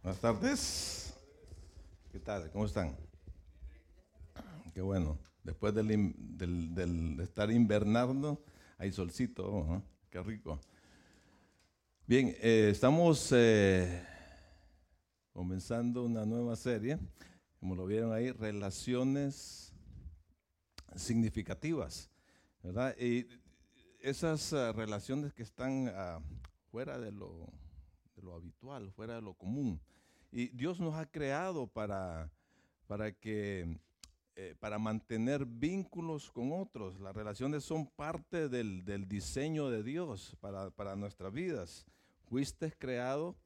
Buenas 0.00 0.20
tardes. 0.20 1.12
¿Qué 2.12 2.20
tal? 2.20 2.48
¿Cómo 2.52 2.66
están? 2.66 2.96
Qué 4.72 4.80
bueno. 4.80 5.18
Después 5.42 5.74
del, 5.74 7.18
estar 7.20 7.50
invernando, 7.50 8.44
hay 8.78 8.92
solcito. 8.92 9.42
¿no? 9.66 9.82
Qué 10.08 10.22
rico. 10.22 10.60
Bien, 12.06 12.28
eh, 12.40 12.68
estamos 12.70 13.32
eh, 13.32 14.06
comenzando 15.32 16.04
una 16.04 16.24
nueva 16.24 16.54
serie, 16.54 16.98
como 17.58 17.74
lo 17.74 17.84
vieron 17.84 18.12
ahí, 18.12 18.30
relaciones 18.30 19.72
significativas, 20.94 22.08
¿verdad? 22.62 22.96
Y 22.98 23.26
esas 24.00 24.52
ah, 24.52 24.72
relaciones 24.72 25.34
que 25.34 25.42
están 25.42 25.92
ah, 25.92 26.20
fuera 26.70 26.98
de 26.98 27.10
lo, 27.10 27.52
lo 28.22 28.34
habitual, 28.34 28.90
fuera 28.92 29.16
de 29.16 29.22
lo 29.22 29.34
común. 29.34 29.80
Y 30.30 30.48
Dios 30.48 30.80
nos 30.80 30.94
ha 30.94 31.06
creado 31.06 31.66
para, 31.66 32.30
para 32.86 33.12
que 33.12 33.78
eh, 34.40 34.54
para 34.60 34.78
mantener 34.78 35.44
vínculos 35.44 36.30
con 36.30 36.52
otros. 36.52 37.00
Las 37.00 37.16
relaciones 37.16 37.64
son 37.64 37.88
parte 37.88 38.48
del, 38.48 38.84
del 38.84 39.08
diseño 39.08 39.68
de 39.68 39.82
Dios 39.82 40.36
para, 40.40 40.70
para 40.70 40.94
nuestras 40.94 41.32
vidas. 41.32 41.84
Fuiste 42.28 42.70
creado 42.78 43.36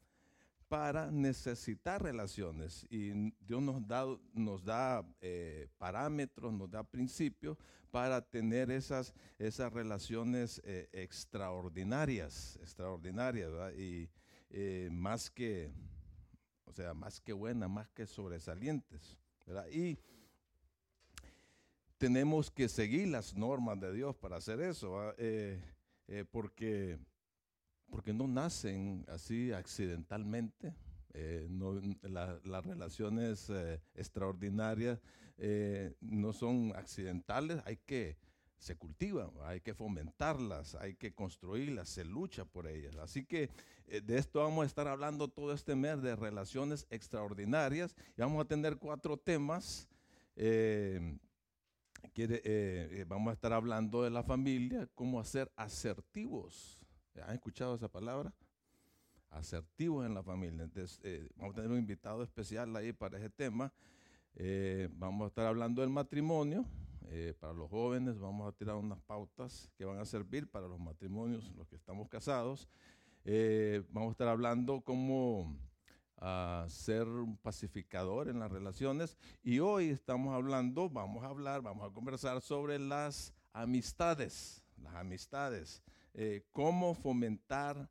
para 0.68 1.10
necesitar 1.10 2.02
relaciones 2.02 2.86
y 2.91 3.32
Dios 3.41 3.62
nos 3.62 3.86
da, 3.86 4.04
nos 4.34 4.64
da 4.64 5.02
eh, 5.22 5.68
parámetros, 5.78 6.52
nos 6.52 6.70
da 6.70 6.82
principios 6.82 7.56
para 7.91 8.20
tener 8.20 8.70
esas, 8.70 9.14
esas 9.38 9.72
relaciones 9.72 10.60
eh, 10.64 10.91
extraordinarias, 10.92 12.58
extraordinarias, 12.60 13.50
y 13.78 14.10
eh, 14.52 14.88
más 14.92 15.30
que, 15.30 15.73
o 16.66 16.73
sea, 16.73 16.95
más 16.95 17.20
que 17.20 17.33
buenas, 17.33 17.69
más 17.70 17.88
que 17.88 18.06
sobresalientes. 18.06 19.19
Y 19.72 19.98
tenemos 21.98 22.50
que 22.50 22.69
seguir 22.69 23.09
las 23.09 23.34
normas 23.34 23.81
de 23.81 23.92
Dios 23.92 24.14
para 24.17 24.36
hacer 24.36 24.61
eso. 24.61 25.14
Eh, 25.19 25.61
eh, 26.09 26.25
porque, 26.31 26.98
porque 27.91 28.12
no 28.12 28.27
nacen 28.28 29.05
así 29.09 29.53
accidentalmente. 29.53 30.75
no- 31.50 31.78
la- 32.03 32.41
las 32.44 32.64
relaciones 32.64 33.50
extraordinarias 33.94 34.98
no 36.00 36.33
son 36.33 36.72
accidentales, 36.75 37.61
hay 37.66 37.77
que, 37.77 38.16
se 38.62 38.77
cultivan, 38.77 39.28
¿va? 39.41 39.48
hay 39.48 39.60
que 39.60 39.74
fomentarlas, 39.74 40.77
hay 40.77 40.94
que 40.94 41.12
construirlas, 41.12 41.88
se 41.88 42.05
lucha 42.05 42.44
por 42.44 42.69
ellas. 42.69 42.94
Así 42.94 43.24
que 43.24 43.50
eh, 43.88 44.00
de 44.00 44.16
esto 44.16 44.38
vamos 44.38 44.62
a 44.62 44.66
estar 44.66 44.86
hablando 44.86 45.27
todo 45.27 45.52
este 45.52 45.74
mes 45.74 46.00
de 46.00 46.14
relaciones 46.14 46.86
extraordinarias 46.88 47.96
y 48.16 48.20
vamos 48.20 48.44
a 48.44 48.46
tener 48.46 48.77
cuatro 48.77 49.16
temas. 49.16 49.88
eh, 50.36 51.19
eh, 52.14 53.04
vamos 53.08 53.32
a 53.32 53.34
estar 53.34 53.52
hablando 53.52 54.04
de 54.04 54.10
la 54.10 54.22
familia, 54.22 54.88
cómo 54.94 55.19
hacer 55.19 55.50
asertivos. 55.56 56.78
¿Han 57.26 57.34
escuchado 57.34 57.74
esa 57.74 57.88
palabra? 57.88 58.32
Asertivos 59.30 60.06
en 60.06 60.14
la 60.14 60.22
familia. 60.22 60.62
Entonces, 60.62 61.00
vamos 61.34 61.54
a 61.54 61.56
tener 61.56 61.70
un 61.72 61.78
invitado 61.78 62.22
especial 62.22 62.76
ahí 62.76 62.92
para 62.92 63.19
ese 63.19 63.28
tema. 63.28 63.72
Vamos 64.92 65.24
a 65.24 65.28
estar 65.28 65.47
hablando 65.47 65.80
del 65.80 65.91
matrimonio. 65.91 66.64
Eh, 67.08 67.34
para 67.39 67.53
los 67.53 67.70
jóvenes 67.70 68.19
vamos 68.19 68.48
a 68.48 68.53
tirar 68.56 68.77
unas 68.77 69.00
pautas 69.00 69.70
que 69.77 69.84
van 69.84 69.98
a 69.98 70.05
servir 70.05 70.50
para 70.50 70.69
los 70.69 70.81
matrimonios, 70.81 71.50
los 71.56 71.69
que 71.69 71.77
estamos 71.77 72.09
casados. 72.09 72.69
Eh, 73.25 73.83
vamos 73.91 74.09
a 74.09 74.12
estar 74.12 74.28
hablando 74.28 74.81
cómo 74.81 75.56
ah, 76.19 76.67
ser 76.69 77.06
un 77.06 77.36
pacificador 77.36 78.28
en 78.28 78.39
las 78.39 78.50
relaciones. 78.50 79.17
Y 79.42 79.59
hoy 79.61 79.91
estamos 79.91 80.34
hablando, 80.34 80.89
vamos 80.91 81.25
a 81.25 81.28
hablar, 81.28 81.62
vamos 81.62 81.89
a 81.89 81.92
conversar 81.92 82.41
sobre 82.41 82.78
las 82.78 83.32
amistades, 83.53 84.62
las 84.76 84.94
amistades, 84.94 85.82
eh, 86.15 86.44
cómo 86.50 86.94
fomentar 86.94 87.88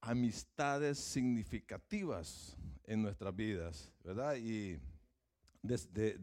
amistades 0.00 0.98
significativas 0.98 2.56
en 2.84 3.02
nuestras 3.02 3.34
vidas, 3.34 3.92
¿verdad? 4.04 4.36
Y 4.36 4.80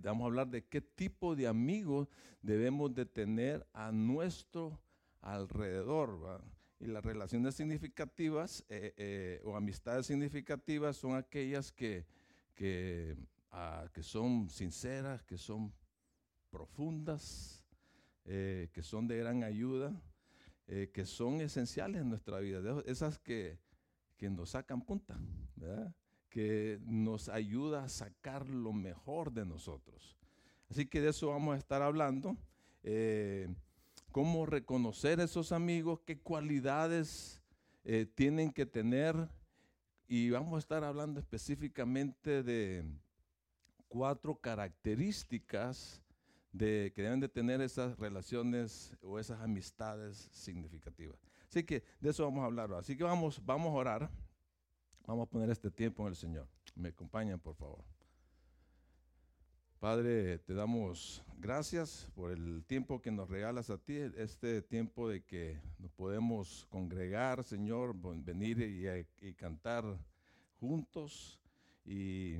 vamos 0.01 0.23
a 0.23 0.27
hablar 0.27 0.47
de 0.47 0.65
qué 0.65 0.81
tipo 0.81 1.35
de 1.35 1.47
amigos 1.47 2.07
debemos 2.41 2.93
de 2.93 3.05
tener 3.05 3.65
a 3.73 3.91
nuestro 3.91 4.81
alrededor. 5.21 6.43
Y 6.79 6.87
las 6.87 7.03
relaciones 7.03 7.55
significativas 7.55 8.65
eh, 8.67 8.93
eh, 8.97 9.41
o 9.45 9.55
amistades 9.55 10.05
significativas 10.05 10.97
son 10.97 11.15
aquellas 11.15 11.71
que, 11.71 12.05
que, 12.53 13.15
ah, 13.51 13.87
que 13.93 14.03
son 14.03 14.49
sinceras, 14.49 15.23
que 15.23 15.37
son 15.37 15.73
profundas, 16.49 17.63
eh, 18.25 18.69
que 18.73 18.83
son 18.83 19.07
de 19.07 19.17
gran 19.17 19.43
ayuda, 19.43 19.93
que 20.65 21.05
son 21.05 21.41
esenciales 21.41 22.01
en 22.01 22.09
nuestra 22.09 22.39
vida, 22.39 22.81
esas 22.85 23.19
que, 23.19 23.59
que 24.17 24.29
nos 24.29 24.51
sacan 24.51 24.81
punta, 24.81 25.19
¿verdad? 25.55 25.93
Que 26.33 26.79
nos 26.81 27.29
ayuda 27.29 27.83
a 27.83 27.89
sacar 27.89 28.49
lo 28.49 28.73
mejor 28.73 29.31
de 29.31 29.45
nosotros. 29.45 30.17
Así 30.67 30.87
que 30.87 30.99
de 30.99 31.09
eso 31.09 31.27
vamos 31.27 31.53
a 31.53 31.59
estar 31.59 31.83
hablando. 31.83 32.35
eh, 32.81 33.47
cómo 34.11 34.47
reconocer 34.47 35.19
esos 35.19 35.51
amigos, 35.51 35.99
qué 36.05 36.17
cualidades 36.19 37.39
eh, 37.83 38.07
tienen 38.15 38.51
que 38.51 38.65
tener. 38.65 39.15
Y 40.07 40.31
vamos 40.31 40.55
a 40.55 40.59
estar 40.59 40.83
hablando 40.83 41.19
específicamente 41.19 42.41
de 42.41 42.83
cuatro 43.87 44.35
características 44.35 46.01
de, 46.51 46.91
que 46.95 47.03
deben 47.03 47.19
de 47.19 47.29
tener 47.29 47.61
esas 47.61 47.97
relaciones 47.99 48.97
o 49.01 49.19
esas 49.19 49.39
amistades 49.39 50.29
significativas. 50.31 51.19
Así 51.47 51.63
que 51.63 51.83
de 51.99 52.09
eso 52.09 52.23
vamos 52.23 52.41
a 52.41 52.45
hablar. 52.45 52.73
Así 52.73 52.97
que 52.97 53.03
vamos, 53.03 53.39
vamos 53.45 53.69
a 53.69 53.77
orar. 53.77 54.11
Vamos 55.05 55.27
a 55.27 55.29
poner 55.29 55.49
este 55.49 55.69
tiempo 55.69 56.03
en 56.03 56.09
el 56.09 56.15
Señor. 56.15 56.47
Me 56.75 56.89
acompañan, 56.89 57.39
por 57.39 57.55
favor. 57.55 57.83
Padre, 59.79 60.39
te 60.39 60.53
damos 60.53 61.21
gracias 61.39 62.07
por 62.15 62.31
el 62.31 62.63
tiempo 62.63 63.01
que 63.01 63.11
nos 63.11 63.29
regalas 63.29 63.69
a 63.69 63.77
ti, 63.77 63.97
este 64.15 64.61
tiempo 64.61 65.09
de 65.09 65.25
que 65.25 65.59
nos 65.77 65.91
podemos 65.91 66.65
congregar, 66.69 67.43
Señor, 67.43 67.93
venir 68.23 68.61
y, 68.61 69.27
y 69.27 69.33
cantar 69.33 69.83
juntos 70.57 71.37
y, 71.83 72.37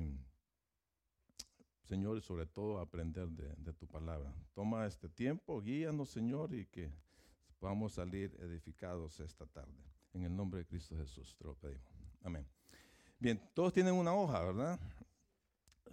Señor, 1.82 2.16
y 2.16 2.22
sobre 2.22 2.46
todo 2.46 2.78
aprender 2.78 3.28
de, 3.28 3.54
de 3.56 3.74
tu 3.74 3.86
palabra. 3.86 4.34
Toma 4.54 4.86
este 4.86 5.10
tiempo, 5.10 5.60
guíanos, 5.60 6.08
Señor, 6.08 6.54
y 6.54 6.64
que 6.64 6.90
podamos 7.58 7.92
salir 7.92 8.34
edificados 8.40 9.20
esta 9.20 9.44
tarde. 9.44 9.84
En 10.14 10.22
el 10.22 10.34
nombre 10.34 10.60
de 10.60 10.66
Cristo 10.66 10.96
Jesús 10.96 11.36
te 11.36 11.44
lo 11.44 11.54
pedimos. 11.56 11.93
Amén. 12.24 12.46
Bien, 13.20 13.38
todos 13.52 13.72
tienen 13.74 13.92
una 13.94 14.14
hoja, 14.14 14.40
¿verdad? 14.42 14.80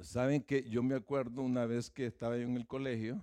Saben 0.01 0.41
que 0.41 0.63
yo 0.69 0.81
me 0.81 0.95
acuerdo 0.95 1.41
una 1.41 1.65
vez 1.65 1.89
que 1.91 2.05
estaba 2.05 2.37
yo 2.37 2.43
en 2.43 2.55
el 2.55 2.65
colegio, 2.65 3.21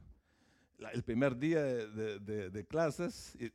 la- 0.77 0.91
el 0.91 1.03
primer 1.03 1.37
día 1.39 1.63
de, 1.63 1.89
de- 1.89 2.19
de- 2.21 2.51
de 2.51 2.67
clases, 2.67 3.35
y, 3.41 3.47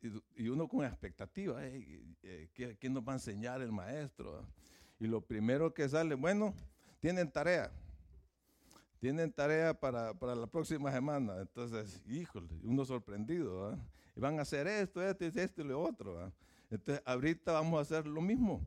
y- 0.44 0.50
uno 0.50 0.68
con 0.68 0.84
expectativa, 0.84 1.64
"Ey, 1.66 2.16
eh, 2.24 2.50
¿qué, 2.54 2.78
qué 2.80 2.90
nos 2.90 3.04
va 3.04 3.12
a 3.14 3.16
enseñar 3.16 3.62
el 3.62 3.72
maestro? 3.72 4.44
Y 5.00 5.06
lo 5.06 5.22
primero 5.22 5.72
que 5.72 5.88
sale, 5.88 6.16
bueno, 6.16 6.56
tienen 7.00 7.32
tarea, 7.32 7.72
tienen 9.00 9.32
tarea 9.32 9.74
para, 9.80 10.16
para 10.16 10.34
la 10.34 10.48
próxima 10.48 10.92
semana. 10.92 11.38
Entonces, 11.42 12.02
híjole, 12.08 12.48
uno 12.64 12.84
sorprendido, 12.86 13.62
¿verdad? 13.70 13.80
Y 14.16 14.20
van 14.20 14.40
a 14.40 14.42
hacer 14.42 14.66
esto, 14.68 15.02
esto, 15.08 15.26
esto 15.26 15.62
y 15.62 15.66
lo 15.66 15.80
otro. 15.80 16.32
Entonces, 16.72 17.04
ahorita 17.06 17.52
vamos 17.52 17.78
a 17.78 17.82
hacer 17.82 18.08
lo 18.08 18.20
mismo. 18.22 18.66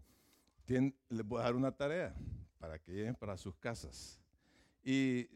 Les 0.69 1.25
voy 1.25 1.41
a 1.41 1.45
dar 1.45 1.55
una 1.55 1.71
tarea 1.71 2.15
para 2.59 2.79
que 2.79 2.93
lleguen 2.93 3.15
para 3.15 3.37
sus 3.37 3.55
casas. 3.57 4.21
Y, 4.83 5.29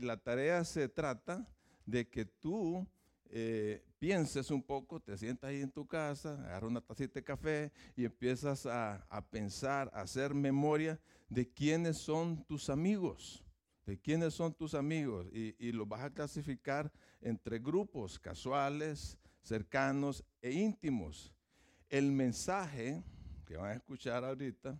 la 0.00 0.16
tarea 0.16 0.64
se 0.64 0.88
trata 0.88 1.46
de 1.86 2.08
que 2.08 2.24
tú 2.24 2.86
eh, 3.26 3.84
pienses 3.98 4.50
un 4.50 4.62
poco, 4.62 4.98
te 4.98 5.16
sientas 5.16 5.50
ahí 5.50 5.60
en 5.60 5.70
tu 5.70 5.86
casa, 5.86 6.34
agarras 6.46 6.70
una 6.70 6.80
tacita 6.80 7.14
de 7.14 7.24
café 7.24 7.72
y 7.94 8.04
empiezas 8.04 8.66
a, 8.66 8.96
a 9.08 9.24
pensar, 9.24 9.90
a 9.94 10.00
hacer 10.00 10.34
memoria 10.34 10.98
de 11.28 11.48
quiénes 11.48 11.98
son 11.98 12.44
tus 12.44 12.68
amigos, 12.70 13.44
de 13.86 13.98
quiénes 13.98 14.34
son 14.34 14.52
tus 14.52 14.74
amigos. 14.74 15.26
Y, 15.32 15.54
y 15.58 15.72
los 15.72 15.86
vas 15.88 16.02
a 16.02 16.10
clasificar 16.10 16.90
entre 17.20 17.58
grupos 17.58 18.18
casuales, 18.18 19.18
cercanos 19.42 20.24
e 20.40 20.50
íntimos. 20.50 21.32
El 21.88 22.10
mensaje 22.10 23.04
que 23.52 23.58
van 23.58 23.72
a 23.72 23.74
escuchar 23.74 24.24
ahorita, 24.24 24.78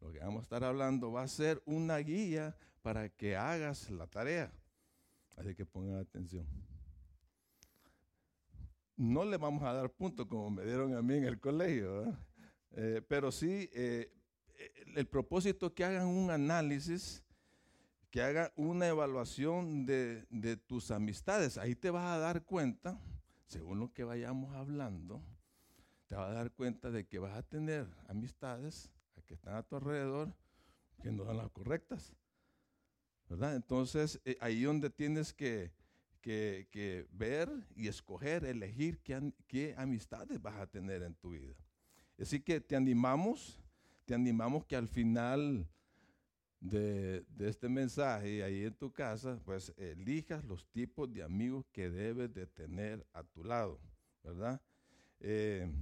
lo 0.00 0.12
que 0.12 0.20
vamos 0.20 0.38
a 0.38 0.42
estar 0.44 0.62
hablando, 0.62 1.10
va 1.10 1.24
a 1.24 1.28
ser 1.28 1.60
una 1.66 1.98
guía 1.98 2.56
para 2.80 3.08
que 3.08 3.34
hagas 3.34 3.90
la 3.90 4.06
tarea. 4.06 4.52
Así 5.36 5.56
que 5.56 5.66
pongan 5.66 5.96
atención. 5.96 6.46
No 8.96 9.24
le 9.24 9.38
vamos 9.38 9.64
a 9.64 9.72
dar 9.72 9.90
puntos 9.90 10.26
como 10.26 10.50
me 10.50 10.64
dieron 10.64 10.94
a 10.94 11.02
mí 11.02 11.14
en 11.14 11.24
el 11.24 11.40
colegio. 11.40 12.16
Eh, 12.70 13.02
pero 13.08 13.32
sí, 13.32 13.68
eh, 13.72 14.12
el 14.94 15.08
propósito 15.08 15.74
que 15.74 15.84
hagan 15.84 16.06
un 16.06 16.30
análisis, 16.30 17.24
que 18.08 18.22
hagan 18.22 18.52
una 18.54 18.86
evaluación 18.86 19.84
de, 19.84 20.28
de 20.30 20.56
tus 20.56 20.92
amistades. 20.92 21.58
Ahí 21.58 21.74
te 21.74 21.90
vas 21.90 22.06
a 22.06 22.18
dar 22.18 22.44
cuenta, 22.44 23.00
según 23.48 23.80
lo 23.80 23.92
que 23.92 24.04
vayamos 24.04 24.54
hablando, 24.54 25.20
te 26.12 26.16
vas 26.16 26.28
a 26.28 26.34
dar 26.34 26.50
cuenta 26.50 26.90
de 26.90 27.06
que 27.06 27.18
vas 27.18 27.34
a 27.34 27.42
tener 27.42 27.86
amistades 28.06 28.92
que 29.24 29.32
están 29.32 29.54
a 29.54 29.62
tu 29.62 29.76
alrededor 29.76 30.30
que 31.00 31.10
no 31.10 31.24
son 31.24 31.38
las 31.38 31.48
correctas. 31.48 32.12
¿Verdad? 33.30 33.56
Entonces, 33.56 34.20
eh, 34.26 34.36
ahí 34.38 34.64
donde 34.64 34.90
tienes 34.90 35.32
que, 35.32 35.72
que, 36.20 37.06
ver 37.12 37.50
y 37.74 37.88
escoger, 37.88 38.44
elegir 38.44 39.00
qué, 39.00 39.74
amistades 39.78 40.42
vas 40.42 40.56
a 40.56 40.66
tener 40.66 41.02
en 41.02 41.14
tu 41.14 41.30
vida. 41.30 41.54
Así 42.20 42.40
que 42.40 42.60
te 42.60 42.76
animamos, 42.76 43.58
te 44.04 44.12
animamos 44.12 44.66
que 44.66 44.76
al 44.76 44.88
final 44.88 45.66
de, 46.60 47.22
de, 47.22 47.48
este 47.48 47.70
mensaje 47.70 48.44
ahí 48.44 48.64
en 48.64 48.74
tu 48.74 48.92
casa, 48.92 49.40
pues 49.46 49.72
elijas 49.78 50.44
los 50.44 50.66
tipos 50.72 51.10
de 51.10 51.22
amigos 51.22 51.64
que 51.72 51.88
debes 51.88 52.34
de 52.34 52.46
tener 52.46 53.06
a 53.14 53.22
tu 53.22 53.44
lado, 53.44 53.80
¿verdad? 54.22 54.60
Eh, 55.20 55.72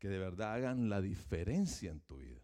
que 0.00 0.08
de 0.08 0.18
verdad 0.18 0.54
hagan 0.54 0.88
la 0.88 1.00
diferencia 1.00 1.90
en 1.90 2.00
tu 2.00 2.16
vida. 2.16 2.40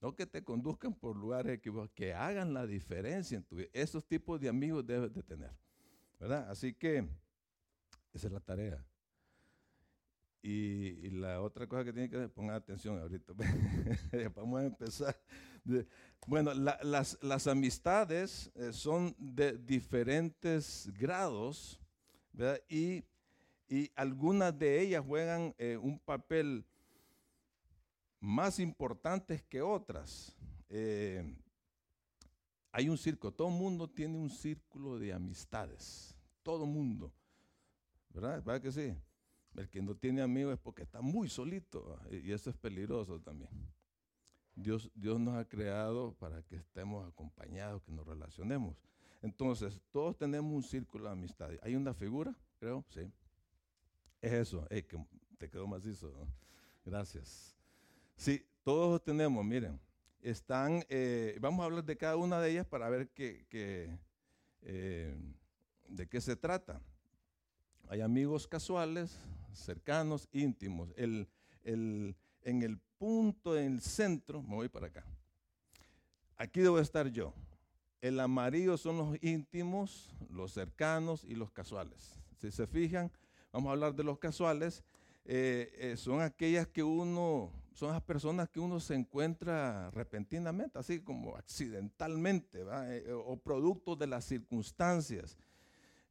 No 0.00 0.14
que 0.14 0.26
te 0.26 0.44
conduzcan 0.44 0.94
por 0.94 1.16
lugares 1.16 1.52
equivocados, 1.52 1.90
que 1.94 2.14
hagan 2.14 2.54
la 2.54 2.66
diferencia 2.66 3.36
en 3.36 3.42
tu 3.42 3.56
vida. 3.56 3.68
Esos 3.72 4.06
tipos 4.06 4.40
de 4.40 4.48
amigos 4.48 4.86
debes 4.86 5.12
de 5.12 5.22
tener. 5.22 5.50
¿Verdad? 6.20 6.48
Así 6.48 6.72
que 6.72 7.06
esa 8.12 8.28
es 8.28 8.32
la 8.32 8.40
tarea. 8.40 8.82
Y, 10.40 11.08
la 11.10 11.40
otra 11.40 11.66
cosa 11.66 11.84
que 11.84 11.92
tiene 11.92 12.08
que 12.08 12.28
pongan 12.28 12.56
atención 12.56 12.98
ahorita. 12.98 13.32
Vamos 14.36 14.60
a 14.60 14.66
empezar. 14.66 15.16
bueno, 16.26 16.52
las, 16.54 17.46
amistades 17.48 18.52
eh, 18.54 18.72
son 18.72 19.16
de 19.18 19.56
diferentes 19.56 20.90
grados, 20.98 21.80
¿verdad? 22.30 22.60
Y, 22.68 23.04
y 23.66 23.90
algunas 23.96 24.56
de 24.56 24.82
ellas 24.82 25.02
juegan 25.04 25.54
eh, 25.56 25.78
un 25.78 25.98
papel 25.98 26.66
más 28.24 28.58
importantes 28.58 29.42
que 29.42 29.60
otras. 29.60 30.34
Eh, 30.70 31.22
hay 32.72 32.88
un 32.88 32.96
círculo, 32.96 33.32
todo 33.32 33.50
mundo 33.50 33.88
tiene 33.88 34.16
un 34.16 34.30
círculo 34.30 34.98
de 34.98 35.12
amistades, 35.12 36.16
todo 36.42 36.66
mundo, 36.66 37.12
¿verdad? 38.08 38.42
¿Verdad 38.42 38.62
que 38.62 38.72
sí? 38.72 38.96
El 39.54 39.68
que 39.68 39.80
no 39.80 39.94
tiene 39.94 40.22
amigos 40.22 40.54
es 40.54 40.58
porque 40.58 40.82
está 40.82 41.00
muy 41.00 41.28
solito 41.28 42.00
y 42.10 42.32
eso 42.32 42.50
es 42.50 42.56
peligroso 42.56 43.20
también. 43.20 43.50
Dios, 44.56 44.90
Dios 44.94 45.20
nos 45.20 45.34
ha 45.34 45.44
creado 45.44 46.14
para 46.14 46.42
que 46.42 46.56
estemos 46.56 47.06
acompañados, 47.06 47.82
que 47.82 47.92
nos 47.92 48.06
relacionemos. 48.06 48.74
Entonces, 49.22 49.80
todos 49.92 50.16
tenemos 50.16 50.52
un 50.52 50.62
círculo 50.62 51.04
de 51.04 51.12
amistades. 51.12 51.60
¿Hay 51.62 51.76
una 51.76 51.94
figura? 51.94 52.34
Creo, 52.58 52.84
sí. 52.88 53.00
Es 54.20 54.32
eso. 54.32 54.66
que 54.68 55.06
te 55.38 55.50
quedó 55.50 55.66
macizo. 55.66 56.26
Gracias. 56.84 57.53
Sí, 58.16 58.44
todos 58.62 59.02
tenemos, 59.02 59.44
miren, 59.44 59.78
están, 60.22 60.84
eh, 60.88 61.36
vamos 61.40 61.60
a 61.60 61.64
hablar 61.64 61.84
de 61.84 61.96
cada 61.96 62.16
una 62.16 62.40
de 62.40 62.50
ellas 62.50 62.66
para 62.66 62.88
ver 62.88 63.10
qué, 63.10 63.46
eh, 64.62 65.14
de 65.88 66.08
qué 66.08 66.20
se 66.20 66.36
trata. 66.36 66.80
Hay 67.88 68.00
amigos 68.00 68.46
casuales, 68.46 69.18
cercanos, 69.52 70.28
íntimos. 70.32 70.90
El, 70.96 71.28
el, 71.62 72.16
en 72.42 72.62
el 72.62 72.78
punto, 72.98 73.58
en 73.58 73.74
el 73.74 73.80
centro, 73.82 74.42
me 74.42 74.54
voy 74.54 74.68
para 74.68 74.86
acá. 74.86 75.04
Aquí 76.36 76.60
debo 76.60 76.78
estar 76.78 77.08
yo. 77.08 77.34
El 78.00 78.18
amarillo 78.20 78.76
son 78.76 78.96
los 78.96 79.22
íntimos, 79.22 80.14
los 80.30 80.52
cercanos 80.52 81.24
y 81.24 81.34
los 81.34 81.50
casuales. 81.50 82.14
Si 82.40 82.50
se 82.50 82.66
fijan, 82.66 83.10
vamos 83.52 83.68
a 83.68 83.72
hablar 83.72 83.94
de 83.94 84.04
los 84.04 84.18
casuales. 84.18 84.82
Eh, 85.26 85.94
son 85.96 86.20
aquellas 86.20 86.66
que 86.66 86.82
uno 86.82 87.50
son 87.74 87.92
las 87.92 88.02
personas 88.02 88.48
que 88.48 88.60
uno 88.60 88.78
se 88.78 88.94
encuentra 88.94 89.90
repentinamente, 89.90 90.78
así 90.78 91.00
como 91.00 91.36
accidentalmente, 91.36 92.64
eh, 92.88 93.12
o 93.12 93.36
producto 93.36 93.96
de 93.96 94.06
las 94.06 94.24
circunstancias. 94.24 95.36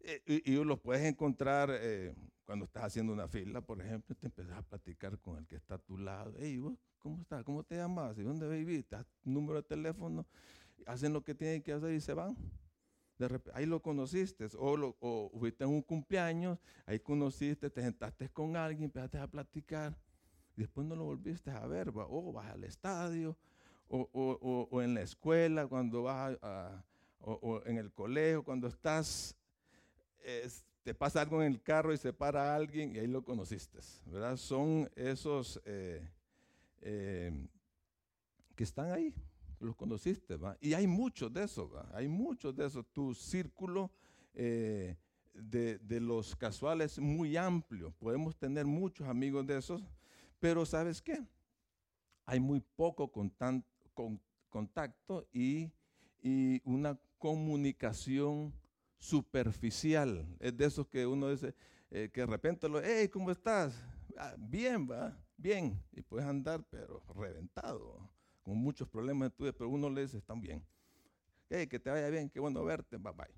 Eh, 0.02 0.42
y, 0.46 0.52
los 0.64 0.82
puedes 0.82 1.06
encontrar 1.06 1.70
eh, 1.72 2.14
cuando 2.46 2.66
estás 2.66 2.84
haciendo 2.84 3.14
una 3.14 3.30
fila, 3.30 3.62
por 3.62 3.82
ejemplo, 3.82 4.14
te 4.14 4.28
empezás 4.28 4.58
a 4.58 4.62
platicar 4.62 5.18
con 5.20 5.38
el 5.38 5.48
que 5.48 5.56
está 5.56 5.76
a 5.76 5.78
tu 5.78 5.98
lado. 5.98 6.34
Hey, 6.38 6.58
vos, 6.58 6.74
¿cómo 7.00 7.22
estás? 7.22 7.46
¿Cómo 7.46 7.64
te 7.64 7.78
llamas? 7.78 8.18
¿Y 8.18 8.24
dónde 8.24 8.50
vivís? 8.50 8.86
¿Te 8.86 8.98
número 9.24 9.62
de 9.62 9.64
teléfono? 9.64 10.28
Hacen 10.86 11.14
lo 11.14 11.24
que 11.24 11.34
tienen 11.34 11.64
que 11.64 11.72
hacer 11.72 11.94
y 11.94 12.02
se 12.02 12.14
van. 12.14 12.36
Ahí 13.54 13.66
lo 13.66 13.82
conociste, 13.82 14.48
o, 14.58 14.76
lo, 14.76 14.98
o 15.00 15.32
fuiste 15.40 15.64
en 15.64 15.70
un 15.70 15.82
cumpleaños, 15.82 16.60
ahí 16.86 17.00
conociste, 17.00 17.70
te 17.70 17.82
sentaste 17.82 18.28
con 18.28 18.58
alguien, 18.58 18.86
empezaste 18.86 19.18
a 19.18 19.28
platicar 19.28 19.98
después 20.56 20.88
no 20.88 20.96
lo 20.96 21.06
volviste 21.06 21.52
a 21.52 21.66
ver, 21.66 21.90
o 21.94 22.32
vas 22.32 22.52
al 22.52 22.64
estadio, 22.64 23.38
o, 23.90 24.82
en 24.82 24.94
la 24.94 25.02
escuela, 25.02 25.68
cuando 25.68 26.04
vas 26.04 26.38
a, 26.42 26.84
o, 27.20 27.62
en 27.66 27.78
el 27.78 27.92
colegio, 27.92 28.44
cuando 28.44 28.68
estás, 28.68 29.36
te 30.84 30.94
pasa 30.94 31.22
algo 31.22 31.42
en 31.42 31.52
el 31.52 31.62
carro 31.62 31.94
y 31.94 31.98
se 31.98 32.12
para 32.12 32.56
alguien 32.56 32.96
y 32.96 33.00
ahí 33.00 33.08
lo 33.08 33.24
conociste, 33.24 33.80
¿verdad? 34.06 34.36
Son 34.38 34.90
esos 34.96 35.62
eh, 35.66 36.10
em, 36.82 37.48
que 38.56 38.64
están 38.64 38.92
ahí, 38.92 39.14
los 39.60 39.76
conociste, 39.76 40.36
¿va? 40.36 40.58
Y 40.60 40.74
hay 40.74 40.88
muchos 40.88 41.32
de 41.32 41.44
esos. 41.44 41.72
Hay 41.94 42.08
muchos 42.08 42.54
de 42.56 42.66
esos. 42.66 42.86
Tu 42.92 43.14
círculo 43.16 43.90
eh, 44.34 44.98
de, 45.34 45.78
de 45.80 46.02
los 46.02 46.36
casuales 46.36 46.94
es 46.94 47.00
muy 47.00 47.38
amplio. 47.38 47.92
Podemos 47.92 48.36
tener 48.36 48.66
muchos 48.66 49.08
amigos 49.08 49.48
de 49.48 49.58
esos 49.58 49.82
pero 50.44 50.66
¿sabes 50.66 51.02
qué? 51.02 51.26
Hay 52.26 52.38
muy 52.38 52.60
poco 52.60 53.10
contacto 54.50 55.26
y, 55.32 55.72
una 56.66 57.00
comunicación 57.18 58.54
superficial. 58.98 60.28
Es 60.42 60.58
de 60.58 60.66
esos 60.66 60.86
que 60.88 61.08
uno 61.08 61.30
dice, 61.30 61.56
eh, 61.90 62.10
que 62.12 62.20
de 62.22 62.28
repente 62.28 62.68
lo, 62.68 62.82
hey, 62.84 63.08
¿cómo 63.08 63.32
estás? 63.32 63.82
Ah, 64.18 64.36
bien, 64.38 64.86
va, 64.86 65.18
bien. 65.38 65.82
Y 65.94 66.02
puedes 66.02 66.28
andar, 66.28 66.62
pero 66.70 67.02
reventado, 67.16 68.10
con 68.42 68.58
muchos 68.58 68.86
problemas 68.90 69.28
en 69.28 69.38
tu 69.38 69.44
vida, 69.46 69.54
pero 69.54 69.70
uno 69.70 69.90
le 69.90 70.02
dice, 70.02 70.18
están 70.18 70.42
bien. 70.42 70.62
Hey, 71.50 71.68
que 71.68 71.80
te 71.80 71.90
vaya 71.90 72.10
bien, 72.10 72.30
qué 72.30 72.42
bueno 72.42 72.66
verte, 72.66 72.98
bye 72.98 73.14
bye. 73.14 73.34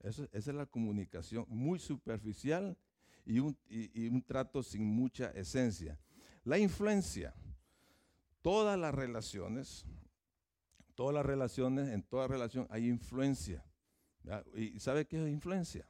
Esa 0.00 0.26
es 0.32 0.46
la 0.48 0.66
comunicación 0.66 1.44
muy 1.46 1.78
superficial 1.78 2.76
y 3.24 3.38
un, 3.38 3.56
y 3.68 4.08
un 4.08 4.20
trato 4.20 4.60
sin 4.64 4.84
mucha 4.84 5.30
esencia. 5.30 5.96
La 6.44 6.58
influencia. 6.58 7.34
Todas 8.40 8.78
las 8.78 8.94
relaciones, 8.94 9.86
todas 10.94 11.14
las 11.14 11.24
relaciones, 11.24 11.88
en 11.90 12.02
toda 12.02 12.26
relación 12.26 12.66
hay 12.70 12.88
influencia. 12.88 13.64
¿Y 14.54 14.78
sabe 14.80 15.06
qué 15.06 15.22
es 15.22 15.30
influencia? 15.30 15.86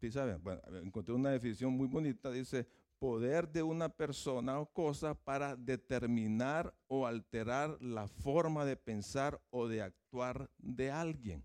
¿Sí 0.00 0.10
sabe? 0.10 0.38
Encontré 0.82 1.14
una 1.14 1.30
definición 1.30 1.72
muy 1.72 1.86
bonita, 1.86 2.30
dice, 2.30 2.66
poder 2.98 3.48
de 3.48 3.62
una 3.62 3.88
persona 3.88 4.58
o 4.58 4.66
cosa 4.66 5.14
para 5.14 5.54
determinar 5.56 6.74
o 6.88 7.06
alterar 7.06 7.80
la 7.80 8.08
forma 8.08 8.64
de 8.64 8.76
pensar 8.76 9.40
o 9.50 9.68
de 9.68 9.82
actuar 9.82 10.50
de 10.58 10.90
alguien. 10.90 11.44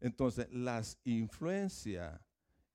Entonces, 0.00 0.48
las 0.52 0.98
influencias 1.04 2.20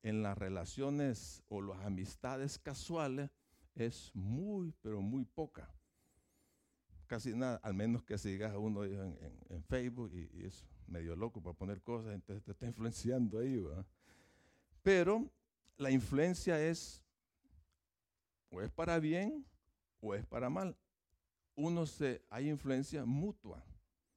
en 0.03 0.21
las 0.21 0.38
relaciones 0.38 1.41
o 1.47 1.62
las 1.62 1.79
amistades 1.79 2.59
casuales 2.59 3.29
es 3.75 4.12
muy, 4.15 4.74
pero 4.82 5.01
muy 5.01 5.25
poca. 5.25 5.70
Casi 7.08 7.36
nada, 7.36 7.58
al 7.58 7.74
menos 7.74 8.03
que 8.03 8.17
sigas 8.17 8.53
a 8.53 8.58
uno 8.58 8.84
en, 8.84 9.63
Facebook 9.67 10.12
y, 10.13 10.46
es 10.46 10.65
medio 10.88 11.15
loco 11.15 11.41
para 11.41 11.55
poner 11.55 11.82
cosas, 11.82 12.15
entonces 12.15 12.44
te 12.44 12.51
está 12.51 12.65
influenciando 12.67 13.39
ahí. 13.39 13.63
Pero 14.82 15.29
la 15.77 15.91
influencia 15.91 16.62
es 16.62 17.03
o 18.50 18.62
es 18.62 18.72
para 18.72 19.00
bien 19.00 19.46
o 20.00 20.15
es 20.15 20.25
para 20.25 20.50
mal. 20.50 20.75
Uno 21.55 21.86
se, 21.86 22.24
hay 22.29 22.50
influencia 22.50 23.05
mutua, 23.05 23.63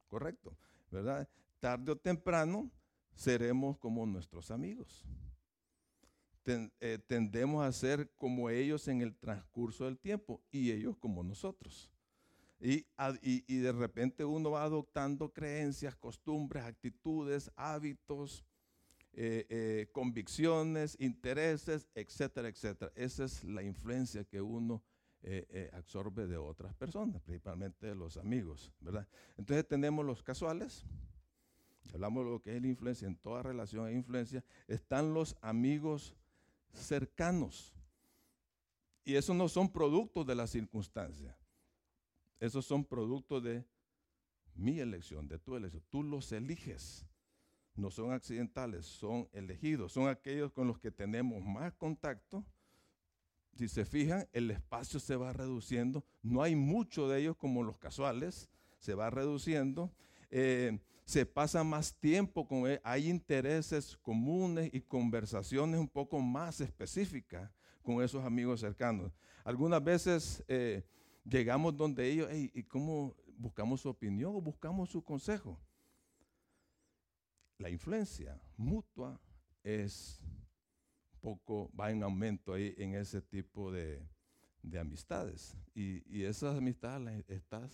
correcto, 0.07 0.57
¿verdad? 0.91 1.29
Tarde 1.59 1.91
o 1.91 1.95
temprano 1.95 2.71
seremos 3.13 3.77
como 3.77 4.05
nuestros 4.05 4.51
amigos. 4.51 5.05
Eh, 6.79 6.99
tendemos 7.07 7.65
a 7.65 7.71
ser 7.71 8.09
como 8.17 8.49
ellos 8.49 8.87
en 8.87 9.01
el 9.01 9.15
transcurso 9.15 9.85
del 9.85 9.97
tiempo 9.97 10.41
y 10.51 10.71
ellos 10.71 10.97
como 10.97 11.23
nosotros. 11.23 11.91
Y, 12.61 12.85
y, 13.21 13.57
de 13.59 13.71
repente 13.71 14.25
uno 14.25 14.51
va 14.51 14.63
adoptando 14.63 15.31
creencias, 15.31 15.95
costumbres, 15.95 16.65
actitudes, 16.65 17.49
hábitos, 17.55 18.43
eh, 19.13 19.45
eh, 19.49 19.87
convicciones, 19.93 20.97
intereses, 20.99 21.87
etcétera, 21.95 22.49
etcétera. 22.49 22.91
Esa 22.95 23.23
es 23.23 23.45
la 23.45 23.63
influencia 23.63 24.25
que 24.25 24.41
uno 24.41 24.83
eh, 25.21 25.45
eh, 25.49 25.69
absorbe 25.73 26.27
de 26.27 26.37
otras 26.37 26.73
personas, 26.75 27.21
principalmente 27.21 27.87
de 27.87 27.93
los 27.93 28.15
amigos, 28.15 28.71
¿verdad? 28.79 29.05
Entonces 29.37 29.67
tenemos 29.67 30.05
los 30.05 30.23
casuales, 30.23 30.85
hablamos 31.93 32.23
de 32.23 32.31
lo 32.31 32.41
que 32.41 32.55
es 32.55 32.61
la 32.61 32.69
influencia, 32.69 33.05
en 33.05 33.17
toda 33.17 33.43
relación 33.43 33.85
hay 33.85 33.95
influencia, 33.95 34.45
están 34.65 35.13
los 35.13 35.35
amigos 35.41 36.15
cercanos. 36.73 37.73
Y 39.03 39.15
esos 39.15 39.35
no 39.35 39.49
son 39.49 39.71
productos 39.71 40.25
de 40.25 40.35
la 40.35 40.47
circunstancia, 40.47 41.37
esos 42.39 42.65
son 42.65 42.85
productos 42.85 43.43
de 43.43 43.65
mi 44.53 44.79
elección, 44.79 45.27
de 45.27 45.39
tu 45.39 45.55
elección. 45.55 45.83
Tú 45.89 46.03
los 46.03 46.31
eliges, 46.31 47.05
no 47.75 47.89
son 47.89 48.11
accidentales, 48.11 48.85
son 48.85 49.27
elegidos, 49.31 49.93
son 49.93 50.07
aquellos 50.07 50.51
con 50.51 50.67
los 50.67 50.79
que 50.79 50.91
tenemos 50.91 51.43
más 51.43 51.73
contacto 51.73 52.45
si 53.59 53.67
se 53.67 53.83
fijan, 53.83 54.25
el 54.31 54.51
espacio 54.51 55.01
se 55.01 55.17
va 55.17 55.33
reduciendo. 55.33 56.05
No 56.21 56.41
hay 56.41 56.55
mucho 56.55 57.09
de 57.09 57.19
ellos 57.19 57.35
como 57.35 57.61
los 57.61 57.77
casuales, 57.77 58.49
se 58.77 58.93
va 58.93 59.09
reduciendo. 59.09 59.91
Eh, 60.31 60.79
se 61.09 61.25
pasa 61.25 61.63
más 61.63 61.91
tiempo 61.95 62.47
con 62.47 62.67
él, 62.67 62.79
hay 62.83 63.09
intereses 63.09 63.97
comunes 63.97 64.69
y 64.71 64.79
conversaciones 64.79 65.79
un 65.79 65.87
poco 65.87 66.19
más 66.19 66.61
específicas 66.61 67.49
con 67.81 68.03
esos 68.03 68.23
amigos 68.23 68.59
cercanos. 68.59 69.11
Algunas 69.43 69.83
veces 69.83 70.43
eh, 70.47 70.85
llegamos 71.25 71.75
donde 71.75 72.07
ellos, 72.07 72.29
¿y 72.31 72.61
cómo 72.61 73.15
buscamos 73.35 73.81
su 73.81 73.89
opinión 73.89 74.35
o 74.35 74.39
buscamos 74.39 74.91
su 74.91 75.03
consejo? 75.03 75.59
La 77.57 77.71
influencia 77.71 78.39
mutua 78.55 79.19
es 79.63 80.21
poco 81.21 81.71
va 81.75 81.89
en 81.89 82.03
aumento 82.03 82.53
ahí 82.53 82.75
en 82.77 82.93
ese 82.93 83.19
tipo 83.19 83.71
de, 83.71 84.07
amistades. 84.79 85.57
Y, 85.73 86.21
esas 86.23 86.55
amistades 86.55 87.01
las, 87.01 87.29
estás, 87.29 87.71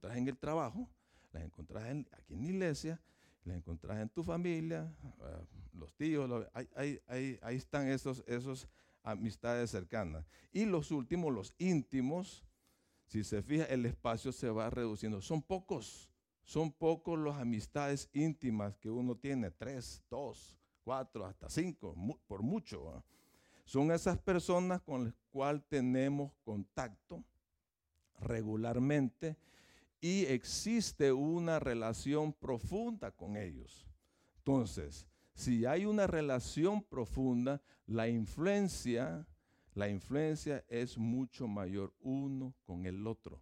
las 0.00 0.16
en 0.16 0.26
el 0.26 0.38
trabajo, 0.38 0.88
las 1.32 1.42
encontrás 1.42 1.84
aquí 2.12 2.34
en 2.34 2.42
la 2.42 2.48
iglesia, 2.48 3.00
las 3.44 3.56
encontrás 3.56 3.98
en 3.98 4.08
tu 4.08 4.22
familia, 4.22 4.92
ah, 5.20 5.40
los 5.74 5.94
tíos, 5.94 6.46
ahí, 6.74 7.00
ahí, 7.06 7.56
están 7.56 7.88
esos, 7.88 8.22
esos 8.26 8.68
amistades 9.02 9.70
cercanas. 9.70 10.24
Y 10.52 10.64
los 10.64 10.90
últimos, 10.90 11.32
los 11.32 11.54
íntimos, 11.58 12.44
si 13.06 13.24
se 13.24 13.42
fija, 13.42 13.64
el 13.64 13.86
espacio 13.86 14.32
se 14.32 14.48
va 14.50 14.70
reduciendo. 14.70 15.20
Son 15.20 15.42
pocos, 15.42 16.10
son 16.44 16.70
pocos 16.70 17.18
las 17.18 17.36
amistades 17.36 18.08
íntimas 18.12 18.76
que 18.76 18.90
uno 18.90 19.16
tiene, 19.16 19.50
tres, 19.50 20.02
dos, 20.08 20.56
cuatro, 20.84 21.24
hasta 21.24 21.48
cinco, 21.48 21.94
por 22.26 22.42
mucho. 22.42 23.02
Son 23.64 23.90
esas 23.90 24.18
personas 24.18 24.82
con 24.82 25.04
las 25.04 25.14
cuales 25.30 25.62
tenemos 25.68 26.32
contacto 26.44 27.24
regularmente 28.20 29.36
y 30.02 30.24
existe 30.24 31.12
una 31.12 31.60
relación 31.60 32.32
profunda 32.32 33.12
con 33.12 33.36
ellos. 33.36 33.86
Entonces, 34.38 35.06
si 35.32 35.64
hay 35.64 35.86
una 35.86 36.08
relación 36.08 36.82
profunda, 36.82 37.62
la 37.86 38.08
influencia, 38.08 39.24
la 39.74 39.88
influencia 39.88 40.64
es 40.68 40.98
mucho 40.98 41.46
mayor 41.46 41.94
uno 42.00 42.52
con 42.64 42.84
el 42.84 43.06
otro. 43.06 43.40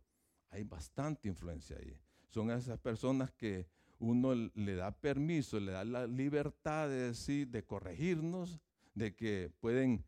Hay 0.51 0.65
bastante 0.65 1.29
influencia 1.29 1.79
ahí. 1.79 1.99
Son 2.29 2.51
esas 2.51 2.79
personas 2.79 3.33
que 3.33 3.67
uno 3.99 4.35
le 4.35 4.75
da 4.75 4.93
permiso, 4.93 5.59
le 5.59 5.73
da 5.73 5.83
la 5.83 6.07
libertad 6.07 6.91
de 6.91 7.09
decir, 7.09 7.49
de 7.49 7.65
corregirnos, 7.65 8.61
de 8.95 9.15
que 9.15 9.51
pueden 9.61 10.05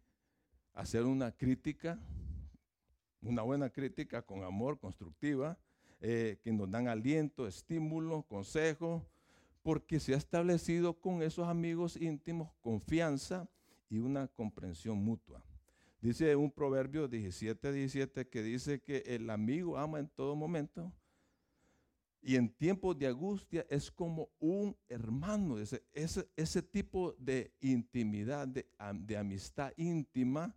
hacer 0.74 1.04
una 1.04 1.32
crítica, 1.32 1.98
una 3.22 3.40
buena 3.40 3.70
crítica 3.70 4.20
con 4.20 4.44
amor, 4.44 4.78
constructiva, 4.78 5.58
eh, 6.02 6.38
que 6.42 6.52
nos 6.52 6.70
dan 6.70 6.88
aliento, 6.88 7.46
estímulo, 7.46 8.24
consejo, 8.24 9.06
porque 9.62 9.98
se 10.00 10.12
ha 10.12 10.18
establecido 10.18 11.00
con 11.00 11.22
esos 11.22 11.48
amigos 11.48 11.96
íntimos 11.96 12.50
confianza 12.60 13.48
y 13.88 13.98
una 13.98 14.28
comprensión 14.28 15.02
mutua. 15.02 15.42
Dice 16.00 16.36
un 16.36 16.50
proverbio 16.50 17.08
17, 17.08 17.72
17 17.72 18.28
que 18.28 18.42
dice 18.42 18.82
que 18.82 19.04
el 19.06 19.30
amigo 19.30 19.78
ama 19.78 20.00
en 20.00 20.08
todo 20.08 20.34
momento, 20.36 20.92
y 22.24 22.36
en 22.36 22.48
tiempos 22.48 22.96
de 22.98 23.08
angustia 23.08 23.66
es 23.68 23.90
como 23.90 24.28
un 24.38 24.76
hermano. 24.88 25.58
Ese, 25.58 25.82
ese, 25.92 26.62
tipo 26.62 27.16
de 27.18 27.52
intimidad, 27.60 28.46
de, 28.46 29.16
amistad 29.16 29.72
íntima, 29.76 30.56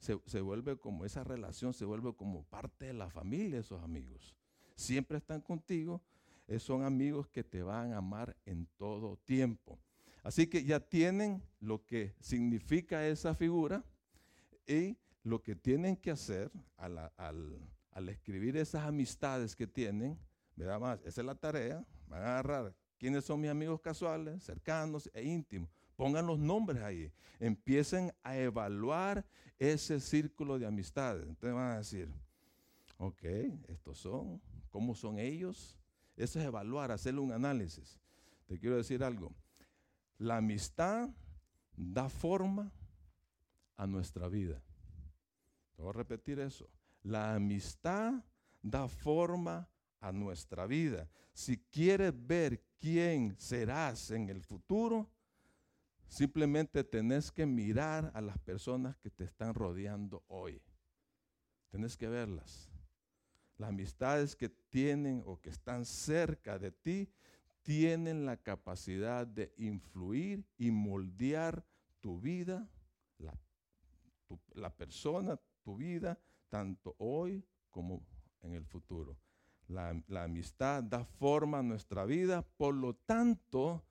se, 0.00 0.40
vuelve 0.40 0.76
como 0.76 1.04
esa 1.04 1.22
relación, 1.22 1.72
se 1.72 1.84
vuelve 1.84 2.14
como 2.14 2.42
parte 2.44 2.86
de 2.86 2.94
la 2.94 3.08
familia, 3.10 3.60
esos 3.60 3.82
amigos. 3.82 4.34
Siempre 4.74 5.18
están 5.18 5.40
contigo, 5.40 6.02
eh, 6.48 6.58
son 6.58 6.84
amigos 6.84 7.28
que 7.28 7.44
te 7.44 7.62
van 7.62 7.92
a 7.92 7.98
amar 7.98 8.36
en 8.44 8.66
todo 8.76 9.16
tiempo. 9.24 9.78
Así 10.22 10.46
que 10.46 10.64
ya 10.64 10.80
tienen 10.80 11.42
lo 11.60 11.84
que 11.84 12.14
significa 12.20 13.06
esa 13.06 13.34
figura 13.34 13.84
y 14.66 14.96
lo 15.22 15.42
que 15.42 15.54
tienen 15.54 15.96
que 15.96 16.10
hacer 16.10 16.50
al, 16.76 17.10
al 17.16 18.08
escribir 18.08 18.56
esas 18.56 18.84
amistades 18.84 19.54
que 19.54 19.66
tienen 19.66 20.18
Vea 20.56 20.78
más, 20.78 21.00
esa 21.04 21.20
es 21.20 21.26
la 21.26 21.34
tarea. 21.34 21.84
Van 22.06 22.22
a 22.22 22.24
agarrar 22.24 22.74
quiénes 22.98 23.24
son 23.24 23.40
mis 23.40 23.50
amigos 23.50 23.80
casuales, 23.80 24.42
cercanos 24.42 25.10
e 25.12 25.24
íntimos. 25.24 25.68
Pongan 25.96 26.26
los 26.26 26.38
nombres 26.38 26.82
ahí. 26.82 27.12
Empiecen 27.40 28.12
a 28.22 28.36
evaluar 28.36 29.24
ese 29.58 30.00
círculo 30.00 30.58
de 30.58 30.66
amistades. 30.66 31.26
Entonces 31.26 31.54
van 31.54 31.72
a 31.72 31.78
decir, 31.78 32.08
ok, 32.98 33.24
estos 33.68 33.98
son, 33.98 34.40
¿cómo 34.74 34.96
son 34.96 35.20
ellos? 35.20 35.78
Eso 36.16 36.40
es 36.40 36.46
evaluar, 36.46 36.90
hacerle 36.90 37.20
un 37.20 37.30
análisis. 37.30 37.96
Te 38.44 38.58
quiero 38.58 38.76
decir 38.76 39.04
algo. 39.04 39.32
La 40.18 40.38
amistad 40.38 41.10
da 41.76 42.08
forma 42.08 42.72
a 43.76 43.86
nuestra 43.86 44.26
vida. 44.26 44.60
Te 45.76 45.82
voy 45.82 45.90
a 45.90 45.92
repetir 45.92 46.40
eso. 46.40 46.68
La 47.04 47.36
amistad 47.36 48.14
da 48.60 48.88
forma 48.88 49.68
a 50.00 50.10
nuestra 50.10 50.66
vida. 50.66 51.08
Si 51.32 51.56
quieres 51.56 52.12
ver 52.26 52.60
quién 52.80 53.36
serás 53.38 54.10
en 54.10 54.28
el 54.28 54.42
futuro, 54.42 55.08
simplemente 56.08 56.82
tenés 56.82 57.30
que 57.30 57.46
mirar 57.46 58.10
a 58.12 58.20
las 58.20 58.38
personas 58.38 58.96
que 58.96 59.10
te 59.10 59.22
están 59.22 59.54
rodeando 59.54 60.24
hoy. 60.26 60.60
Tenés 61.70 61.96
que 61.96 62.08
verlas. 62.08 62.73
Las 63.56 63.68
amistades 63.68 64.34
que 64.34 64.48
tienen 64.48 65.22
o 65.26 65.40
que 65.40 65.50
están 65.50 65.84
cerca 65.84 66.58
de 66.58 66.72
ti 66.72 67.08
tienen 67.62 68.26
la 68.26 68.36
capacidad 68.36 69.26
de 69.26 69.52
influir 69.56 70.44
y 70.58 70.70
moldear 70.70 71.64
tu 72.00 72.20
vida, 72.20 72.68
la, 73.18 73.32
la 74.54 74.70
persona, 74.70 75.40
tu 75.62 75.76
vida, 75.76 76.18
tanto 76.48 76.94
hoy 76.98 77.44
como 77.70 78.02
en 78.42 78.54
el 78.54 78.64
futuro. 78.64 79.18
La, 79.68 79.88
amistad 80.22 80.84
da 80.84 81.04
forma 81.04 81.60
a 81.60 81.62
nuestra 81.62 82.04
vida, 82.04 82.42
por 82.42 82.74
lo 82.74 82.94
tanto, 82.94 83.82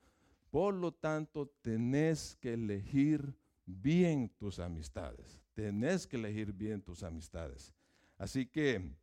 por 0.52 0.76
lo 0.76 0.94
tanto, 0.94 1.48
tenés 1.62 2.36
que 2.36 2.54
elegir 2.54 3.36
bien 3.66 4.30
tus 4.38 4.60
amistades. 4.60 5.42
Tenés 5.54 6.06
que 6.06 6.18
elegir 6.18 6.54
bien 6.54 6.82
tus 6.82 7.02
amistades. 7.02 7.74
Así 8.18 8.46
que, 8.46 8.96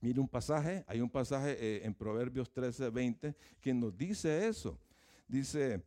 mire 0.00 0.20
un 0.20 0.28
pasaje, 0.28 0.84
hay 0.86 1.00
un 1.00 1.10
pasaje 1.10 1.56
eh, 1.58 1.84
en 1.84 1.94
Proverbios 1.94 2.50
13, 2.52 2.90
20 2.90 3.34
que 3.60 3.74
nos 3.74 3.96
dice 3.96 4.46
eso. 4.46 4.78
Dice, 5.28 5.82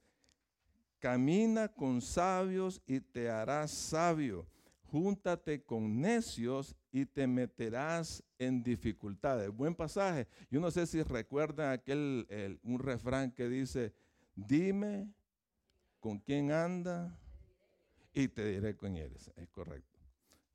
camina 0.99 1.67
con 1.67 2.01
sabios 2.01 2.81
y 2.85 2.99
te 2.99 3.29
harás 3.29 3.71
sabio 3.71 4.47
júntate 4.91 5.63
con 5.63 6.01
necios 6.01 6.75
y 6.91 7.05
te 7.05 7.27
meterás 7.27 8.23
en 8.37 8.63
dificultades. 8.63 9.49
Buen 9.49 9.75
pasaje. 9.75 10.27
Yo 10.49 10.59
no 10.59 10.71
sé 10.71 10.85
si 10.87 11.01
recuerdan 11.03 11.71
aquel, 11.71 12.59
un 12.63 12.79
refrán 12.79 13.31
que 13.31 13.47
dice, 13.47 13.93
dime 14.35 15.13
con 15.99 16.19
quién 16.19 16.51
anda 16.51 17.17
y 18.13 18.27
te 18.27 18.45
diré 18.45 18.75
quién 18.75 18.97
eres. 18.97 19.31
Es 19.35 19.49
correcto. 19.49 19.99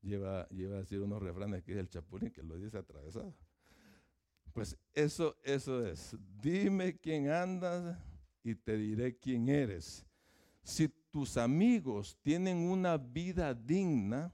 Lleva, 0.02 0.48
lleva 0.48 0.76
a 0.76 0.80
decir 0.80 1.00
unos 1.00 1.22
refranes 1.22 1.60
aquí 1.60 1.72
del 1.72 1.88
Chapulín 1.88 2.30
que 2.30 2.42
lo 2.42 2.58
dice 2.58 2.76
atravesado. 2.76 3.34
Pues 4.54 4.78
eso, 4.94 5.36
eso 5.42 5.84
es. 5.84 6.16
Dime 6.40 6.96
quién 6.96 7.28
andas 7.28 7.98
y 8.44 8.54
te 8.54 8.76
diré 8.76 9.18
quién 9.18 9.48
eres. 9.48 10.06
Si 10.62 10.88
tus 11.10 11.36
amigos 11.36 12.16
tienen 12.22 12.58
una 12.58 12.96
vida 12.96 13.52
digna, 13.52 14.32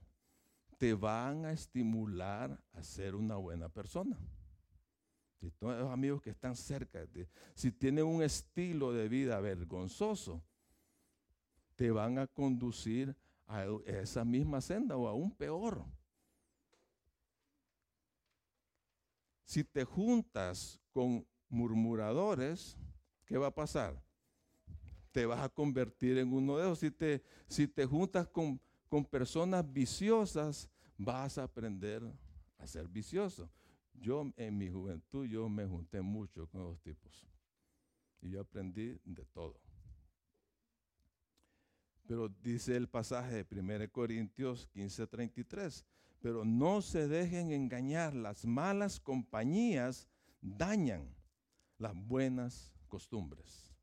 te 0.77 0.93
van 0.93 1.45
a 1.45 1.51
estimular 1.51 2.63
a 2.73 2.83
ser 2.83 3.15
una 3.15 3.35
buena 3.35 3.67
persona. 3.67 4.15
Si 5.39 5.49
todos 5.49 5.79
los 5.79 5.91
amigos 5.91 6.21
que 6.21 6.29
están 6.29 6.55
cerca 6.55 6.99
de 6.99 7.07
ti, 7.07 7.27
si 7.55 7.71
tienen 7.71 8.05
un 8.05 8.21
estilo 8.21 8.93
de 8.93 9.09
vida 9.09 9.39
vergonzoso, 9.39 10.43
te 11.75 11.89
van 11.89 12.19
a 12.19 12.27
conducir 12.27 13.15
a 13.47 13.65
esa 13.87 14.23
misma 14.23 14.61
senda 14.61 14.95
o 14.97 15.07
aún 15.07 15.31
peor. 15.31 15.83
Si 19.51 19.65
te 19.65 19.83
juntas 19.83 20.79
con 20.93 21.27
murmuradores, 21.49 22.77
¿qué 23.25 23.37
va 23.37 23.47
a 23.47 23.53
pasar? 23.53 24.01
Te 25.11 25.25
vas 25.25 25.41
a 25.41 25.49
convertir 25.49 26.19
en 26.19 26.31
uno 26.31 26.55
de 26.55 26.63
ellos. 26.63 26.79
Si 26.79 26.89
te, 26.89 27.21
si 27.49 27.67
te 27.67 27.85
juntas 27.85 28.29
con, 28.29 28.61
con 28.87 29.03
personas 29.03 29.69
viciosas, 29.69 30.69
vas 30.97 31.37
a 31.37 31.43
aprender 31.43 32.01
a 32.59 32.65
ser 32.65 32.87
vicioso. 32.87 33.51
Yo 33.93 34.31
en 34.37 34.57
mi 34.57 34.69
juventud, 34.69 35.25
yo 35.25 35.49
me 35.49 35.65
junté 35.65 35.99
mucho 35.99 36.47
con 36.47 36.63
los 36.63 36.79
tipos. 36.79 37.27
Y 38.21 38.29
yo 38.29 38.39
aprendí 38.39 39.01
de 39.03 39.25
todo. 39.33 39.59
Pero 42.07 42.29
dice 42.29 42.77
el 42.77 42.87
pasaje 42.87 43.43
de 43.43 43.59
1 43.59 43.91
Corintios 43.91 44.69
15:33, 44.73 45.83
pero 46.21 46.45
no 46.45 46.81
se 46.81 47.07
dejen 47.07 47.51
engañar, 47.51 48.13
las 48.13 48.45
malas 48.45 48.99
compañías 48.99 50.07
dañan 50.39 51.13
las 51.77 51.95
buenas 51.95 52.71
costumbres. 52.87 53.73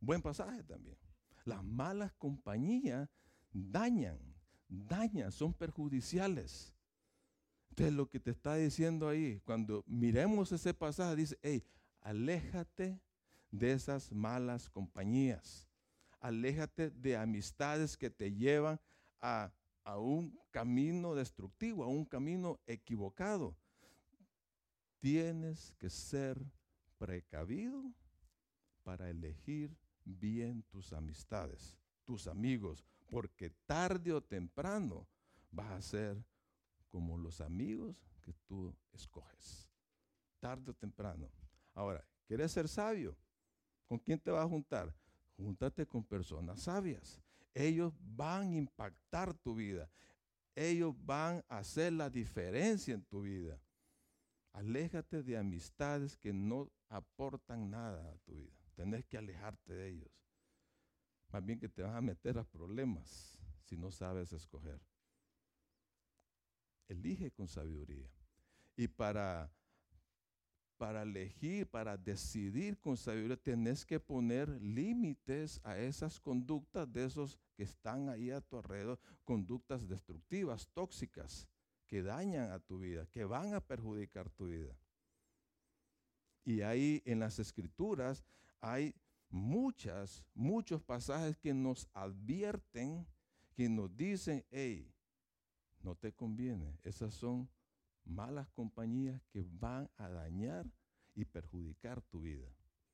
Buen 0.00 0.22
pasaje 0.22 0.62
también. 0.62 0.96
Las 1.44 1.62
malas 1.62 2.12
compañías 2.14 3.08
dañan, 3.52 4.18
dañan, 4.68 5.30
son 5.30 5.52
perjudiciales. 5.52 6.74
Entonces 7.70 7.94
lo 7.94 8.08
que 8.08 8.18
te 8.18 8.30
está 8.30 8.56
diciendo 8.56 9.08
ahí, 9.08 9.40
cuando 9.44 9.84
miremos 9.86 10.50
ese 10.52 10.72
pasaje, 10.72 11.16
dice, 11.16 11.38
hey, 11.42 11.62
aléjate 12.00 13.00
de 13.50 13.72
esas 13.72 14.10
malas 14.10 14.70
compañías. 14.70 15.68
Aléjate 16.20 16.90
de 16.90 17.16
amistades 17.16 17.96
que 17.96 18.10
te 18.10 18.32
llevan 18.32 18.80
a, 19.20 19.52
a 19.88 19.96
un 19.96 20.38
camino 20.50 21.14
destructivo, 21.14 21.82
a 21.82 21.86
un 21.86 22.04
camino 22.04 22.60
equivocado. 22.66 23.56
Tienes 25.00 25.72
que 25.78 25.88
ser 25.88 26.38
precavido 26.98 27.90
para 28.82 29.08
elegir 29.08 29.74
bien 30.04 30.62
tus 30.64 30.92
amistades, 30.92 31.78
tus 32.04 32.26
amigos, 32.26 32.84
porque 33.08 33.48
tarde 33.64 34.12
o 34.12 34.22
temprano 34.22 35.08
vas 35.50 35.70
a 35.70 35.80
ser 35.80 36.22
como 36.90 37.16
los 37.16 37.40
amigos 37.40 38.06
que 38.20 38.34
tú 38.46 38.76
escoges. 38.92 39.70
Tarde 40.38 40.70
o 40.70 40.74
temprano. 40.74 41.30
Ahora, 41.72 42.06
¿quieres 42.26 42.52
ser 42.52 42.68
sabio? 42.68 43.16
¿Con 43.86 43.98
quién 43.98 44.20
te 44.20 44.30
vas 44.30 44.44
a 44.44 44.48
juntar? 44.48 44.94
Júntate 45.38 45.86
con 45.86 46.04
personas 46.04 46.60
sabias. 46.60 47.22
Ellos 47.58 47.92
van 48.00 48.52
a 48.52 48.56
impactar 48.56 49.34
tu 49.34 49.56
vida. 49.56 49.90
Ellos 50.54 50.94
van 51.04 51.44
a 51.48 51.58
hacer 51.58 51.92
la 51.92 52.08
diferencia 52.08 52.94
en 52.94 53.02
tu 53.02 53.22
vida. 53.22 53.60
Aléjate 54.52 55.24
de 55.24 55.36
amistades 55.36 56.16
que 56.16 56.32
no 56.32 56.70
aportan 56.88 57.68
nada 57.68 58.12
a 58.12 58.18
tu 58.18 58.36
vida. 58.36 58.56
Tenés 58.76 59.04
que 59.06 59.18
alejarte 59.18 59.72
de 59.72 59.88
ellos. 59.88 60.10
Más 61.32 61.44
bien 61.44 61.58
que 61.58 61.68
te 61.68 61.82
vas 61.82 61.96
a 61.96 62.00
meter 62.00 62.38
a 62.38 62.44
problemas 62.44 63.40
si 63.64 63.76
no 63.76 63.90
sabes 63.90 64.32
escoger. 64.32 64.80
Elige 66.86 67.32
con 67.32 67.48
sabiduría. 67.48 68.08
Y 68.76 68.86
para, 68.86 69.52
para 70.78 71.02
elegir, 71.02 71.68
para 71.68 71.96
decidir 71.96 72.78
con 72.78 72.96
sabiduría, 72.96 73.36
tenés 73.36 73.84
que 73.84 73.98
poner 73.98 74.48
límites 74.62 75.60
a 75.64 75.76
esas 75.76 76.20
conductas 76.20 76.90
de 76.90 77.04
esos 77.04 77.38
que 77.54 77.64
están 77.64 78.08
ahí 78.08 78.30
a 78.30 78.40
tu 78.40 78.56
alrededor, 78.56 78.98
conductas 79.24 79.86
destructivas, 79.86 80.68
tóxicas 80.72 81.48
que 81.86 82.02
dañan 82.02 82.52
a 82.52 82.60
tu 82.60 82.78
vida, 82.78 83.06
que 83.06 83.24
van 83.24 83.54
a 83.54 83.60
perjudicar 83.60 84.30
tu 84.30 84.46
vida. 84.46 84.74
Y 86.44 86.62
ahí 86.62 87.02
en 87.04 87.18
las 87.18 87.38
escrituras 87.38 88.24
hay 88.60 88.94
muchas, 89.28 90.24
muchos 90.34 90.82
pasajes 90.82 91.36
que 91.36 91.52
nos 91.52 91.88
advierten, 91.92 93.06
que 93.54 93.68
nos 93.68 93.94
dicen, 93.96 94.44
hey, 94.50 94.94
no 95.82 95.94
te 95.96 96.12
conviene. 96.12 96.78
Esas 96.84 97.14
son 97.14 97.48
malas 98.08 98.48
compañías 98.50 99.20
que 99.30 99.44
van 99.60 99.88
a 99.96 100.08
dañar 100.08 100.66
y 101.14 101.24
perjudicar 101.24 102.00
tu 102.02 102.20
vida. 102.22 102.48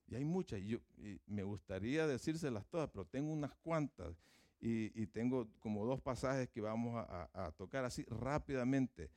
Y 0.06 0.16
hay 0.16 0.24
muchas, 0.24 0.60
yo 0.62 0.78
me 1.26 1.42
gustaría 1.42 2.06
decírselas 2.06 2.66
todas, 2.66 2.90
pero 2.90 3.06
tengo 3.06 3.32
unas 3.32 3.54
cuantas 3.62 4.16
y, 4.60 5.06
tengo 5.08 5.46
como 5.60 5.84
dos 5.84 6.00
pasajes 6.00 6.48
que 6.48 6.60
vamos 6.60 6.94
a, 6.96 7.52
tocar 7.56 7.84
así 7.84 8.02
rápidamente. 8.04 9.10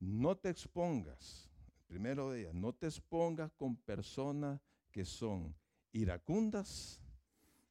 No 0.00 0.36
te 0.36 0.48
expongas, 0.48 1.50
primero 1.86 2.30
de 2.30 2.40
ellas, 2.40 2.54
no 2.54 2.72
te 2.72 2.86
expongas 2.86 3.50
con 3.52 3.76
personas 3.76 4.60
que 4.90 5.04
son 5.04 5.54
iracundas, 5.92 7.02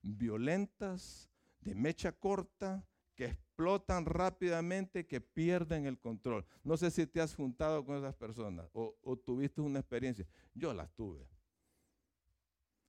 violentas, 0.04 1.30
de 1.62 1.74
mecha 1.74 2.12
corta, 2.12 2.86
que 3.16 3.26
explotan 3.26 4.06
rápidamente, 4.06 5.08
que 5.08 5.22
pierden 5.22 5.86
el 5.86 5.98
control. 5.98 6.46
No 6.64 6.78
sé 6.78 6.92
si 6.92 7.08
te 7.08 7.22
has 7.22 7.34
juntado 7.34 7.86
con 7.86 7.98
esas 7.98 8.16
personas 8.16 8.70
o, 8.74 9.18
tuviste 9.26 9.62
una 9.62 9.80
experiencia. 9.80 10.28
Yo 10.54 10.74
las 10.74 10.92
tuve. 10.94 11.28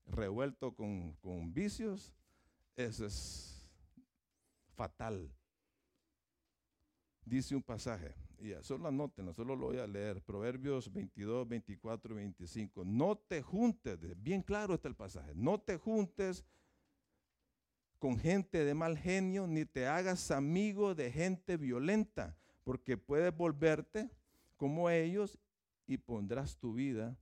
Revuelto 0.07 0.75
con, 0.75 1.15
con 1.15 1.53
vicios, 1.53 2.13
eso 2.77 3.07
es 3.07 3.71
fatal. 4.75 5.33
Dice 7.25 7.57
un 7.57 7.63
pasaje, 7.63 8.15
y 8.39 8.53
solo 8.63 8.87
anótenlo, 8.87 9.33
solo 9.33 9.57
lo 9.57 9.67
voy 9.67 9.79
a 9.79 9.87
leer, 9.87 10.23
Proverbios 10.23 10.93
22, 10.93 11.49
24 11.49 12.13
y 12.13 12.17
25. 12.17 12.85
No 12.85 13.17
te 13.17 13.43
juntes, 13.43 13.99
bien 14.23 14.43
claro 14.43 14.75
está 14.75 14.89
el 14.89 14.95
pasaje, 14.95 15.33
no 15.35 15.59
te 15.59 15.77
juntes 15.77 16.45
con 17.99 18.19
gente 18.19 18.65
de 18.65 18.75
mal 18.75 18.97
genio, 18.97 19.47
ni 19.47 19.65
te 19.65 19.87
hagas 19.87 20.31
amigo 20.31 20.95
de 20.95 21.11
gente 21.11 21.57
violenta, 21.57 22.37
porque 22.65 22.97
puedes 22.97 23.35
volverte 23.35 24.11
como 24.57 24.91
ellos 24.91 25.39
y 25.87 25.99
pondrás 25.99 26.57
tu 26.59 26.75
vida 26.75 27.17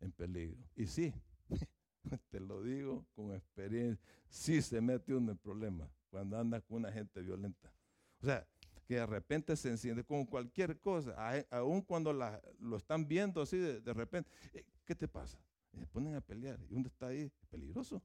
en 0.00 0.12
peligro. 0.12 0.62
Y 0.76 0.86
sí, 0.86 1.14
te 2.30 2.40
lo 2.40 2.62
digo 2.62 3.06
con 3.14 3.34
experiencia, 3.34 4.04
sí 4.28 4.62
se 4.62 4.80
mete 4.80 5.14
uno 5.14 5.32
en 5.32 5.38
problemas 5.38 5.90
cuando 6.10 6.38
anda 6.38 6.60
con 6.60 6.78
una 6.78 6.92
gente 6.92 7.20
violenta. 7.20 7.72
O 8.20 8.26
sea, 8.26 8.46
que 8.86 8.96
de 8.96 9.06
repente 9.06 9.56
se 9.56 9.70
enciende 9.70 10.02
con 10.02 10.26
cualquier 10.26 10.80
cosa, 10.80 11.14
aún 11.50 11.80
cuando 11.80 12.12
lo 12.12 12.76
están 12.76 13.06
viendo 13.06 13.40
así 13.40 13.56
de, 13.56 13.94
repente, 13.94 14.28
eh, 14.52 14.64
¿qué 14.84 14.96
te 14.96 15.06
pasa? 15.06 15.38
Se 15.78 15.86
ponen 15.86 16.16
a 16.16 16.20
pelear. 16.20 16.58
¿Y 16.68 16.74
dónde 16.74 16.88
está 16.88 17.06
ahí? 17.06 17.30
Es 17.40 17.46
peligroso. 17.48 18.02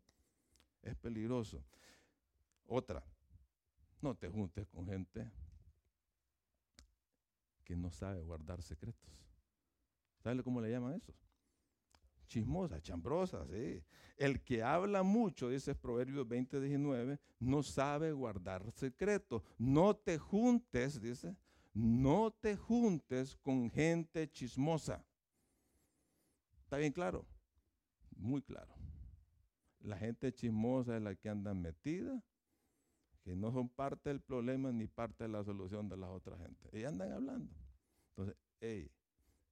Es 0.84 0.96
peligroso. 0.96 1.64
Otra, 2.68 3.04
no 4.02 4.16
te 4.16 4.30
juntes 4.30 4.68
con 4.68 4.88
gente 4.88 5.32
que 7.64 7.76
no 7.76 7.92
sabe 7.92 8.22
guardar 8.22 8.62
secretos. 8.62 9.12
¿Sabes 10.20 10.44
cómo 10.44 10.62
le 10.62 10.72
llaman 10.72 10.94
eso? 10.94 11.14
chismosa, 12.28 12.82
chambrosa, 12.82 13.46
sí. 13.48 13.84
El 14.18 14.42
que 14.44 14.64
habla 14.64 15.04
mucho, 15.04 15.50
dice 15.50 15.76
Proverbios 15.76 16.28
20, 16.28 16.60
19, 16.60 17.20
no 17.40 17.64
sabe 17.64 18.12
guardar 18.12 18.72
secretos. 18.72 19.44
No 19.58 19.96
te 19.96 20.18
juntes, 20.18 21.02
dice, 21.02 21.36
no 21.74 22.32
te 22.32 22.56
juntes 22.56 23.36
con 23.38 23.70
gente 23.70 24.30
chismosa. 24.30 25.06
¿Está 26.64 26.78
bien 26.78 26.94
claro? 26.94 27.26
Muy 28.16 28.42
claro. 28.42 28.74
La 29.82 29.98
gente 29.98 30.34
chismosa 30.34 30.98
es 30.98 31.04
la 31.04 31.16
que 31.16 31.30
anda 31.30 31.54
metida, 31.54 32.24
que 33.26 33.36
no 33.36 33.52
son 33.52 33.68
parte 33.70 34.10
del 34.10 34.22
problema 34.22 34.72
ni 34.72 34.86
parte 34.86 35.24
de 35.24 35.30
la 35.30 35.44
solución 35.44 35.90
de 35.90 35.98
las 35.98 36.12
otras 36.12 36.40
gente. 36.40 36.70
Y 36.80 36.84
andan 36.84 37.12
hablando. 37.12 37.52
Entonces, 38.10 38.38
hey, 38.62 38.92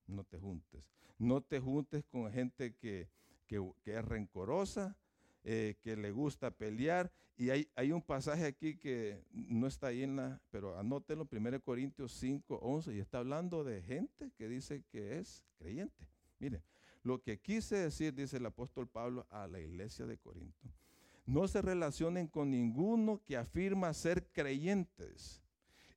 no 0.06 0.24
te 0.24 0.38
juntes. 0.38 0.92
No 1.18 1.42
te 1.42 1.60
juntes 1.60 2.06
con 2.06 2.32
gente 2.32 2.76
que, 2.76 3.10
es 3.50 4.06
rencorosa, 4.06 4.96
eh, 5.44 5.76
que 5.82 5.98
le 5.98 6.12
gusta 6.12 6.52
pelear. 6.52 7.12
Y 7.36 7.50
hay, 7.50 7.68
hay, 7.76 7.92
un 7.92 8.04
pasaje 8.04 8.46
aquí 8.46 8.78
que 8.78 9.24
no 9.32 9.66
está 9.66 9.88
ahí 9.88 10.04
en 10.04 10.18
la, 10.18 10.40
pero 10.52 10.78
anótelo, 10.78 11.28
1 11.32 11.62
Corintios 11.62 12.12
5, 12.14 12.60
11, 12.62 12.94
y 12.94 13.00
está 13.00 13.18
hablando 13.20 13.64
de 13.64 13.82
gente 13.82 14.32
que 14.38 14.48
dice 14.48 14.84
que 14.92 15.18
es 15.18 15.44
creyente. 15.58 16.08
Mire, 16.38 16.62
lo 17.02 17.24
que 17.24 17.40
quise 17.40 17.76
decir, 17.78 18.14
dice 18.14 18.38
el 18.38 18.46
apóstol 18.46 18.88
Pablo 18.88 19.26
a 19.32 19.48
la 19.48 19.60
iglesia 19.60 20.06
de 20.06 20.20
Corinto, 20.20 20.70
no 21.26 21.48
se 21.48 21.62
relacionen 21.62 22.28
con 22.28 22.52
ninguno 22.52 23.22
que 23.24 23.38
afirma 23.38 23.94
ser 23.94 24.28
creyentes 24.32 25.42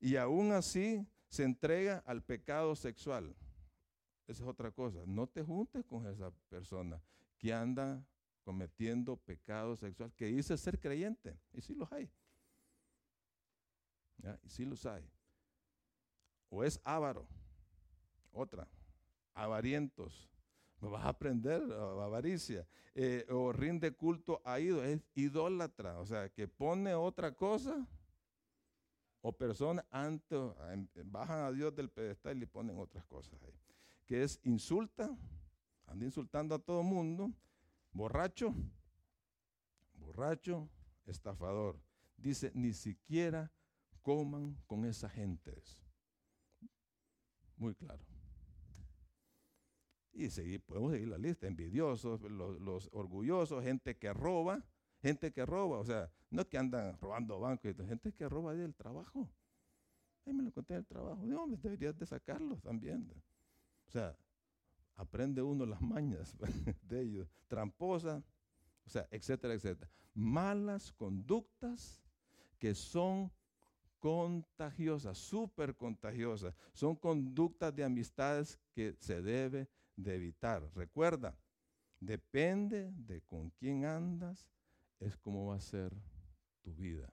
y 0.01 0.17
aún 0.17 0.53
así 0.53 1.07
se 1.29 1.45
entrega 1.45 2.03
al 2.07 2.23
pecado 2.23 2.77
sexual. 2.77 3.35
Esa 4.27 4.43
es 4.43 4.49
otra 4.49 4.71
cosa. 4.71 5.01
No 5.07 5.27
te 5.27 5.43
juntes 5.43 5.85
con 5.85 6.07
esa 6.07 6.31
persona 6.49 7.01
que 7.39 7.53
anda 7.53 8.05
cometiendo 8.45 9.17
pecados 9.17 9.81
sexuales, 9.81 10.15
que 10.15 10.27
dice 10.27 10.57
ser 10.57 10.79
creyente. 10.79 11.37
Y 11.53 11.61
sí 11.61 11.75
los 11.75 11.91
hay. 11.93 12.11
Y 14.45 14.49
sí 14.49 14.65
los 14.65 14.87
hay. 14.87 15.05
O 16.49 16.63
es 16.63 16.81
avaro. 16.85 17.27
Otra. 18.33 18.69
Avarientos. 19.35 20.29
Vas 20.81 21.05
a 21.05 21.09
aprender 21.09 21.63
avaricia. 21.73 22.67
Eh, 22.95 23.27
o 23.31 23.53
rinde 23.53 23.95
culto 23.95 24.41
a 24.45 24.59
ídolo, 24.59 24.85
es 24.85 25.03
idólatra, 25.15 25.99
o 25.99 26.07
sea, 26.07 26.31
que 26.31 26.49
pone 26.49 26.95
otra 26.95 27.35
cosa 27.35 27.87
o 29.21 29.33
persona 29.33 29.85
ante, 29.91 30.37
bajan 31.05 31.45
a 31.45 31.53
Dios 31.53 31.75
del 31.75 31.91
pedestal 31.91 32.37
y 32.37 32.41
le 32.41 32.47
ponen 32.47 32.79
otras 32.79 33.05
cosas 33.05 33.43
ahí. 33.43 33.59
Que 34.07 34.23
es 34.23 34.41
insulta, 34.45 35.15
anda 35.87 36.05
insultando 36.05 36.55
a 36.55 36.59
todo 36.59 36.83
mundo, 36.83 37.33
borracho, 37.93 38.55
borracho, 39.95 40.69
estafador. 41.07 41.79
Dice, 42.17 42.53
ni 42.55 42.73
siquiera 42.73 43.51
coman 44.01 44.57
con 44.67 44.85
esa 44.85 45.11
gente. 45.11 45.53
Muy 47.57 47.75
claro. 47.75 48.16
Y 50.19 50.31
seguir, 50.31 50.63
podemos 50.63 50.93
seguir 50.93 51.09
la 51.09 51.19
lista, 51.19 51.47
envidiosos, 51.47 52.23
los, 52.23 52.89
orgullosos, 52.93 53.63
gente 53.63 53.99
que 53.99 54.15
roba, 54.15 54.65
gente 55.03 55.31
que 55.31 55.45
roba, 55.45 55.79
o 55.79 55.85
sea, 55.85 56.11
no 56.31 56.41
es 56.41 56.49
que 56.49 56.57
andan 56.57 56.97
robando 56.99 57.39
bancos, 57.39 57.77
gente 57.87 58.15
que 58.15 58.27
roba 58.27 58.55
del 58.55 58.75
trabajo. 58.75 59.29
Ahí 60.25 60.33
me 60.33 60.43
lo 60.43 60.51
conté 60.51 60.73
del 60.73 60.87
trabajo. 60.87 61.23
No, 61.27 61.47
deberías 61.49 61.99
de 61.99 62.07
sacarlos 62.07 62.63
también. 62.63 63.13
O 63.87 63.91
sea, 63.91 64.17
aprende 64.95 65.43
uno 65.43 65.67
las 65.67 65.83
mañas 65.83 66.35
de 66.89 67.03
ellos. 67.03 67.29
Tramposa, 67.47 68.25
o 68.87 68.89
sea, 68.89 69.07
etcétera, 69.11 69.53
etcétera. 69.53 69.91
Malas 70.15 70.93
conductas 70.93 72.03
que 72.59 72.75
son 72.75 73.31
contagiosas, 73.99 75.19
súper 75.19 75.77
contagiosas. 75.77 76.55
Son 76.73 76.97
conductas 76.97 77.77
de 77.77 77.85
amistades 77.85 78.59
que 78.73 78.97
se 78.99 79.21
debe 79.21 79.69
de 79.97 80.15
evitar. 80.15 80.71
Recuerda, 80.75 81.37
depende 82.01 82.93
de 82.93 83.23
con 83.23 83.51
quién 83.51 83.85
andas, 83.85 84.49
es 85.01 85.17
como 85.17 85.47
va 85.47 85.57
a 85.57 85.61
ser 85.61 85.93
tu 86.63 86.75
vida. 86.75 87.13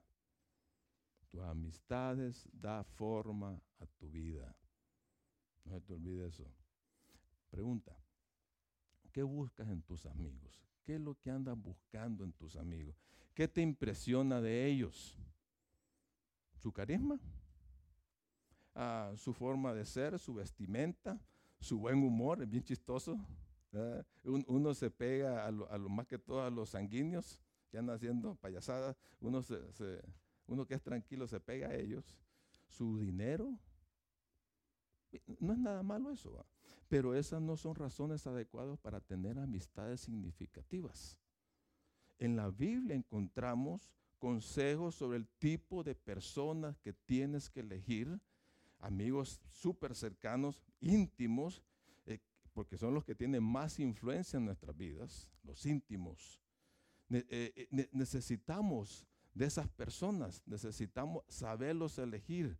Tus 1.30 1.42
amistades 1.42 2.48
da 2.52 2.84
forma 2.84 3.60
a 3.80 3.86
tu 3.98 4.08
vida. 4.10 4.54
No 5.64 5.72
se 5.72 5.80
te 5.80 5.92
olvide 5.94 6.28
eso. 6.28 6.46
Pregunta, 7.50 7.96
¿qué 9.12 9.22
buscas 9.22 9.68
en 9.68 9.82
tus 9.82 10.06
amigos? 10.06 10.62
¿Qué 10.84 10.96
es 10.96 11.00
lo 11.00 11.14
que 11.14 11.30
andas 11.30 11.56
buscando 11.56 12.24
en 12.24 12.32
tus 12.32 12.56
amigos? 12.56 12.96
¿Qué 13.34 13.48
te 13.48 13.62
impresiona 13.62 14.40
de 14.40 14.66
ellos? 14.66 15.18
¿Su 16.56 16.72
carisma? 16.72 17.18
Ah, 18.74 19.12
¿Su 19.16 19.32
forma 19.32 19.72
de 19.72 19.84
ser? 19.84 20.18
¿Su 20.18 20.34
vestimenta? 20.34 21.18
Su 21.60 21.78
buen 21.78 22.02
humor, 22.02 22.42
es 22.42 22.50
bien 22.50 22.62
chistoso. 22.62 23.18
uno 24.24 24.74
se 24.74 24.90
pega 24.90 25.46
a 25.46 25.50
lo, 25.50 25.88
más 25.88 26.06
que 26.06 26.18
todo 26.18 26.42
a 26.42 26.50
los 26.50 26.70
sanguíneos 26.70 27.40
que 27.70 27.78
andan 27.78 27.96
haciendo 27.96 28.34
payasadas. 28.36 28.96
Uno, 29.20 30.66
que 30.66 30.74
es 30.74 30.82
tranquilo 30.82 31.26
se 31.26 31.40
pega 31.40 31.68
a 31.68 31.74
ellos. 31.74 32.18
Su 32.68 32.98
dinero. 32.98 33.58
No 35.38 35.52
es 35.52 35.58
nada 35.58 35.82
malo 35.84 36.10
eso, 36.10 36.44
pero 36.88 37.14
esas 37.14 37.40
no 37.40 37.56
son 37.56 37.76
razones 37.76 38.26
adecuadas 38.26 38.78
para 38.80 39.00
tener 39.00 39.38
amistades 39.38 40.00
significativas. 40.00 41.20
En 42.18 42.34
la 42.36 42.50
Biblia 42.50 42.96
encontramos 42.96 43.92
consejos 44.18 44.94
sobre 44.94 45.18
el 45.18 45.28
tipo 45.28 45.84
de 45.84 45.94
personas 45.94 46.78
que 46.78 46.92
tienes 46.92 47.50
que 47.50 47.60
elegir 47.60 48.20
amigos 48.84 49.40
súper 49.48 49.94
cercanos, 49.94 50.60
íntimos, 50.80 51.62
eh, 52.06 52.18
porque 52.52 52.76
son 52.76 52.94
los 52.94 53.04
que 53.04 53.14
tienen 53.14 53.42
más 53.42 53.80
influencia 53.80 54.36
en 54.36 54.44
nuestras 54.44 54.76
vidas, 54.76 55.32
los 55.42 55.64
íntimos. 55.64 56.40
Eh, 57.10 57.68
eh, 57.70 57.88
necesitamos 57.92 59.06
de 59.32 59.46
esas 59.46 59.68
personas, 59.68 60.42
necesitamos 60.46 61.24
saberlos 61.28 61.98
elegir. 61.98 62.56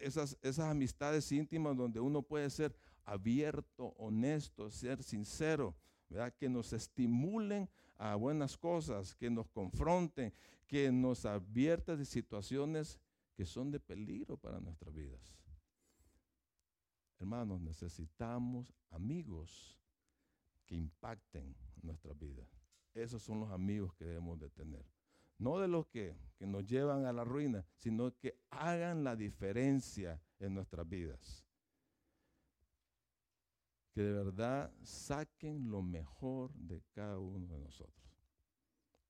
esas, 0.00 0.36
esas 0.42 0.66
amistades 0.66 1.30
íntimas 1.30 1.76
donde 1.76 2.00
uno 2.00 2.22
puede 2.22 2.50
ser 2.50 2.74
abierto, 3.04 3.94
honesto, 3.98 4.70
ser 4.70 5.02
sincero, 5.02 5.76
¿verdad? 6.08 6.34
que 6.34 6.48
nos 6.48 6.72
estimulen 6.72 7.68
a 7.98 8.16
buenas 8.16 8.56
cosas, 8.56 9.14
que 9.14 9.30
nos 9.30 9.48
confronten, 9.48 10.32
que 10.66 10.90
nos 10.90 11.24
adviertan 11.24 11.98
de 11.98 12.04
situaciones 12.04 12.98
que 13.34 13.44
son 13.44 13.70
de 13.70 13.80
peligro 13.80 14.36
para 14.36 14.60
nuestras 14.60 14.94
vidas. 14.94 15.36
Hermanos, 17.18 17.60
necesitamos 17.60 18.74
amigos 18.90 19.78
que 20.66 20.74
impacten 20.74 21.54
nuestras 21.82 22.18
vidas. 22.18 22.48
Esos 22.94 23.22
son 23.22 23.40
los 23.40 23.50
amigos 23.50 23.94
que 23.94 24.04
debemos 24.04 24.38
de 24.38 24.50
tener. 24.50 24.84
No 25.38 25.58
de 25.58 25.68
los 25.68 25.86
que, 25.86 26.16
que 26.36 26.46
nos 26.46 26.66
llevan 26.66 27.06
a 27.06 27.12
la 27.12 27.24
ruina, 27.24 27.64
sino 27.76 28.16
que 28.18 28.38
hagan 28.50 29.02
la 29.02 29.16
diferencia 29.16 30.20
en 30.38 30.54
nuestras 30.54 30.88
vidas. 30.88 31.44
Que 33.92 34.02
de 34.02 34.12
verdad 34.12 34.72
saquen 34.82 35.70
lo 35.70 35.82
mejor 35.82 36.52
de 36.54 36.82
cada 36.92 37.18
uno 37.18 37.46
de 37.46 37.58
nosotros. 37.58 38.02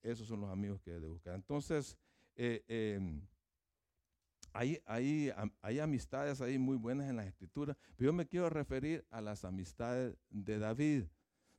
Esos 0.02 0.26
son 0.26 0.40
los 0.40 0.50
amigos 0.50 0.80
que 0.80 0.90
debemos 0.90 1.14
buscar. 1.16 1.34
Entonces, 1.34 1.96
eh, 2.34 2.64
em, 2.68 3.26
hay, 4.52 4.80
hay, 4.86 5.78
amistades 5.80 6.40
ahí 6.40 6.58
muy 6.58 6.76
buenas 6.76 7.08
en 7.08 7.16
las 7.16 7.26
escrituras, 7.26 7.76
pero 7.96 8.10
yo 8.10 8.12
me 8.12 8.26
quiero 8.26 8.50
referir 8.50 9.04
a 9.10 9.20
las 9.20 9.44
amistades 9.44 10.16
de 10.30 10.58
David. 10.58 11.04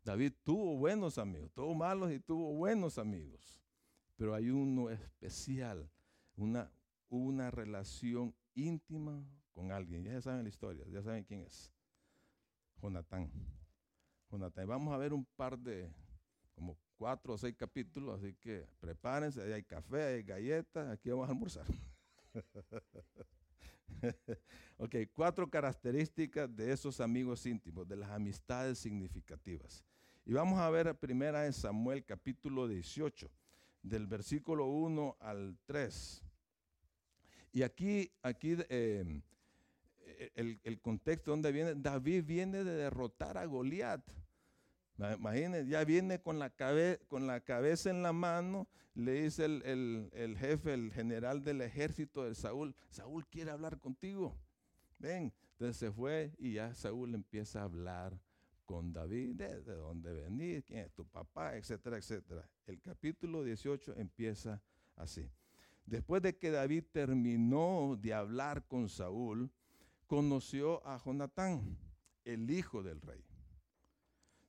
David 0.03 0.33
tuvo 0.43 0.77
buenos 0.77 1.17
amigos, 1.17 1.51
tuvo 1.53 1.73
malos 1.73 2.11
y 2.11 2.19
tuvo 2.19 2.53
buenos 2.53 2.97
amigos, 2.97 3.61
pero 4.15 4.35
hay 4.35 4.49
uno 4.49 4.89
especial, 4.89 5.89
una, 6.35 6.71
una 7.09 7.49
relación 7.51 8.35
íntima 8.53 9.25
con 9.53 9.71
alguien. 9.71 10.03
Ya 10.03 10.21
saben 10.21 10.43
la 10.43 10.49
historia, 10.49 10.85
ya 10.87 11.01
saben 11.01 11.23
quién 11.23 11.41
es. 11.41 11.71
Jonatán. 12.81 13.31
Jonatán. 14.29 14.67
Vamos 14.67 14.93
a 14.93 14.97
ver 14.97 15.13
un 15.13 15.25
par 15.35 15.57
de, 15.57 15.89
como 16.53 16.77
cuatro 16.97 17.33
o 17.33 17.37
seis 17.37 17.55
capítulos, 17.57 18.19
así 18.19 18.33
que 18.35 18.67
prepárense, 18.79 19.41
ahí 19.41 19.53
hay 19.53 19.63
café, 19.63 20.03
hay 20.03 20.23
galletas, 20.23 20.89
aquí 20.89 21.09
vamos 21.09 21.27
a 21.27 21.31
almorzar. 21.31 21.65
ok, 24.77 24.95
cuatro 25.13 25.49
características 25.49 26.53
de 26.55 26.71
esos 26.71 26.99
amigos 26.99 27.45
íntimos, 27.45 27.87
de 27.87 27.95
las 27.95 28.11
amistades 28.11 28.79
significativas. 28.79 29.83
Y 30.25 30.33
vamos 30.33 30.59
a 30.59 30.69
ver 30.69 30.95
primera 30.95 31.41
de 31.41 31.53
Samuel 31.53 32.05
capítulo 32.05 32.67
18, 32.67 33.29
del 33.81 34.07
versículo 34.07 34.67
1 34.67 35.17
al 35.19 35.57
3. 35.65 36.23
Y 37.51 37.61
aquí, 37.61 38.11
aquí 38.21 38.57
em, 38.69 39.21
el, 40.35 40.59
el, 40.63 40.81
contexto 40.81 41.31
donde 41.31 41.51
viene, 41.51 41.75
David 41.75 42.23
viene 42.25 42.63
de 42.63 42.73
derrotar 42.73 43.37
a 43.37 43.45
Goliat. 43.45 44.01
Imagínense, 45.11 45.69
ya 45.69 45.83
viene 45.83 46.19
con 46.21 46.39
la, 46.39 46.51
con 47.07 47.27
la 47.27 47.41
cabeza 47.41 47.89
en 47.89 48.03
la 48.03 48.13
mano, 48.13 48.67
le 48.95 49.23
dice 49.23 49.45
el, 49.45 50.37
jefe, 50.39 50.73
el 50.73 50.91
general 50.91 51.43
del 51.43 51.61
ejército 51.61 52.23
de 52.23 52.35
Saúl, 52.35 52.75
Saúl 52.89 53.25
quiere 53.27 53.51
hablar 53.51 53.79
contigo. 53.79 54.37
Ven, 54.99 55.33
entonces 55.51 55.77
se 55.77 55.91
fue 55.91 56.33
y 56.37 56.53
ya 56.53 56.73
Saúl 56.73 57.13
empieza 57.15 57.61
a 57.61 57.63
hablar 57.63 58.17
con 58.65 58.93
David, 58.93 59.35
de, 59.35 59.61
dónde 59.61 60.13
venís, 60.13 60.63
quién 60.63 60.79
es 60.79 60.93
tu 60.93 61.05
papá, 61.05 61.57
etcétera, 61.57 61.97
etcétera. 61.97 62.47
El 62.65 62.79
capítulo 62.79 63.43
18 63.43 63.95
empieza 63.97 64.61
así. 64.95 65.29
Después 65.85 66.21
de 66.21 66.37
que 66.37 66.49
David 66.49 66.85
terminó 66.93 67.97
de 67.99 68.13
hablar 68.13 68.65
con 68.67 68.87
Saúl, 68.87 69.51
conoció 70.07 70.85
a 70.87 70.97
Jonatán, 70.97 71.77
el 72.23 72.49
hijo 72.49 72.83
del 72.83 73.01
rey 73.01 73.21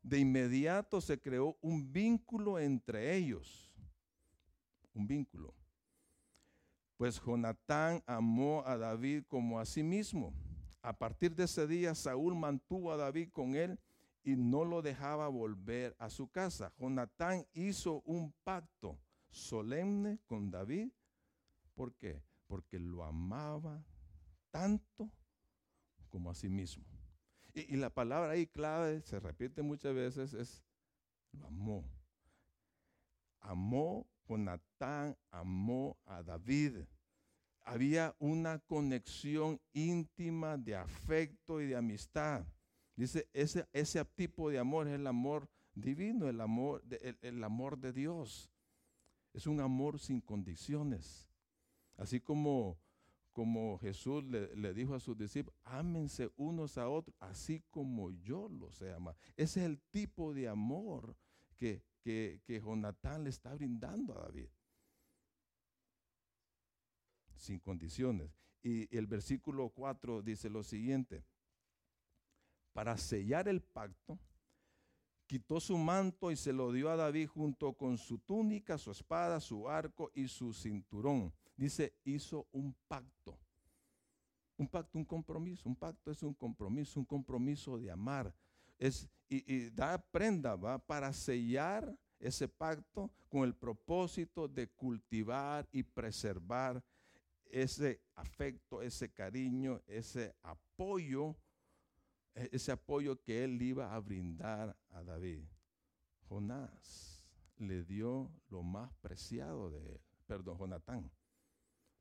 de 0.05 0.19
inmediato 0.19 1.01
se 1.01 1.19
creó 1.19 1.57
un 1.63 1.91
vínculo 1.91 2.59
entre 2.59 3.17
ellos. 3.17 3.73
Un 4.93 5.07
vínculo. 5.07 5.55
Pues 6.99 7.21
Jonatán 7.21 8.03
amó 8.07 8.63
a 8.67 8.77
David 8.77 9.25
como 9.27 9.59
a 9.59 9.65
sí 9.65 9.83
mismo. 9.83 10.33
A 10.83 10.97
partir 10.97 11.35
de 11.35 11.45
ese 11.45 11.67
día, 11.67 11.95
Saúl 11.95 12.37
mantuvo 12.37 12.93
a 12.93 12.97
David 12.99 13.31
con 13.33 13.57
él 13.57 13.81
y 14.23 14.37
no 14.37 14.65
lo 14.65 14.83
dejaba 14.83 15.27
volver 15.29 15.97
a 15.99 16.11
su 16.11 16.29
casa. 16.29 16.73
Jonatán 16.79 17.47
hizo 17.55 18.03
un 18.05 18.33
pacto 18.45 18.99
solemne 19.31 20.21
con 20.27 20.51
David. 20.51 20.91
¿Por 21.75 21.95
qué? 21.95 22.23
Porque 22.47 22.79
lo 22.79 23.03
amaba 23.03 23.83
tanto 24.51 25.11
como 26.11 26.31
a 26.31 26.35
sí 26.35 26.51
mismo. 26.51 26.94
Y, 27.55 27.77
la 27.77 27.89
palabra 27.89 28.33
ahí 28.33 28.47
clave, 28.49 29.01
se 29.03 29.21
repite 29.21 29.63
muchas 29.63 29.95
veces, 29.95 30.35
es 30.35 30.65
lo 31.33 31.47
amó. 31.47 31.85
Amó, 33.41 34.07
Jonatán 34.29 35.17
amó 35.31 35.97
a 36.05 36.23
David. 36.23 36.79
Había 37.63 38.15
una 38.19 38.59
conexión 38.59 39.61
íntima 39.73 40.57
de 40.57 40.77
afecto 40.77 41.61
y 41.61 41.67
de 41.67 41.77
amistad. 41.77 42.45
Dice, 42.97 43.29
ese, 43.33 43.67
ese 43.73 44.05
tipo 44.05 44.51
de 44.51 44.59
amor 44.59 44.89
es 44.89 44.95
el 44.95 45.07
amor 45.07 45.49
divino, 45.75 46.29
el 46.29 46.41
amor, 46.41 46.83
de, 46.85 47.17
el, 47.23 47.43
amor 47.43 47.79
de 47.79 47.93
Dios. 47.93 48.51
Es 49.33 49.47
un 49.47 49.61
amor 49.61 49.99
sin 49.99 50.21
condiciones. 50.21 51.29
Así 51.97 52.21
como, 52.21 52.79
como 53.35 53.79
Jesús 53.79 54.25
le, 54.25 54.73
dijo 54.73 54.95
a 54.95 55.01
sus 55.01 55.19
discípulos, 55.19 55.59
ámense 55.65 56.31
unos 56.37 56.79
a 56.79 56.89
otros, 56.89 57.15
así 57.21 57.63
como 57.69 58.11
yo 58.11 58.49
los 58.49 58.81
he 58.81 58.93
amado. 58.95 59.19
Ese 59.37 59.61
es 59.61 59.67
el 59.67 59.81
tipo 59.91 60.33
de 60.33 60.49
amor 60.49 61.15
que, 61.59 61.83
que, 62.01 62.41
que 62.47 62.61
Jonatán 62.61 63.25
le 63.25 63.31
está 63.31 63.53
brindando 63.53 64.17
a 64.17 64.23
David. 64.23 64.49
Sin 67.35 67.59
condiciones. 67.59 68.31
Y 68.63 68.97
el 68.97 69.07
versículo 69.07 69.69
4 69.69 70.23
dice 70.23 70.49
lo 70.49 70.63
siguiente 70.63 71.27
para 72.73 72.97
sellar 72.97 73.49
el 73.49 73.63
pacto, 73.63 74.19
quitó 75.27 75.61
su 75.61 75.79
manto 75.79 76.31
y 76.31 76.37
se 76.37 76.53
lo 76.53 76.73
dio 76.73 76.91
a 76.91 76.97
David 76.97 77.29
junto 77.29 77.73
con 77.73 77.97
su 77.97 78.19
túnica, 78.19 78.77
su 78.79 78.91
espada, 78.91 79.41
su 79.41 79.69
arco 79.69 80.11
y 80.15 80.29
su 80.29 80.53
cinturón. 80.53 81.33
Dice, 81.57 81.95
hizo 82.05 82.47
un 82.53 82.75
pacto. 82.89 83.39
Un 84.57 84.69
pacto, 84.69 84.99
un 84.99 85.05
compromiso. 85.05 85.69
Un 85.69 85.77
pacto 85.77 86.11
es 86.11 86.23
un 86.23 86.35
compromiso, 86.35 86.99
un 86.99 87.07
compromiso 87.07 87.79
de 87.79 87.91
amar. 87.91 88.35
Es, 88.79 89.09
y, 89.29 89.71
da 89.71 89.99
prenda, 89.99 90.57
¿va? 90.57 90.79
Para 90.79 91.13
sellar 91.13 91.97
ese 92.19 92.49
pacto 92.49 93.11
con 93.29 93.45
el 93.45 93.55
propósito 93.55 94.49
de 94.49 94.69
cultivar 94.69 95.69
y 95.73 95.83
preservar 95.83 96.83
ese 97.47 98.01
afecto, 98.15 98.83
ese 98.83 99.13
cariño, 99.13 99.81
ese 99.87 100.35
apoyo 100.43 101.37
e-, 102.35 102.49
ese 102.53 102.73
apoyo 102.73 103.21
que 103.21 103.45
él 103.45 103.61
iba 103.63 103.95
a 103.95 103.99
brindar 104.01 104.77
a 104.91 105.03
David. 105.03 105.45
Jonás 106.29 107.27
le 107.59 107.85
dio 107.85 108.31
lo 108.49 108.63
más 108.63 108.93
preciado 108.95 109.71
de 109.71 109.95
él. 109.95 110.01
Perdón, 110.27 110.59
Jonatán 110.59 111.11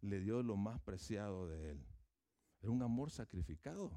le 0.03 0.19
dio 0.19 0.43
lo 0.43 0.55
más 0.57 0.79
preciado 0.81 1.47
de 1.47 1.71
él. 1.71 1.85
Era 2.61 2.71
un 2.71 2.83
amor 2.83 3.09
sacrificado. 3.09 3.91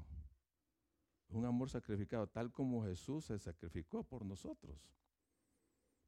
Un 1.29 1.45
amor 1.45 1.69
sacrificado, 1.69 2.27
tal 2.27 2.51
como 2.51 2.85
Jesús 2.85 3.25
se 3.25 3.37
sacrificó 3.37 4.03
por 4.03 4.25
nosotros, 4.25 4.77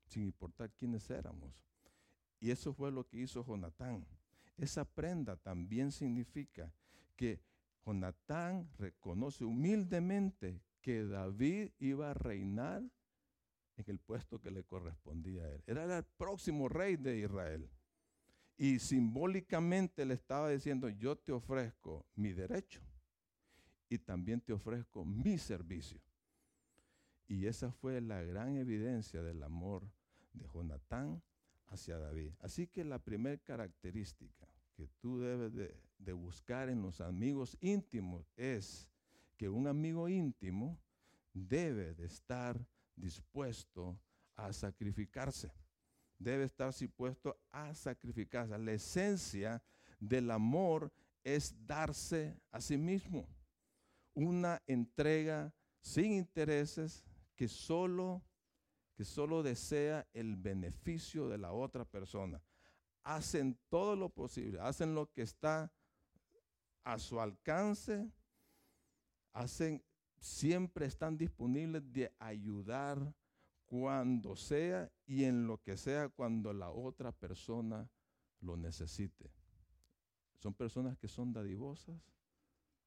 sin 0.06 0.24
importar 0.24 0.72
quiénes 0.72 1.10
éramos. 1.10 1.54
Y 2.40 2.52
eso 2.52 2.74
fue 2.74 2.90
lo 2.90 3.06
que 3.06 3.18
hizo 3.18 3.46
Jonatán. 3.46 4.08
Esa 4.56 4.86
prenda 4.86 5.36
también 5.36 5.92
significa 5.92 6.74
que 7.18 7.42
Jonatán 7.86 8.70
reconoce 8.78 9.44
humildemente 9.44 10.62
que 10.82 11.04
David 11.04 11.72
iba 11.80 12.12
a 12.12 12.14
reinar 12.14 12.82
en 13.76 13.86
el 13.88 14.00
puesto 14.00 14.40
que 14.40 14.52
le 14.52 14.64
correspondía 14.64 15.44
a 15.44 15.52
él. 15.52 15.64
Era 15.68 15.98
el 15.98 16.04
próximo 16.06 16.70
rey 16.70 16.96
de 16.96 17.20
Israel. 17.20 17.70
Y 18.62 18.80
simbólicamente 18.80 20.06
le 20.06 20.16
estaba 20.16 20.50
diciendo, 20.50 20.90
yo 20.90 21.16
te 21.18 21.32
ofrezco 21.32 22.06
mi 22.16 22.34
derecho 22.34 22.82
y 23.88 23.98
también 23.98 24.42
te 24.42 24.52
ofrezco 24.52 25.06
mi 25.06 25.38
servicio. 25.38 26.02
Y 27.26 27.46
esa 27.46 27.72
fue 27.72 28.02
la 28.02 28.22
gran 28.22 28.58
evidencia 28.58 29.24
del 29.24 29.42
amor 29.44 29.90
de 30.34 30.46
Jonatán 30.54 31.24
hacia 31.68 32.00
David. 32.00 32.34
Así 32.42 32.68
que 32.68 32.84
la 32.84 33.00
primera 33.00 33.38
característica 33.38 34.46
que 34.76 34.90
tú 35.00 35.22
debes 35.22 35.54
de, 35.54 36.14
buscar 36.14 36.68
en 36.68 36.82
los 36.82 37.00
amigos 37.00 37.58
íntimos 37.62 38.30
es 38.36 38.90
que 39.38 39.48
un 39.48 39.68
amigo 39.68 40.10
íntimo 40.10 40.78
debe 41.34 41.94
de 41.94 42.08
estar 42.08 42.60
dispuesto 42.94 43.98
a 44.36 44.52
sacrificarse. 44.52 45.50
Debe 46.20 46.44
estar 46.44 46.72
dispuesto 46.74 47.40
a 47.52 47.74
sacrificarse. 47.74 48.58
La 48.58 48.74
esencia 48.74 49.64
del 50.00 50.30
amor 50.30 50.92
es 51.24 51.56
darse 51.66 52.40
a 52.52 52.62
sí 52.62 52.78
mismo. 52.78 53.28
Una 54.14 54.62
entrega 54.68 55.52
sin 55.82 56.12
intereses 56.12 57.04
que 57.36 57.48
solo, 57.48 58.22
que 58.96 59.06
solo 59.06 59.42
desea 59.42 60.06
el 60.14 60.36
beneficio 60.36 61.28
de 61.28 61.38
la 61.38 61.54
otra 61.54 61.86
persona 61.86 62.40
hacen 63.04 63.58
todo 63.70 63.96
lo 63.96 64.10
posible, 64.10 64.60
hacen 64.60 64.94
lo 64.94 65.12
que 65.12 65.24
está 65.24 65.72
a 66.84 67.00
su 67.00 67.20
alcance, 67.20 68.08
hacen, 69.34 69.84
siempre 70.20 70.86
están 70.86 71.18
disponibles 71.18 71.92
de 71.92 72.14
ayudar 72.20 73.14
cuando 73.70 74.36
sea 74.36 74.92
y 75.06 75.26
en 75.26 75.46
lo 75.46 75.62
que 75.62 75.78
sea 75.78 76.10
cuando 76.10 76.52
la 76.54 76.72
otra 76.72 77.12
persona 77.12 77.88
lo 78.42 78.58
necesite. 78.58 79.32
Son 80.40 80.54
personas 80.54 80.98
que 80.98 81.08
son 81.08 81.32
dadivosas, 81.32 82.02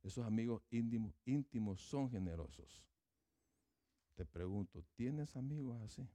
esos 0.02 0.26
amigos 0.26 0.62
íntimos, 0.70 1.80
son 1.80 2.10
generosos. 2.10 2.84
Te 4.16 4.26
pregunto, 4.26 4.84
¿tienes 4.96 5.36
amigos 5.36 5.80
así? 5.80 6.08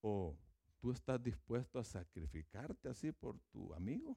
¿O 0.00 0.36
¿Tú 0.80 0.90
estás 0.92 1.22
dispuesto 1.22 1.78
a 1.78 1.84
sacrificarte 1.84 2.88
así 2.88 3.12
por 3.12 3.38
tu 3.52 3.74
amigo? 3.74 4.16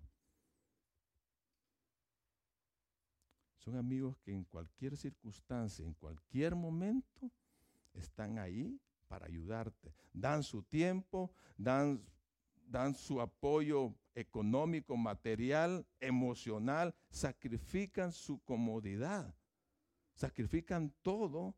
Son 3.57 3.75
amigos 3.75 4.17
que 4.19 4.31
en 4.31 4.45
cualquier 4.45 4.95
circunstancia, 4.95 5.85
en 5.85 5.93
cualquier 5.93 6.55
momento, 6.55 7.29
están 7.93 8.39
ahí 8.39 8.79
para 9.07 9.25
ayudarte. 9.25 9.93
Dan 10.13 10.43
su 10.43 10.63
tiempo, 10.63 11.31
dan, 11.57 12.03
dan 12.67 12.95
su 12.95 13.21
apoyo 13.21 13.93
económico, 14.15 14.95
material, 14.97 15.85
emocional, 15.99 16.95
sacrifican 17.09 18.11
su 18.11 18.39
comodidad, 18.43 19.35
sacrifican 20.15 20.93
todo, 21.01 21.55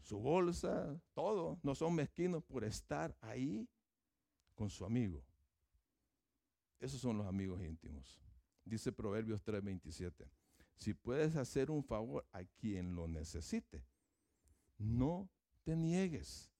su 0.00 0.18
bolsa, 0.18 1.00
todo. 1.14 1.58
No 1.62 1.74
son 1.74 1.94
mezquinos 1.94 2.42
por 2.44 2.64
estar 2.64 3.16
ahí 3.20 3.68
con 4.54 4.70
su 4.70 4.84
amigo. 4.84 5.24
Esos 6.80 7.00
son 7.00 7.16
los 7.18 7.26
amigos 7.26 7.62
íntimos. 7.62 8.20
Dice 8.64 8.92
Proverbios 8.92 9.42
3:27. 9.42 10.28
Si 10.76 10.92
puedes 10.92 11.36
hacer 11.36 11.70
un 11.70 11.84
favor 11.84 12.26
a 12.32 12.44
quien 12.44 12.94
lo 12.94 13.06
necesite, 13.06 13.84
no 14.78 15.28
te 15.62 15.76
niegues. 15.76 16.50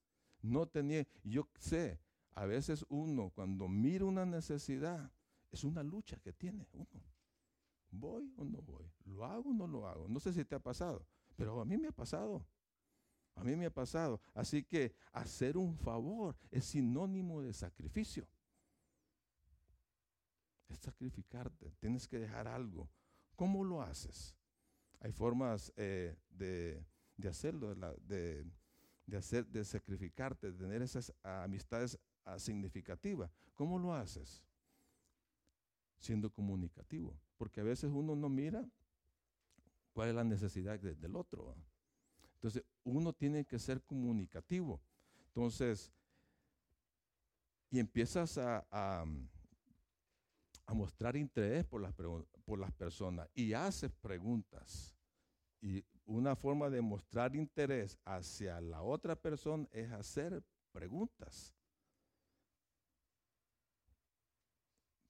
No 0.42 0.66
te 0.66 0.82
niegues. 0.82 1.08
Yo 1.22 1.48
sé, 1.58 2.00
a 2.32 2.44
veces 2.46 2.84
uno 2.88 3.30
cuando 3.30 3.68
mira 3.68 4.04
una 4.04 4.26
necesidad, 4.26 5.10
es 5.50 5.64
una 5.64 5.82
lucha 5.82 6.18
que 6.18 6.32
tiene 6.32 6.66
uno. 6.72 7.02
¿Voy 7.90 8.32
o 8.36 8.44
no 8.44 8.60
voy? 8.60 8.90
¿Lo 9.04 9.24
hago 9.24 9.50
o 9.50 9.54
no 9.54 9.66
lo 9.66 9.86
hago? 9.86 10.08
No 10.08 10.18
sé 10.18 10.32
si 10.32 10.44
te 10.44 10.56
ha 10.56 10.58
pasado, 10.58 11.06
pero 11.36 11.60
a 11.60 11.64
mí 11.64 11.76
me 11.76 11.88
ha 11.88 11.92
pasado. 11.92 12.44
A 13.36 13.44
mí 13.44 13.56
me 13.56 13.66
ha 13.66 13.70
pasado. 13.70 14.20
Así 14.34 14.64
que 14.64 14.94
hacer 15.12 15.56
un 15.56 15.76
favor 15.76 16.36
es 16.50 16.64
sinónimo 16.64 17.42
de 17.42 17.52
sacrificio. 17.52 18.26
Es 20.68 20.78
sacrificarte. 20.78 21.72
Tienes 21.80 22.08
que 22.08 22.18
dejar 22.18 22.48
algo. 22.48 22.88
¿Cómo 23.36 23.64
lo 23.64 23.82
haces? 23.82 24.36
Hay 25.00 25.12
formas 25.12 25.72
eh, 25.76 26.16
de, 26.30 26.84
hacerlo, 27.28 27.74
de, 27.74 28.46
hacer, 29.16 29.46
de 29.46 29.64
sacrificarte, 29.64 30.52
de 30.52 30.58
tener 30.58 30.82
esas 30.82 31.12
amistades 31.22 31.98
ah, 32.24 32.38
significativas. 32.38 33.30
¿Cómo 33.54 33.78
lo 33.78 33.94
haces? 33.94 34.42
Siendo 35.98 36.30
comunicativo. 36.30 37.16
Porque 37.36 37.60
a 37.60 37.64
veces 37.64 37.90
uno 37.92 38.14
no 38.14 38.28
mira 38.28 38.68
cuál 39.92 40.08
es 40.08 40.14
la 40.14 40.24
necesidad 40.24 40.78
del 40.78 41.16
otro. 41.16 41.54
Entonces, 42.34 42.62
uno 42.82 43.12
tiene 43.12 43.44
que 43.44 43.58
ser 43.58 43.82
comunicativo. 43.82 44.80
Entonces, 45.28 45.92
y 47.70 47.78
empiezas 47.78 48.38
a, 48.38 49.04
mostrar 50.68 51.16
interés 51.16 51.64
por 51.64 51.80
las, 51.80 51.92
por 51.92 52.58
las 52.58 52.72
personas 52.72 53.28
y 53.34 53.52
haces 53.52 53.90
preguntas. 54.00 54.96
Y 55.60 55.84
una 56.06 56.36
forma 56.36 56.68
de 56.70 56.80
mostrar 56.80 57.34
interés 57.34 57.98
hacia 58.04 58.60
la 58.60 58.82
otra 58.82 59.16
persona 59.16 59.66
es 59.72 59.90
hacer 59.90 60.42
preguntas. 60.72 61.54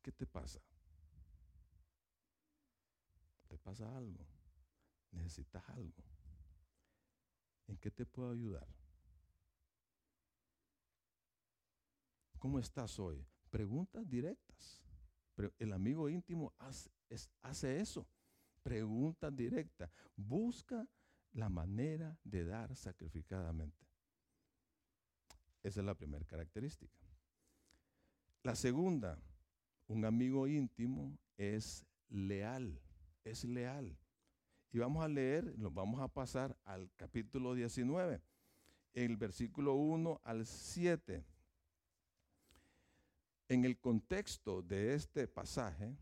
¿Qué 0.03 0.13
te 0.13 0.27
pasa? 0.27 0.61
¿Te 3.49 3.59
pasa 3.59 3.97
algo? 3.97 4.27
¿Necesitas 5.13 5.67
algo? 5.71 6.05
¿En 7.67 7.79
qué 7.79 7.91
te 7.91 8.05
puedo 8.05 8.31
ayudar? 8.31 8.67
¿Cómo 12.39 12.59
estás 12.59 12.99
hoy? 12.99 13.27
Preguntas 13.49 14.07
directas. 14.07 14.83
Pero 15.35 15.53
el 15.59 15.73
amigo 15.73 16.09
íntimo 16.09 16.53
hace, 16.59 17.81
eso. 17.81 18.07
Preguntas 18.65 19.35
directas. 19.37 19.91
Busca 20.17 20.89
la 21.33 21.49
manera 21.49 22.19
de 22.25 22.45
dar 22.45 22.75
sacrificadamente. 22.75 23.87
Esa 25.63 25.81
es 25.81 25.87
la 25.87 25.95
primera 25.95 26.25
característica. 26.25 26.99
La 28.43 28.55
segunda, 28.55 29.19
un 29.87 30.05
amigo 30.05 30.47
íntimo 30.49 31.17
es 31.37 31.85
leal, 32.09 32.81
es 33.23 33.45
leal. 33.45 33.97
Y 34.73 34.79
vamos 34.79 35.05
a 35.05 35.09
leer, 35.09 35.57
nos 35.57 35.73
vamos 35.73 36.01
a 36.01 36.09
pasar 36.09 36.57
al 36.65 36.91
capítulo 36.97 37.55
19, 37.55 38.21
el 38.93 39.17
versículo 39.17 39.75
1 39.75 40.21
al 40.25 40.47
7. 40.47 41.25
En 43.49 43.65
el 43.65 43.79
contexto 43.79 44.63
de 44.63 44.95
este 44.95 45.29
pasaje, 45.29 45.97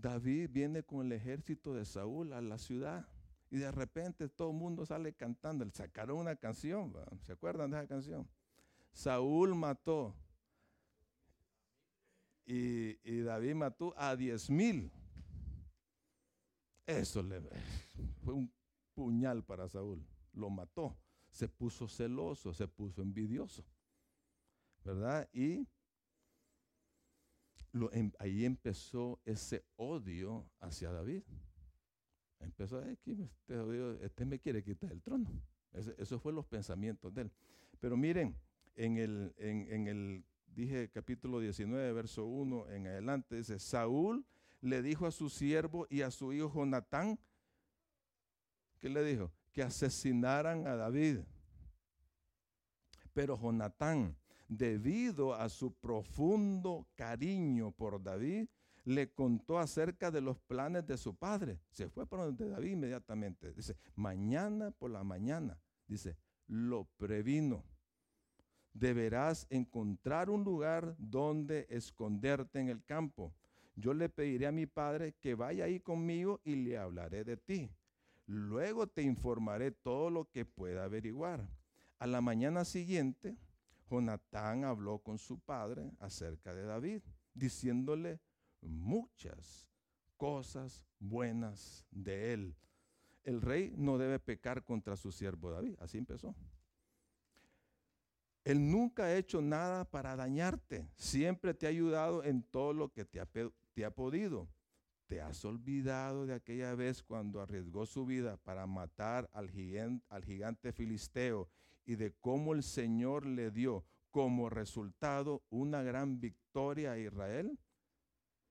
David 0.00 0.50
viene 0.52 0.84
con 0.84 1.06
el 1.06 1.12
ejército 1.12 1.74
de 1.74 1.84
Saúl 1.84 2.32
a 2.32 2.40
la 2.40 2.58
ciudad 2.58 3.08
y 3.50 3.56
de 3.58 3.72
repente 3.72 4.28
todo 4.28 4.50
el 4.50 4.56
mundo 4.56 4.86
sale 4.86 5.12
cantando. 5.12 5.64
Le 5.64 5.72
sacaron 5.72 6.18
una 6.18 6.36
canción, 6.36 6.94
¿se 7.22 7.32
acuerdan 7.32 7.70
de 7.70 7.78
esa 7.78 7.88
canción? 7.88 8.28
Saúl 8.92 9.56
mató 9.56 10.14
y, 12.46 13.20
David 13.22 13.54
mató 13.56 13.92
a 13.96 14.14
diez 14.14 14.48
mil. 14.48 14.90
Eso 16.86 17.22
fue 18.22 18.34
un 18.34 18.50
puñal 18.94 19.44
para 19.44 19.68
Saúl. 19.68 20.02
Lo 20.32 20.48
mató. 20.48 20.96
Se 21.30 21.48
puso 21.48 21.88
celoso, 21.88 22.54
se 22.54 22.66
puso 22.66 23.02
envidioso. 23.02 23.64
¿Verdad? 24.84 25.28
Y 25.32 25.66
em, 27.92 28.12
ahí 28.18 28.44
empezó 28.44 29.20
ese 29.24 29.64
odio 29.76 30.48
hacia 30.60 30.90
David. 30.90 31.22
Empezó, 32.40 32.80
este, 32.82 33.28
este, 34.02 34.24
me 34.24 34.38
quiere 34.38 34.62
quitar 34.62 34.92
el 34.92 35.02
trono. 35.02 35.30
Eso 35.72 35.92
esos 35.98 36.22
fueron 36.22 36.36
los 36.36 36.46
pensamientos 36.46 37.12
de 37.14 37.22
él. 37.22 37.32
Pero 37.80 37.96
miren, 37.96 38.36
en 38.74 38.96
el, 38.96 39.34
en 39.38 39.86
el 39.88 40.24
dije 40.58 40.90
capítulo 40.90 41.40
19, 41.40 41.92
verso 41.92 42.24
1 42.24 42.70
en 42.70 42.86
adelante, 42.88 43.36
dice, 43.36 43.58
Saúl 43.58 44.26
le 44.60 44.82
dijo 44.82 45.06
a 45.06 45.10
su 45.10 45.30
siervo 45.30 45.86
y 45.88 46.02
a 46.02 46.10
su 46.10 46.32
hijo 46.32 46.52
Jonatán, 46.52 47.18
¿qué 48.80 48.88
le 48.88 49.04
dijo? 49.04 49.30
Que 49.52 49.62
asesinaran 49.62 50.66
a 50.66 50.74
David. 50.74 51.20
Pero 53.12 53.36
Jonatán, 53.36 54.16
debido 54.48 55.34
a 55.34 55.48
su 55.48 55.74
profundo 55.74 56.86
cariño 56.94 57.70
por 57.70 58.02
David, 58.02 58.48
le 58.84 59.12
contó 59.12 59.58
acerca 59.58 60.10
de 60.10 60.22
los 60.22 60.38
planes 60.40 60.86
de 60.86 60.96
su 60.96 61.14
padre. 61.14 61.60
Se 61.70 61.88
fue 61.88 62.06
para 62.06 62.24
donde 62.24 62.48
David 62.48 62.72
inmediatamente. 62.72 63.52
Dice, 63.52 63.76
mañana 63.94 64.70
por 64.70 64.90
la 64.90 65.04
mañana, 65.04 65.60
dice, 65.86 66.16
lo 66.46 66.84
previno 66.96 67.62
deberás 68.78 69.46
encontrar 69.50 70.30
un 70.30 70.44
lugar 70.44 70.94
donde 70.98 71.66
esconderte 71.68 72.60
en 72.60 72.68
el 72.68 72.84
campo. 72.84 73.34
Yo 73.74 73.94
le 73.94 74.08
pediré 74.08 74.46
a 74.46 74.52
mi 74.52 74.66
padre 74.66 75.14
que 75.20 75.34
vaya 75.34 75.64
ahí 75.64 75.80
conmigo 75.80 76.40
y 76.44 76.56
le 76.56 76.78
hablaré 76.78 77.24
de 77.24 77.36
ti. 77.36 77.70
Luego 78.26 78.86
te 78.86 79.02
informaré 79.02 79.70
todo 79.70 80.10
lo 80.10 80.30
que 80.30 80.44
pueda 80.44 80.84
averiguar. 80.84 81.48
A 81.98 82.06
la 82.06 82.20
mañana 82.20 82.64
siguiente, 82.64 83.36
Jonatán 83.90 84.64
habló 84.64 84.98
con 84.98 85.18
su 85.18 85.38
padre 85.38 85.92
acerca 86.00 86.54
de 86.54 86.64
David, 86.64 87.02
diciéndole 87.34 88.20
muchas 88.60 89.68
cosas 90.16 90.84
buenas 90.98 91.86
de 91.90 92.32
él. 92.32 92.56
El 93.24 93.40
rey 93.40 93.74
no 93.76 93.98
debe 93.98 94.18
pecar 94.18 94.64
contra 94.64 94.96
su 94.96 95.12
siervo 95.12 95.50
David. 95.50 95.76
Así 95.80 95.98
empezó. 95.98 96.34
Él 98.44 98.70
nunca 98.70 99.04
ha 99.04 99.16
hecho 99.16 99.42
nada 99.42 99.84
para 99.84 100.16
dañarte. 100.16 100.88
Siempre 100.96 101.52
te 101.52 101.66
ha 101.66 101.68
ayudado 101.68 102.24
en 102.24 102.42
todo 102.42 102.72
lo 102.72 102.92
que 102.92 103.04
te 103.04 103.20
ha, 103.20 103.90
podido. 103.90 104.48
¿Te 105.06 105.20
has 105.20 105.44
olvidado 105.44 106.24
de 106.24 106.34
aquella 106.34 106.74
vez 106.74 107.02
cuando 107.02 107.40
arriesgó 107.40 107.84
su 107.84 108.06
vida 108.06 108.38
para 108.38 108.66
matar 108.66 109.28
al 109.32 109.50
gigante, 109.50 110.04
al 110.08 110.24
gigante 110.24 110.72
filisteo 110.72 111.50
y 111.88 111.96
de 111.96 112.12
cómo 112.20 112.52
el 112.52 112.62
Señor 112.62 113.24
le 113.24 113.50
dio 113.50 113.82
como 114.10 114.50
resultado 114.50 115.42
una 115.48 115.82
gran 115.82 116.20
victoria 116.20 116.92
a 116.92 116.98
Israel? 116.98 117.58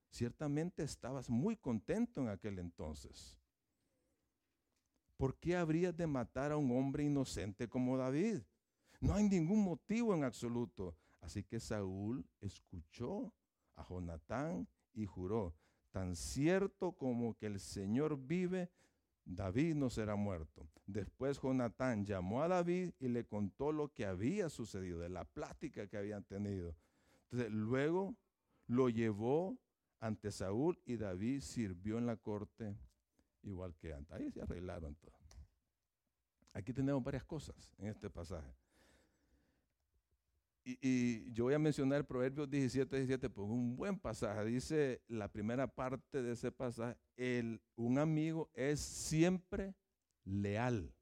Ciertamente 0.09 0.81
estabas 0.81 1.29
muy 1.29 1.55
contento 1.55 2.19
en 2.19 2.29
aquel 2.29 2.57
entonces. 2.57 3.37
¿Por 5.17 5.37
qué 5.37 5.55
habrías 5.55 5.95
de 5.95 6.07
matar 6.07 6.51
a 6.51 6.57
un 6.57 6.71
hombre 6.71 7.03
inocente 7.03 7.69
como 7.69 7.95
David? 7.95 8.41
No 9.01 9.13
hay 9.13 9.29
ningún 9.29 9.63
motivo 9.63 10.15
en 10.15 10.23
absoluto. 10.23 10.97
Así 11.21 11.43
que 11.43 11.59
Saúl 11.59 12.27
escuchó 12.41 13.35
a 13.75 13.87
Jonatán 13.87 14.67
y 14.95 15.05
juró, 15.05 15.55
tan 15.91 16.15
cierto 16.15 16.93
como 16.93 17.35
que 17.35 17.45
el 17.45 17.59
Señor 17.59 18.17
vive, 18.17 18.71
David 19.27 19.75
no 19.75 19.89
será 19.89 20.15
muerto. 20.15 20.67
Después 20.85 21.39
Jonatán 21.41 22.05
llamó 22.05 22.41
a 22.41 22.47
David 22.47 22.93
y 22.99 23.09
le 23.09 23.25
contó 23.25 23.73
lo 23.73 23.93
que 23.93 24.05
había 24.05 24.49
sucedido, 24.49 24.99
de 24.99 25.09
la 25.09 25.25
plática 25.25 25.87
que 25.87 25.97
habían 25.97 26.23
tenido. 26.23 26.75
Entonces, 27.23 27.51
luego 27.51 28.15
lo 28.67 28.87
llevó 28.87 29.57
ante 29.99 30.31
Saúl 30.31 30.79
y 30.85 30.95
David 30.95 31.41
sirvió 31.41 31.97
en 31.97 32.05
la 32.05 32.15
corte 32.15 32.77
igual 33.43 33.75
que 33.75 33.93
antes. 33.93 34.15
Ahí 34.15 34.31
se 34.31 34.41
arreglaron 34.41 34.95
todo. 34.95 35.11
Aquí 36.53 36.73
tenemos 36.73 37.03
varias 37.03 37.25
cosas 37.25 37.73
en 37.77 37.87
este 37.87 38.09
pasaje. 38.09 38.55
Y, 40.81 41.31
yo 41.31 41.45
voy 41.45 41.53
a 41.53 41.59
mencionar 41.59 42.05
Proverbios 42.05 42.49
17, 42.49 42.97
17, 42.97 43.29
pues 43.29 43.47
un 43.47 43.77
buen 43.77 43.97
pasaje. 43.97 44.43
Dice 44.43 45.01
la 45.07 45.29
primera 45.29 45.65
parte 45.65 46.21
de 46.21 46.33
ese 46.33 46.51
pasaje, 46.51 46.97
el, 47.15 47.61
un 47.77 47.97
amigo 47.97 48.49
es 48.53 48.81
siempre 48.81 49.73
leal. 50.25 50.93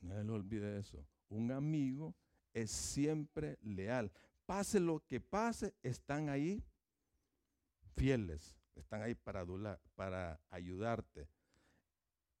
No 0.00 0.14
se 0.14 0.22
le 0.22 0.30
olvide 0.30 0.78
eso. 0.78 1.04
Un 1.28 1.50
amigo 1.50 2.14
es 2.54 2.70
siempre 2.70 3.58
leal. 3.62 4.12
Pase 4.46 4.78
lo 4.78 5.00
que 5.08 5.20
pase, 5.20 5.74
están 5.82 6.28
ahí 6.28 6.62
fieles, 7.96 8.56
están 8.76 9.02
ahí 9.02 9.16
para, 9.16 9.44
para 9.96 10.40
ayudarte. 10.50 11.26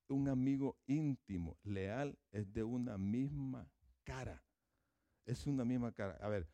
Un 0.06 0.28
amigo 0.28 0.76
íntimo, 0.86 1.56
leal, 1.64 2.16
es 2.30 2.52
de 2.52 2.62
una 2.62 2.96
misma 2.96 3.68
cara 4.04 4.40
es 5.26 5.46
una 5.46 5.64
misma 5.64 5.92
cara. 5.92 6.18
A 6.20 6.28
ver, 6.28 6.48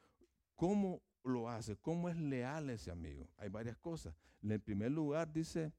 ¿cómo 0.54 1.02
lo 1.24 1.48
hace? 1.48 1.76
¿Cómo 1.76 2.08
es 2.08 2.16
leal 2.16 2.70
ese 2.70 2.90
amigo? 2.90 3.28
Hay 3.36 3.48
varias 3.48 3.76
cosas. 3.78 4.14
En 4.42 4.60
primer 4.60 4.92
lugar 4.92 5.32
dice, 5.32 5.72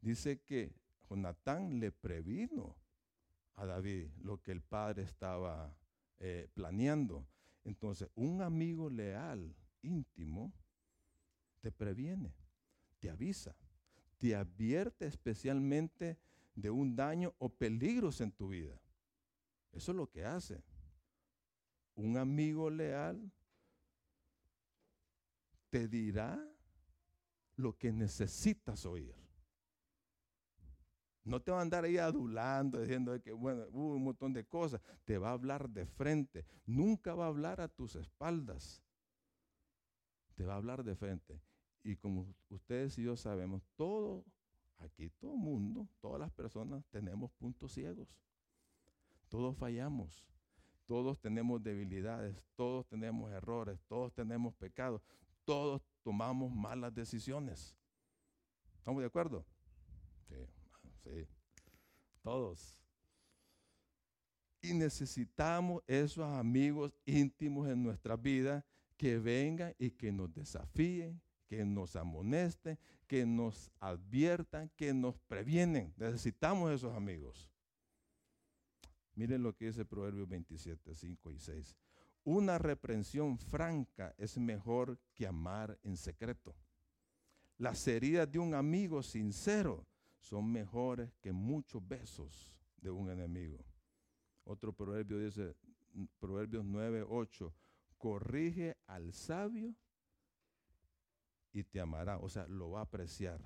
dice 0.00 0.40
que 0.40 0.72
Jonatán 1.08 1.80
le 1.80 1.92
previno 1.92 2.76
a 3.56 3.66
David 3.66 4.08
lo 4.22 4.40
que 4.42 4.52
el 4.52 4.62
padre 4.62 5.02
estaba 5.02 5.74
eh, 6.18 6.48
planeando. 6.54 7.26
Entonces, 7.64 8.08
un 8.14 8.42
amigo 8.42 8.88
leal, 8.88 9.54
íntimo, 9.82 10.52
te 11.60 11.70
previene, 11.70 12.32
te 12.98 13.10
avisa, 13.10 13.54
te 14.18 14.34
advierte 14.34 15.06
especialmente 15.06 16.18
de 16.54 16.70
un 16.70 16.96
daño 16.96 17.34
o 17.38 17.48
peligros 17.48 18.20
en 18.20 18.32
tu 18.32 18.48
vida. 18.48 18.80
Eso 19.72 19.92
es 19.92 19.96
lo 19.96 20.10
que 20.10 20.24
hace 20.24 20.62
un 22.00 22.16
amigo 22.16 22.70
leal 22.70 23.30
te 25.68 25.86
dirá 25.86 26.42
lo 27.56 27.76
que 27.76 27.92
necesitas 27.92 28.86
oír. 28.86 29.14
No 31.22 31.40
te 31.40 31.52
va 31.52 31.58
a 31.58 31.62
andar 31.62 31.84
ahí 31.84 31.98
adulando, 31.98 32.80
diciendo 32.80 33.20
que, 33.22 33.32
bueno, 33.32 33.66
hubo 33.70 33.94
un 33.94 34.04
montón 34.04 34.32
de 34.32 34.44
cosas. 34.46 34.80
Te 35.04 35.18
va 35.18 35.28
a 35.28 35.32
hablar 35.32 35.68
de 35.68 35.86
frente. 35.86 36.46
Nunca 36.64 37.14
va 37.14 37.26
a 37.26 37.28
hablar 37.28 37.60
a 37.60 37.68
tus 37.68 37.94
espaldas. 37.94 38.82
Te 40.34 40.44
va 40.44 40.54
a 40.54 40.56
hablar 40.56 40.82
de 40.82 40.96
frente. 40.96 41.40
Y 41.84 41.96
como 41.96 42.34
ustedes 42.48 42.98
y 42.98 43.02
yo 43.02 43.16
sabemos, 43.16 43.62
todo, 43.76 44.24
aquí 44.78 45.10
todo 45.10 45.36
mundo, 45.36 45.86
todas 46.00 46.18
las 46.18 46.32
personas 46.32 46.84
tenemos 46.86 47.30
puntos 47.32 47.72
ciegos. 47.72 48.16
Todos 49.28 49.56
fallamos. 49.56 50.29
Todos 50.90 51.20
tenemos 51.20 51.62
debilidades, 51.62 52.34
todos 52.56 52.84
tenemos 52.88 53.30
errores, 53.30 53.78
todos 53.86 54.12
tenemos 54.12 54.52
pecados, 54.56 55.00
todos 55.44 55.80
tomamos 56.02 56.52
malas 56.52 56.92
decisiones. 56.92 57.76
¿Estamos 58.76 59.00
de 59.00 59.06
acuerdo? 59.06 59.46
Sí, 60.28 60.34
sí. 61.04 61.28
Todos. 62.22 62.76
Y 64.60 64.74
necesitamos 64.74 65.80
esos 65.86 66.26
amigos 66.26 66.92
íntimos 67.04 67.68
en 67.68 67.84
nuestra 67.84 68.16
vida 68.16 68.66
que 68.96 69.16
vengan 69.20 69.72
y 69.78 69.92
que 69.92 70.10
nos 70.10 70.34
desafíen, 70.34 71.22
que 71.46 71.64
nos 71.64 71.94
amonesten, 71.94 72.76
que 73.06 73.24
nos 73.24 73.70
adviertan, 73.78 74.72
que 74.74 74.92
nos 74.92 75.16
previenen. 75.28 75.94
Necesitamos 75.96 76.72
esos 76.72 76.92
amigos. 76.96 77.49
Miren 79.14 79.42
lo 79.42 79.54
que 79.54 79.66
dice 79.66 79.84
Proverbios 79.84 80.28
27, 80.28 80.94
5 80.94 81.30
y 81.32 81.38
6. 81.38 81.76
Una 82.24 82.58
reprensión 82.58 83.38
franca 83.38 84.14
es 84.18 84.38
mejor 84.38 84.98
que 85.14 85.26
amar 85.26 85.78
en 85.82 85.96
secreto. 85.96 86.54
Las 87.56 87.86
heridas 87.88 88.30
de 88.30 88.38
un 88.38 88.54
amigo 88.54 89.02
sincero 89.02 89.86
son 90.18 90.50
mejores 90.50 91.12
que 91.20 91.32
muchos 91.32 91.86
besos 91.86 92.54
de 92.76 92.90
un 92.90 93.10
enemigo. 93.10 93.64
Otro 94.44 94.72
proverbio 94.72 95.18
dice, 95.18 95.54
Proverbios 96.18 96.64
9, 96.64 97.04
8, 97.08 97.54
corrige 97.98 98.76
al 98.86 99.12
sabio 99.12 99.74
y 101.52 101.64
te 101.64 101.80
amará, 101.80 102.18
o 102.18 102.28
sea, 102.28 102.46
lo 102.46 102.70
va 102.70 102.80
a 102.80 102.84
apreciar. 102.84 103.40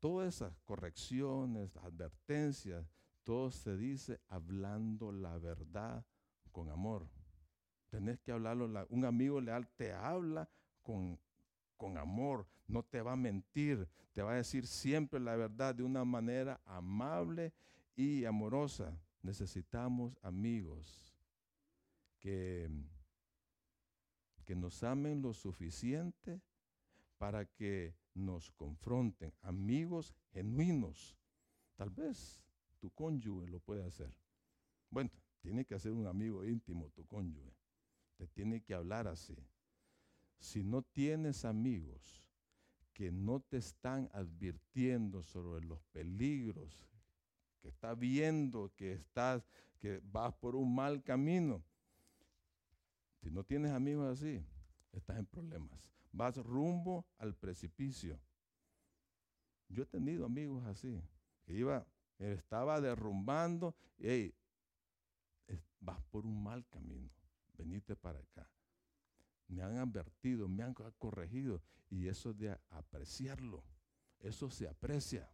Todas 0.00 0.34
esas 0.34 0.58
correcciones, 0.64 1.76
advertencias, 1.78 2.86
todo 3.24 3.50
se 3.50 3.76
dice 3.76 4.20
hablando 4.28 5.10
la 5.10 5.38
verdad 5.38 6.04
con 6.52 6.70
amor. 6.70 7.08
Tenés 7.88 8.20
que 8.20 8.32
hablarlo, 8.32 8.86
un 8.90 9.04
amigo 9.04 9.40
leal 9.40 9.68
te 9.76 9.92
habla 9.92 10.48
con, 10.82 11.18
con 11.76 11.96
amor, 11.96 12.46
no 12.66 12.82
te 12.82 13.00
va 13.00 13.12
a 13.12 13.16
mentir, 13.16 13.88
te 14.12 14.22
va 14.22 14.32
a 14.32 14.36
decir 14.36 14.66
siempre 14.66 15.18
la 15.20 15.36
verdad 15.36 15.74
de 15.74 15.82
una 15.82 16.04
manera 16.04 16.60
amable 16.64 17.52
y 17.96 18.24
amorosa. 18.24 18.96
Necesitamos 19.22 20.18
amigos 20.22 21.16
que, 22.18 22.68
que 24.44 24.54
nos 24.54 24.82
amen 24.82 25.22
lo 25.22 25.32
suficiente 25.32 26.40
para 27.16 27.46
que 27.46 27.94
nos 28.12 28.50
confronten, 28.52 29.32
amigos 29.40 30.14
genuinos. 30.32 31.16
Tal 31.76 31.90
vez 31.90 32.43
tu 32.84 32.90
cónyuge 32.90 33.46
lo 33.46 33.60
puede 33.60 33.82
hacer. 33.82 34.14
Bueno, 34.90 35.10
tiene 35.40 35.64
que 35.64 35.78
ser 35.78 35.92
un 35.92 36.06
amigo 36.06 36.44
íntimo 36.44 36.90
tu 36.90 37.06
cónyuge. 37.06 37.56
Te 38.18 38.26
tiene 38.26 38.62
que 38.62 38.74
hablar 38.74 39.08
así. 39.08 39.34
Si 40.38 40.62
no 40.62 40.82
tienes 40.82 41.46
amigos 41.46 42.22
que 42.92 43.10
no 43.10 43.40
te 43.40 43.56
están 43.56 44.10
advirtiendo 44.12 45.22
sobre 45.22 45.64
los 45.64 45.82
peligros, 45.92 46.86
que 47.62 47.68
estás 47.68 47.98
viendo 47.98 48.70
que 48.76 48.92
estás, 48.92 49.48
que 49.78 50.02
vas 50.04 50.34
por 50.34 50.54
un 50.54 50.74
mal 50.74 51.02
camino, 51.02 51.64
si 53.22 53.30
no 53.30 53.44
tienes 53.44 53.72
amigos 53.72 54.12
así, 54.12 54.44
estás 54.92 55.16
en 55.16 55.24
problemas. 55.24 55.90
Vas 56.12 56.36
rumbo 56.36 57.06
al 57.16 57.34
precipicio. 57.34 58.20
Yo 59.70 59.84
he 59.84 59.86
tenido 59.86 60.26
amigos 60.26 60.62
así, 60.66 61.02
que 61.46 61.54
iba 61.54 61.86
estaba 62.18 62.80
derrumbando, 62.80 63.74
y 63.98 64.34
vas 65.80 66.00
por 66.10 66.24
un 66.24 66.42
mal 66.42 66.66
camino, 66.68 67.10
venite 67.56 67.94
para 67.94 68.18
acá. 68.18 68.50
Me 69.48 69.62
han 69.62 69.76
advertido, 69.76 70.48
me 70.48 70.62
han 70.62 70.74
corregido, 70.74 71.62
y 71.90 72.08
eso 72.08 72.32
de 72.32 72.58
apreciarlo, 72.70 73.62
eso 74.20 74.50
se 74.50 74.66
aprecia, 74.66 75.30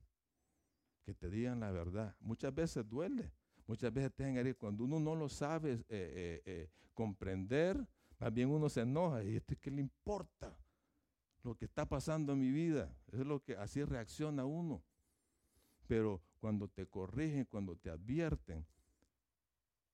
que 1.05 1.14
te 1.14 1.31
digan 1.31 1.61
la 1.61 1.70
verdad. 1.70 2.16
Muchas 2.20 2.55
veces 2.55 2.89
duele, 2.89 3.33
muchas 3.66 3.93
veces 3.93 4.12
te 4.14 4.31
ir. 4.31 4.57
cuando 4.57 4.85
uno 4.85 4.99
no 4.99 5.14
lo 5.14 5.28
sabe 5.28 5.72
eh, 5.72 5.85
eh, 5.89 6.43
eh, 6.45 6.70
comprender, 6.93 7.87
más 8.18 8.35
bien 8.35 8.51
uno 8.51 8.68
se 8.68 8.83
enoja, 8.83 9.22
y 9.22 9.37
esto 9.37 9.55
que 9.59 9.70
le 9.70 9.81
importa 9.81 10.57
lo 11.43 11.55
que 11.55 11.64
está 11.64 11.89
pasando 11.89 12.33
en 12.33 12.41
mi 12.41 12.51
vida, 12.51 12.95
es 13.12 13.20
lo 13.20 13.43
que 13.43 13.57
así 13.57 13.83
reacciona 13.85 14.45
uno. 14.45 14.83
Pero 15.87 16.20
cuando 16.41 16.68
te 16.68 16.86
corrigen, 16.86 17.45
cuando 17.45 17.76
te 17.76 17.91
advierten, 17.91 18.66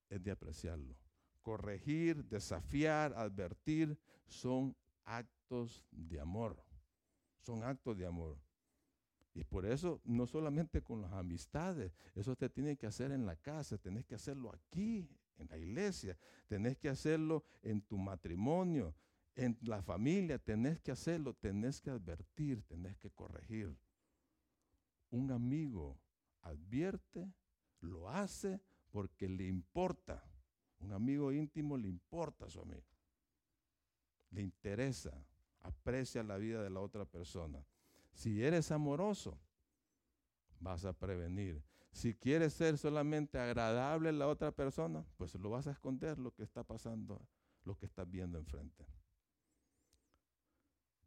es 0.09 0.23
de 0.23 0.31
apreciarlo. 0.31 0.97
Corregir, 1.43 2.25
desafiar, 2.25 3.13
advertir, 3.15 3.99
son 4.27 4.75
actos 5.05 5.85
de 5.91 6.21
amor. 6.21 6.57
Son 7.41 7.63
actos 7.63 7.99
de 7.99 8.07
amor. 8.07 8.39
Y 9.35 9.45
por 9.45 9.67
eso, 9.67 10.01
no 10.05 10.27
solamente 10.27 10.83
con 10.83 11.03
las 11.03 11.13
amistades, 11.13 11.93
eso 12.15 12.35
te 12.37 12.49
tiene 12.49 12.77
que 12.77 12.87
hacer 12.87 13.13
en 13.13 13.27
la 13.27 13.37
casa, 13.37 13.77
tenés 13.77 14.07
que 14.07 14.15
hacerlo 14.15 14.51
aquí, 14.51 15.07
en 15.37 15.49
la 15.49 15.59
iglesia, 15.59 16.17
tenés 16.47 16.79
que 16.79 16.89
hacerlo 16.89 17.45
en 17.63 17.83
tu 17.83 17.99
matrimonio, 17.99 18.95
en 19.35 19.59
la 19.61 19.83
familia, 19.83 20.39
tenés 20.39 20.81
que 20.81 20.91
hacerlo, 20.91 21.35
tenés 21.35 21.83
que 21.83 21.91
advertir, 21.91 22.63
tenés 22.63 22.97
que 22.97 23.11
corregir 23.11 23.77
un 25.11 25.31
amigo 25.31 25.99
advierte, 26.49 27.33
lo 27.81 28.09
hace 28.09 28.61
porque 28.91 29.29
le 29.29 29.47
importa. 29.47 30.23
Un 30.79 30.93
amigo 30.93 31.33
íntimo 31.33 31.77
le 31.77 31.89
importa 31.89 32.47
a 32.47 32.51
su 32.51 32.61
amigo. 32.61 32.87
Le 34.31 34.43
interesa, 34.43 35.13
aprecia 35.61 36.23
la 36.23 36.37
vida 36.37 36.63
de 36.63 36.71
la 36.71 36.81
otra 36.81 37.05
persona. 37.05 37.65
Si 38.13 38.43
eres 38.43 38.71
amoroso, 38.71 39.39
vas 40.61 40.85
a 40.85 40.93
prevenir. 40.93 41.63
Si 41.93 42.15
quieres 42.15 42.53
ser 42.53 42.77
solamente 42.77 43.39
agradable 43.39 44.11
a 44.11 44.13
la 44.13 44.29
otra 44.29 44.53
persona, 44.53 45.05
pues 45.17 45.35
lo 45.35 45.51
vas 45.51 45.67
a 45.67 45.73
esconder 45.73 46.19
lo 46.19 46.35
que 46.35 46.43
está 46.43 46.63
pasando, 46.63 47.27
lo 47.65 47.77
que 47.77 47.87
estás 47.87 48.11
viendo 48.11 48.39
enfrente. 48.39 48.87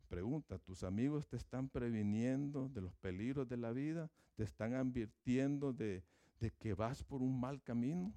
Pregunta, 0.10 0.57
¿tus 0.57 0.84
amigos 0.84 1.28
te 1.28 1.38
están 1.38 1.70
previniendo 1.70 2.68
de 2.70 2.82
los 2.82 2.95
peligros 2.95 3.47
de 3.47 3.57
la 3.57 3.72
vida? 3.72 4.10
¿Te 4.36 4.43
están 4.43 4.74
advirtiendo 4.74 5.72
de, 5.72 6.03
que 6.57 6.74
vas 6.74 7.03
por 7.03 7.22
un 7.22 7.39
mal 7.39 7.62
camino? 7.62 8.12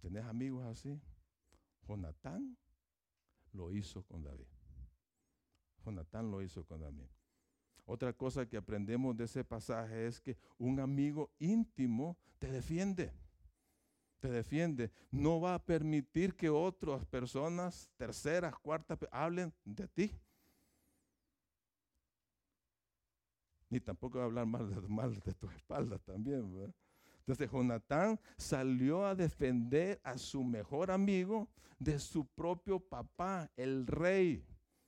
¿Tenés 0.00 0.24
amigos 0.24 0.64
así? 0.64 0.98
Jonatán 1.86 2.56
lo 3.52 3.70
hizo 3.70 4.02
con 4.04 4.22
David. 4.22 4.46
Jonatán 5.84 6.30
lo 6.30 6.40
hizo 6.42 6.64
con 6.64 6.80
David. 6.80 7.04
Otra 7.84 8.14
cosa 8.14 8.46
que 8.46 8.56
aprendemos 8.56 9.14
de 9.14 9.24
ese 9.24 9.44
pasaje 9.44 10.06
es 10.06 10.22
que 10.22 10.38
un 10.56 10.80
amigo 10.80 11.30
íntimo 11.38 12.16
te 12.38 12.50
defiende 12.50 13.12
te 14.22 14.28
defiende, 14.28 14.92
no 15.10 15.40
va 15.40 15.56
a 15.56 15.58
permitir 15.58 16.36
que 16.36 16.48
otras 16.48 17.04
personas, 17.06 17.90
terceras, 17.96 18.56
cuartas, 18.56 18.96
hablen 19.10 19.52
de 19.64 19.88
ti. 19.88 20.16
Ni 23.68 23.80
tampoco 23.80 24.18
va 24.18 24.24
a 24.24 24.26
hablar 24.26 24.46
mal 24.46 25.18
de, 25.18 25.34
tu 25.34 25.50
espalda 25.50 25.98
también. 25.98 26.72
Entonces 27.18 27.50
Jonatán 27.50 28.20
salió 28.36 29.04
a 29.04 29.16
defender 29.16 30.00
a 30.04 30.16
su 30.16 30.44
mejor 30.44 30.92
amigo 30.92 31.48
de 31.80 31.98
su 31.98 32.24
propio 32.24 32.78
papá, 32.78 33.50
el 33.56 33.88
rey. 33.88 34.46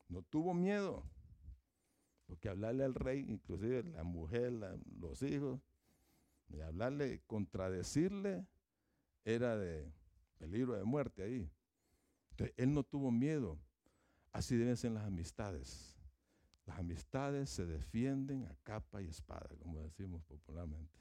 No 0.08 0.22
tuvo 0.22 0.54
miedo. 0.54 1.02
Porque 2.26 2.48
hablarle 2.48 2.84
al 2.84 2.94
rey, 2.94 3.24
inclusive 3.28 3.82
la 3.82 4.04
mujer, 4.04 4.52
los 5.00 5.22
hijos, 5.22 5.60
y 6.50 6.60
hablarle, 6.60 7.20
contradecirle, 7.26 8.46
era 9.24 9.56
de 9.56 9.90
peligro 10.38 10.74
de 10.74 10.84
muerte 10.84 11.22
ahí. 11.22 11.50
Entonces, 12.30 12.54
él 12.56 12.72
no 12.72 12.82
tuvo 12.82 13.10
miedo. 13.10 13.58
Así 14.32 14.56
deben 14.56 14.76
ser 14.76 14.92
las 14.92 15.04
amistades. 15.04 15.96
Las 16.66 16.78
amistades 16.78 17.50
se 17.50 17.66
defienden 17.66 18.46
a 18.46 18.56
capa 18.62 19.02
y 19.02 19.06
espada, 19.06 19.48
como 19.58 19.82
decimos 19.82 20.22
popularmente. 20.24 20.92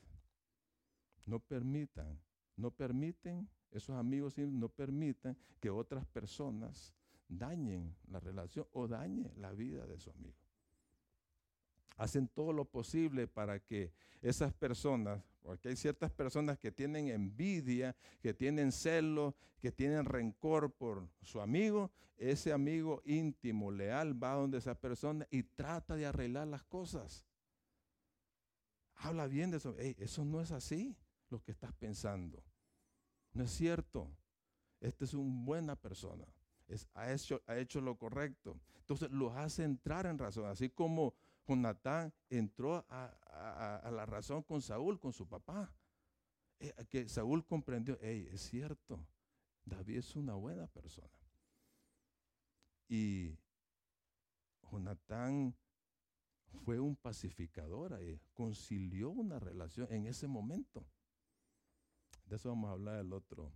No 1.25 1.39
permitan, 1.39 2.19
no 2.57 2.71
permiten, 2.71 3.49
esos 3.71 3.95
amigos 3.95 4.37
no 4.37 4.69
permitan 4.69 5.37
que 5.59 5.69
otras 5.69 6.05
personas 6.05 6.93
dañen 7.27 7.95
la 8.09 8.19
relación 8.19 8.67
o 8.73 8.87
dañen 8.87 9.31
la 9.37 9.51
vida 9.53 9.87
de 9.87 9.97
su 9.99 10.11
amigo 10.11 10.42
hacen 12.03 12.27
todo 12.27 12.51
lo 12.51 12.65
posible 12.65 13.27
para 13.27 13.59
que 13.59 13.91
esas 14.21 14.53
personas, 14.53 15.23
porque 15.41 15.69
hay 15.69 15.75
ciertas 15.75 16.11
personas 16.11 16.57
que 16.57 16.71
tienen 16.71 17.07
envidia, 17.07 17.95
que 18.21 18.33
tienen 18.33 18.71
celo, 18.71 19.35
que 19.59 19.71
tienen 19.71 20.05
rencor 20.05 20.71
por 20.71 21.07
su 21.21 21.39
amigo, 21.39 21.91
ese 22.17 22.51
amigo 22.51 23.01
íntimo, 23.05 23.71
leal, 23.71 24.21
va 24.21 24.33
donde 24.33 24.57
esa 24.57 24.75
persona 24.75 25.25
y 25.31 25.43
trata 25.43 25.95
de 25.95 26.05
arreglar 26.05 26.47
las 26.47 26.63
cosas. 26.63 27.25
Habla 28.95 29.27
bien 29.27 29.51
de 29.51 29.57
eso. 29.57 29.75
eso 29.77 30.23
no 30.25 30.41
es 30.41 30.51
así 30.51 30.95
lo 31.29 31.41
que 31.41 31.51
estás 31.51 31.73
pensando. 31.73 32.43
No 33.33 33.43
es 33.43 33.51
cierto. 33.51 34.09
Este 34.79 35.05
es 35.05 35.13
una 35.13 35.45
buena 35.45 35.75
persona. 35.75 36.25
Es, 36.67 36.87
ha, 36.93 37.11
hecho, 37.11 37.41
ha 37.47 37.57
hecho 37.57 37.81
lo 37.81 37.97
correcto. 37.97 38.59
Entonces 38.79 39.09
los 39.11 39.33
hace 39.35 39.63
entrar 39.63 40.05
en 40.05 40.17
razón. 40.17 40.45
Así 40.45 40.69
como 40.69 41.13
Jonatán 41.47 42.13
entró 42.29 42.85
a, 42.89 43.89
la 43.91 44.05
razón 44.05 44.43
con 44.43 44.61
Saúl, 44.61 44.99
con 44.99 45.13
su 45.13 45.27
papá. 45.27 45.71
Eh, 46.59 46.73
que 46.89 47.09
Saúl 47.09 47.45
comprendió, 47.45 47.97
hey, 48.01 48.29
es 48.31 48.41
cierto, 48.41 49.05
David 49.65 49.97
es 49.97 50.15
una 50.15 50.35
buena 50.35 50.67
persona. 50.67 51.09
Y 52.87 53.37
Jonatán 54.71 55.55
fue 56.63 56.79
un 56.79 56.95
pacificador 56.95 57.93
ahí, 57.93 58.19
concilió 58.33 59.09
una 59.09 59.39
relación 59.39 59.87
en 59.91 60.07
ese 60.07 60.27
momento. 60.27 60.85
De 62.25 62.35
eso 62.37 62.49
vamos 62.49 62.69
a 62.69 62.73
hablar 62.73 62.99
el 62.99 63.11
otro, 63.11 63.51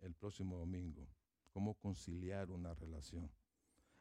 el 0.00 0.14
próximo 0.14 0.58
domingo, 0.58 1.08
cómo 1.52 1.74
conciliar 1.74 2.50
una 2.50 2.74
relación. 2.74 3.30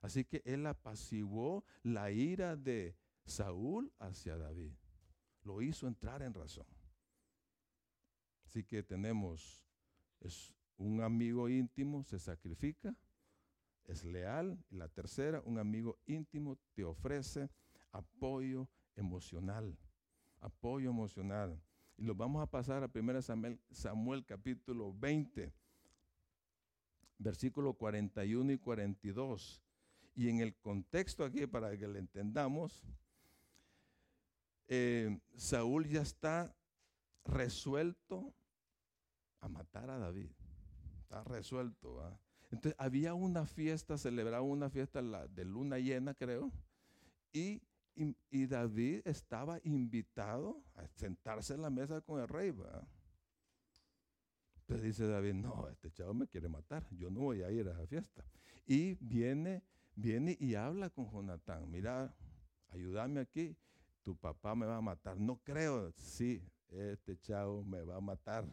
Así 0.01 0.25
que 0.25 0.41
él 0.45 0.65
apaciguó 0.65 1.63
la 1.83 2.11
ira 2.11 2.55
de 2.55 2.95
Saúl 3.25 3.91
hacia 3.99 4.37
David. 4.37 4.73
Lo 5.43 5.61
hizo 5.61 5.87
entrar 5.87 6.21
en 6.21 6.33
razón. 6.33 6.67
Así 8.45 8.63
que 8.63 8.81
tenemos 8.83 9.63
un 10.77 11.01
amigo 11.01 11.49
íntimo, 11.49 12.03
se 12.03 12.19
sacrifica, 12.19 12.95
es 13.85 14.03
leal. 14.03 14.57
Y 14.69 14.75
la 14.75 14.87
tercera, 14.87 15.41
un 15.45 15.59
amigo 15.59 15.99
íntimo 16.05 16.57
te 16.73 16.83
ofrece 16.83 17.49
apoyo 17.91 18.67
emocional. 18.95 19.77
Apoyo 20.39 20.89
emocional. 20.89 21.61
Y 21.97 22.03
lo 22.03 22.15
vamos 22.15 22.41
a 22.41 22.49
pasar 22.49 22.83
a 22.83 22.91
1 22.93 23.21
Samuel, 23.21 23.59
Samuel 23.71 24.25
capítulo 24.25 24.93
20, 24.93 25.53
versículo 27.17 27.73
41 27.73 28.53
y 28.53 28.57
42. 28.57 29.61
Y 30.15 30.29
en 30.29 30.39
el 30.39 30.55
contexto 30.55 31.23
aquí, 31.23 31.45
para 31.45 31.77
que 31.77 31.87
le 31.87 31.99
entendamos, 31.99 32.83
eh, 34.69 35.19
Saúl 35.35 35.87
ya 35.87 36.01
está 36.01 36.55
resuelto 37.25 38.33
a 39.41 39.49
matar 39.49 39.89
a 39.89 39.97
David. 39.97 40.29
Está 41.01 41.23
resuelto. 41.23 42.01
Entonces 42.51 42.75
había 42.77 43.15
una 43.15 43.45
fiesta, 43.45 43.97
celebraba 43.97 44.43
una 44.43 44.69
fiesta 44.69 45.01
de 45.01 45.45
luna 45.45 45.79
llena, 45.79 46.13
creo, 46.13 46.51
y, 47.33 47.61
y, 47.95 48.45
David 48.45 49.01
estaba 49.05 49.59
invitado 49.63 50.63
a 50.75 50.87
sentarse 50.87 51.53
en 51.53 51.61
la 51.61 51.69
mesa 51.69 52.01
con 52.01 52.19
el 52.21 52.27
rey. 52.27 52.53
Entonces 54.61 54.83
dice 54.83 55.07
David, 55.07 55.33
no, 55.33 55.67
este 55.69 55.91
chavo 55.91 56.13
me 56.13 56.27
quiere 56.27 56.47
matar, 56.47 56.87
yo 56.91 57.09
no 57.09 57.21
voy 57.21 57.41
a 57.41 57.51
ir 57.51 57.67
a 57.67 57.71
esa 57.71 57.87
fiesta. 57.87 58.23
Y 58.65 58.95
viene, 58.95 59.63
viene 59.95 60.37
y 60.39 60.55
habla 60.55 60.89
con 60.89 61.09
Jonatán, 61.11 61.69
mira, 61.69 62.15
ayúdame 62.69 63.19
aquí, 63.19 63.55
tu 64.03 64.15
papá 64.15 64.55
me 64.55 64.65
va 64.65 64.77
a 64.77 64.81
matar. 64.81 65.19
No 65.19 65.37
creo, 65.43 65.91
sí, 65.97 66.43
este 66.69 67.17
chavo 67.19 67.63
me 67.63 67.81
va 67.83 67.97
a 67.97 68.01
matar 68.01 68.45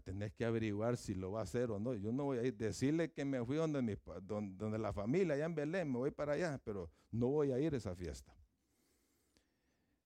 tenés 0.00 0.32
que 0.32 0.44
averiguar 0.44 0.96
si 0.96 1.14
lo 1.14 1.32
va 1.32 1.40
a 1.40 1.42
hacer 1.44 1.70
o 1.70 1.78
no. 1.78 1.94
Yo 1.94 2.12
no 2.12 2.24
voy 2.24 2.38
a 2.38 2.44
ir, 2.44 2.56
decirle 2.56 3.12
que 3.12 3.24
me 3.24 3.44
fui 3.44 3.56
donde, 3.56 3.82
mi, 3.82 3.94
donde, 4.22 4.78
la 4.78 4.92
familia, 4.92 5.34
allá 5.34 5.46
en 5.46 5.54
Belén, 5.54 5.90
me 5.90 5.98
voy 5.98 6.10
para 6.10 6.34
allá, 6.34 6.60
pero 6.64 6.90
no 7.10 7.28
voy 7.28 7.52
a 7.52 7.58
ir 7.58 7.74
a 7.74 7.76
esa 7.76 7.94
fiesta. 7.94 8.34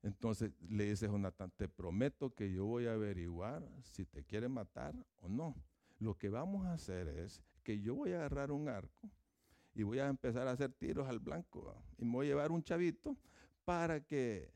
Entonces 0.03 0.53
le 0.69 0.85
dice 0.85 1.07
Jonathan, 1.07 1.53
te 1.57 1.69
prometo 1.69 2.35
que 2.35 2.51
yo 2.53 2.65
voy 2.65 2.87
a 2.87 2.95
averiguar 2.95 3.63
si 3.83 4.05
te 4.05 4.25
quiere 4.25 4.49
matar 4.49 4.95
o 5.21 5.29
no. 5.29 5.55
Lo 5.99 6.19
que 6.19 6.29
vamos 6.29 6.67
a 6.67 6.73
hacer 6.73 7.07
es 7.09 7.41
que 7.63 7.81
yo 7.81 7.95
voy 7.95 8.13
a 8.13 8.17
agarrar 8.17 8.51
un 8.51 8.69
arco 8.69 9.09
y 9.75 9.85
voy 9.85 10.01
a 10.01 10.09
empezar 10.09 10.49
a 10.49 10.53
hacer 10.53 10.73
tiros 10.73 11.09
al 11.09 11.21
blanco. 11.21 11.73
Y 11.99 12.05
me 12.05 12.13
voy 12.13 12.27
a 12.27 12.31
llevar 12.31 12.51
un 12.51 12.65
chavito 12.65 13.17
para 13.65 14.01
que 14.01 14.53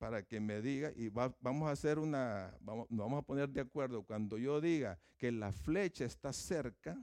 para 0.00 0.22
que 0.22 0.40
me 0.40 0.62
diga, 0.62 0.90
y 0.96 1.10
vamos 1.10 1.68
a 1.68 1.72
hacer 1.72 1.98
una, 1.98 2.56
vamos, 2.62 2.90
nos 2.90 3.00
vamos 3.00 3.18
a 3.18 3.22
poner 3.22 3.50
de 3.50 3.60
acuerdo, 3.60 4.02
cuando 4.02 4.38
yo 4.38 4.58
diga 4.58 4.98
que 5.18 5.30
la 5.30 5.52
flecha 5.52 6.06
está 6.06 6.32
cerca, 6.32 6.98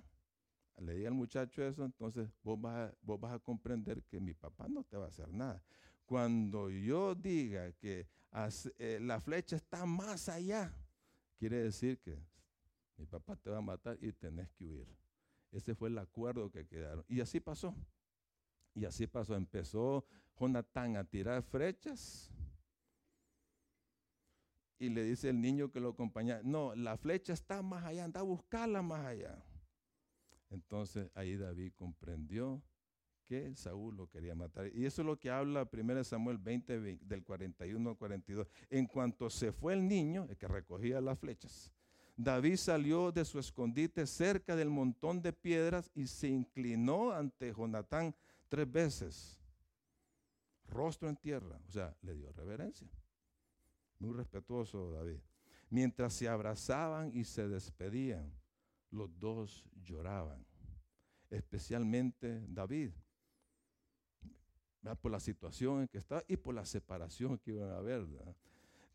le 0.80 0.96
diga 0.96 1.10
al 1.10 1.14
muchacho 1.14 1.64
eso, 1.64 1.86
entonces 1.86 2.28
vos 2.42 2.60
vas, 2.60 2.90
a, 2.90 2.96
vos 3.04 3.20
vas 3.20 3.34
a 3.34 3.40
comprender 3.40 4.02
que 4.06 4.20
mi 4.20 4.34
papá 4.34 4.68
no 4.68 4.84
te 4.84 4.98
va 4.98 5.06
a 5.06 5.10
hacer 5.10 5.30
nada. 5.32 5.64
Cuando 6.08 6.72
yo 6.72 7.14
diga 7.14 7.72
que 7.74 8.08
eh, 8.80 9.00
la 9.00 9.20
flecha 9.22 9.58
está 9.58 9.86
más 9.86 10.28
allá, 10.28 10.74
quiere 11.38 11.58
decir 11.58 12.00
que 12.00 12.20
mi 12.98 13.06
papá 13.06 13.36
te 13.36 13.52
va 13.52 13.60
a 13.60 13.62
matar 13.62 13.96
y 14.02 14.12
tenés 14.12 14.50
que 14.54 14.66
huir. 14.66 14.88
Ese 15.52 15.76
fue 15.76 15.90
el 15.90 16.00
acuerdo 16.00 16.50
que 16.50 16.66
quedaron. 16.66 17.06
Y 17.08 17.22
así 17.22 17.40
pasó. 17.40 17.76
Y 18.78 18.86
así 18.86 19.08
pasó. 19.08 19.36
Empezó 19.36 20.06
Jonatán 20.40 20.98
a 20.98 21.04
tirar 21.04 21.42
flechas 21.42 22.32
y 24.78 24.90
le 24.90 25.04
dice 25.04 25.30
el 25.30 25.42
niño 25.42 25.72
que 25.72 25.80
lo 25.80 25.90
acompaña, 25.90 26.42
no, 26.44 26.76
la 26.76 26.96
flecha 26.96 27.34
está 27.34 27.64
más 27.64 27.84
allá, 27.84 28.04
anda 28.04 28.20
a 28.20 28.24
buscarla 28.24 28.84
más 28.84 29.04
allá. 29.04 29.44
Entonces 30.52 31.10
ahí 31.16 31.36
David 31.36 31.74
comprendió 31.76 32.62
que 33.26 33.56
Saúl 33.56 33.98
lo 33.98 34.08
quería 34.08 34.36
matar. 34.36 34.68
Y 34.68 34.86
eso 34.86 35.02
es 35.02 35.08
lo 35.08 35.18
que 35.18 35.32
habla 35.32 35.68
1 35.72 36.04
Samuel 36.04 36.38
20, 36.38 36.80
del 36.80 37.24
41 37.24 37.90
al 37.90 37.98
42. 37.98 38.48
En 38.70 38.86
cuanto 38.86 39.32
se 39.32 39.52
fue 39.52 39.74
el 39.74 39.88
niño, 39.88 40.28
el 40.30 40.38
que 40.38 40.48
recogía 40.48 41.02
las 41.02 41.18
flechas, 41.18 41.74
David 42.16 42.58
salió 42.58 43.12
de 43.12 43.26
su 43.26 43.40
escondite 43.40 44.06
cerca 44.06 44.56
del 44.56 44.70
montón 44.70 45.22
de 45.22 45.34
piedras 45.34 45.92
y 45.94 46.08
se 46.08 46.28
inclinó 46.28 47.12
ante 47.12 47.54
Jonatán 47.54 48.16
tres 48.48 48.72
veces, 48.72 49.40
rostro 50.68 51.10
en 51.10 51.18
tierra, 51.18 51.60
o 51.68 51.72
sea, 51.72 51.96
le 52.02 52.16
dio 52.16 52.32
reverencia. 52.34 52.90
Muy 54.00 54.14
respetuoso 54.14 54.92
David. 54.92 55.20
Mientras 55.70 56.14
se 56.14 56.30
abrazaban 56.30 57.12
y 57.14 57.24
se 57.24 57.48
despedían, 57.48 58.32
los 58.92 59.18
dos 59.20 59.66
lloraban. 59.84 60.46
Especialmente 61.30 62.46
David. 62.48 62.92
Por 65.02 65.12
la 65.12 65.20
situación 65.20 65.82
en 65.82 65.88
que 65.90 65.98
estaba 65.98 66.24
y 66.28 66.38
por 66.38 66.56
la 66.56 66.66
separación 66.66 67.38
que 67.38 67.52
iban 67.52 67.72
a 67.72 67.78
haber. 67.78 68.08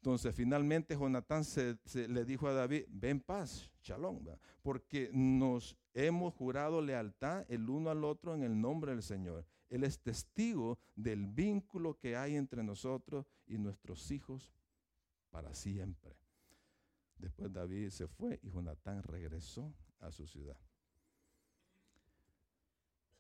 Entonces, 0.03 0.35
finalmente 0.35 0.97
Jonatán 0.97 1.45
se, 1.45 1.79
le 2.09 2.25
dijo 2.25 2.49
a 2.49 2.53
David, 2.53 2.87
ven 2.89 3.21
paz, 3.21 3.71
shalom, 3.85 4.19
porque 4.61 5.09
nos 5.13 5.77
hemos 5.95 6.35
jurado 6.35 6.83
lealtad 6.83 7.47
el 7.49 7.71
uno 7.71 7.89
al 7.89 8.03
otro 8.03 8.35
en 8.35 8.43
el 8.43 8.61
nombre 8.61 8.91
del 8.91 9.05
Señor. 9.05 9.47
Él 9.69 9.85
es 9.85 10.01
testigo 10.01 10.81
del 10.97 11.29
vínculo 11.29 12.01
que 12.01 12.17
hay 12.17 12.35
entre 12.35 12.65
nosotros 12.65 13.27
y 13.47 13.59
nuestros 13.59 14.11
hijos 14.11 14.53
para 15.31 15.55
siempre. 15.55 16.17
Después 17.17 17.53
David 17.53 17.91
se 17.91 18.09
fue 18.09 18.41
y 18.43 18.51
Jonatán 18.51 19.05
regresó 19.05 19.73
a 20.01 20.11
su 20.11 20.27
ciudad. 20.27 20.59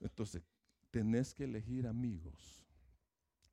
Entonces, 0.00 0.42
tenés 0.90 1.32
que 1.32 1.44
elegir 1.44 1.86
amigos 1.86 2.66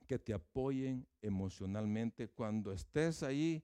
que 0.09 0.17
te 0.17 0.33
apoyen 0.33 1.05
emocionalmente 1.21 2.29
cuando 2.29 2.73
estés 2.73 3.21
ahí 3.21 3.63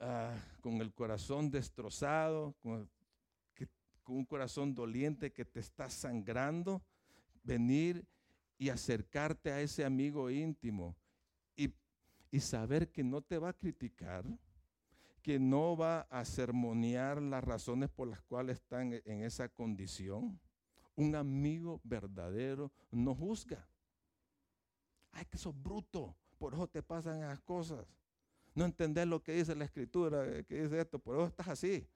ah, 0.00 0.34
con 0.60 0.80
el 0.80 0.92
corazón 0.92 1.48
destrozado, 1.48 2.56
con, 2.60 2.90
un 4.08 4.24
corazón 4.24 4.74
doliente 4.74 5.32
que 5.32 5.44
te 5.44 5.60
está 5.60 5.88
sangrando, 5.88 6.82
venir 7.44 8.04
y 8.58 8.68
acercarte 8.68 9.52
a 9.52 9.60
ese 9.60 9.84
amigo 9.84 10.28
íntimo 10.28 10.96
y 11.56 12.40
saber 12.40 12.90
que 12.90 13.04
no 13.04 13.22
te 13.22 13.38
va 13.38 13.50
a 13.50 13.56
criticar, 13.56 14.24
que 15.22 15.38
no 15.38 15.76
va 15.76 16.00
a 16.10 16.24
sermonear 16.24 17.22
las 17.22 17.44
razones 17.44 17.90
por 17.90 18.08
las 18.08 18.22
cuales 18.22 18.56
están 18.56 18.92
en 18.92 19.22
esa 19.22 19.48
condición. 19.48 20.40
Un 20.96 21.14
amigo 21.14 21.80
verdadero 21.84 22.72
no 22.90 23.14
juzga. 23.14 23.68
Ay, 25.12 25.24
que 25.26 25.38
sos 25.38 25.54
bruto, 25.60 26.16
por 26.38 26.54
eso 26.54 26.66
te 26.68 26.82
pasan 26.82 27.18
esas 27.22 27.40
cosas. 27.40 27.86
No 28.54 28.64
entendés 28.64 29.06
lo 29.06 29.22
que 29.22 29.32
dice 29.32 29.54
la 29.54 29.64
escritura, 29.64 30.26
eh, 30.26 30.44
que 30.44 30.62
dice 30.62 30.80
esto, 30.80 30.98
por 30.98 31.16
eso 31.16 31.26
estás 31.26 31.48
así. 31.48 31.86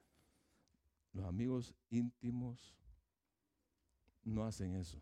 Los 1.12 1.24
amigos 1.24 1.74
íntimos 1.88 2.76
no 4.22 4.44
hacen 4.44 4.76
eso. 4.76 5.00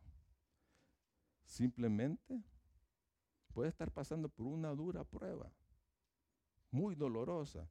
Simplemente 1.45 2.43
puede 3.53 3.69
estar 3.71 3.91
pasando 3.91 4.29
por 4.29 4.47
una 4.47 4.71
dura 4.75 5.05
prueba, 5.05 5.53
muy 6.71 6.95
dolorosa. 6.95 7.69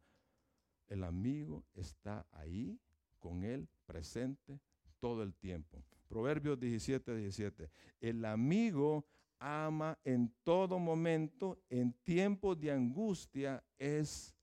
El 0.87 1.03
amigo 1.03 1.63
está 1.73 2.25
ahí 2.31 2.79
con 3.19 3.43
él 3.43 3.67
presente 3.85 4.59
todo 4.99 5.23
el 5.23 5.33
tiempo. 5.33 5.83
Proverbios 6.07 6.59
17, 6.59 7.15
17. 7.15 7.69
El 7.99 8.25
amigo 8.25 9.05
ama 9.39 9.97
en 10.03 10.33
todo 10.43 10.79
momento, 10.79 11.59
en 11.69 11.93
tiempos 12.03 12.59
de 12.59 12.71
angustia 12.71 13.63
es 13.77 14.35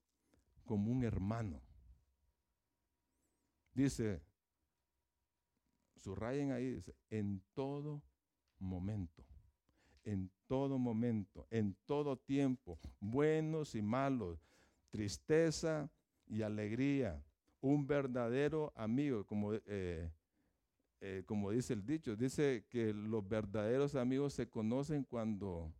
como 0.64 0.90
un 0.90 1.04
hermano. 1.04 1.60
Dice, 3.72 4.22
subrayen 5.96 6.52
ahí, 6.52 6.74
dice, 6.74 6.94
en 7.10 7.42
todo 7.54 8.02
momento 8.58 9.24
en 10.04 10.30
todo 10.46 10.78
momento, 10.78 11.46
en 11.50 11.74
todo 11.86 12.16
tiempo, 12.16 12.78
buenos 13.00 13.74
y 13.74 13.82
malos, 13.82 14.38
tristeza 14.90 15.90
y 16.26 16.42
alegría. 16.42 17.22
Un 17.60 17.86
verdadero 17.86 18.72
amigo, 18.76 19.24
como 19.24 19.54
eh, 19.54 20.10
eh, 21.06 21.22
como 21.26 21.50
dice 21.50 21.74
el 21.74 21.84
dicho, 21.84 22.16
dice 22.16 22.64
que 22.70 22.94
los 22.94 23.28
verdaderos 23.28 23.94
amigos 23.94 24.32
se 24.32 24.48
conocen 24.48 25.04
cuando, 25.04 25.70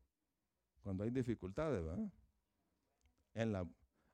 cuando 0.83 1.03
hay 1.03 1.09
dificultades, 1.09 1.83
¿verdad? 1.83 3.66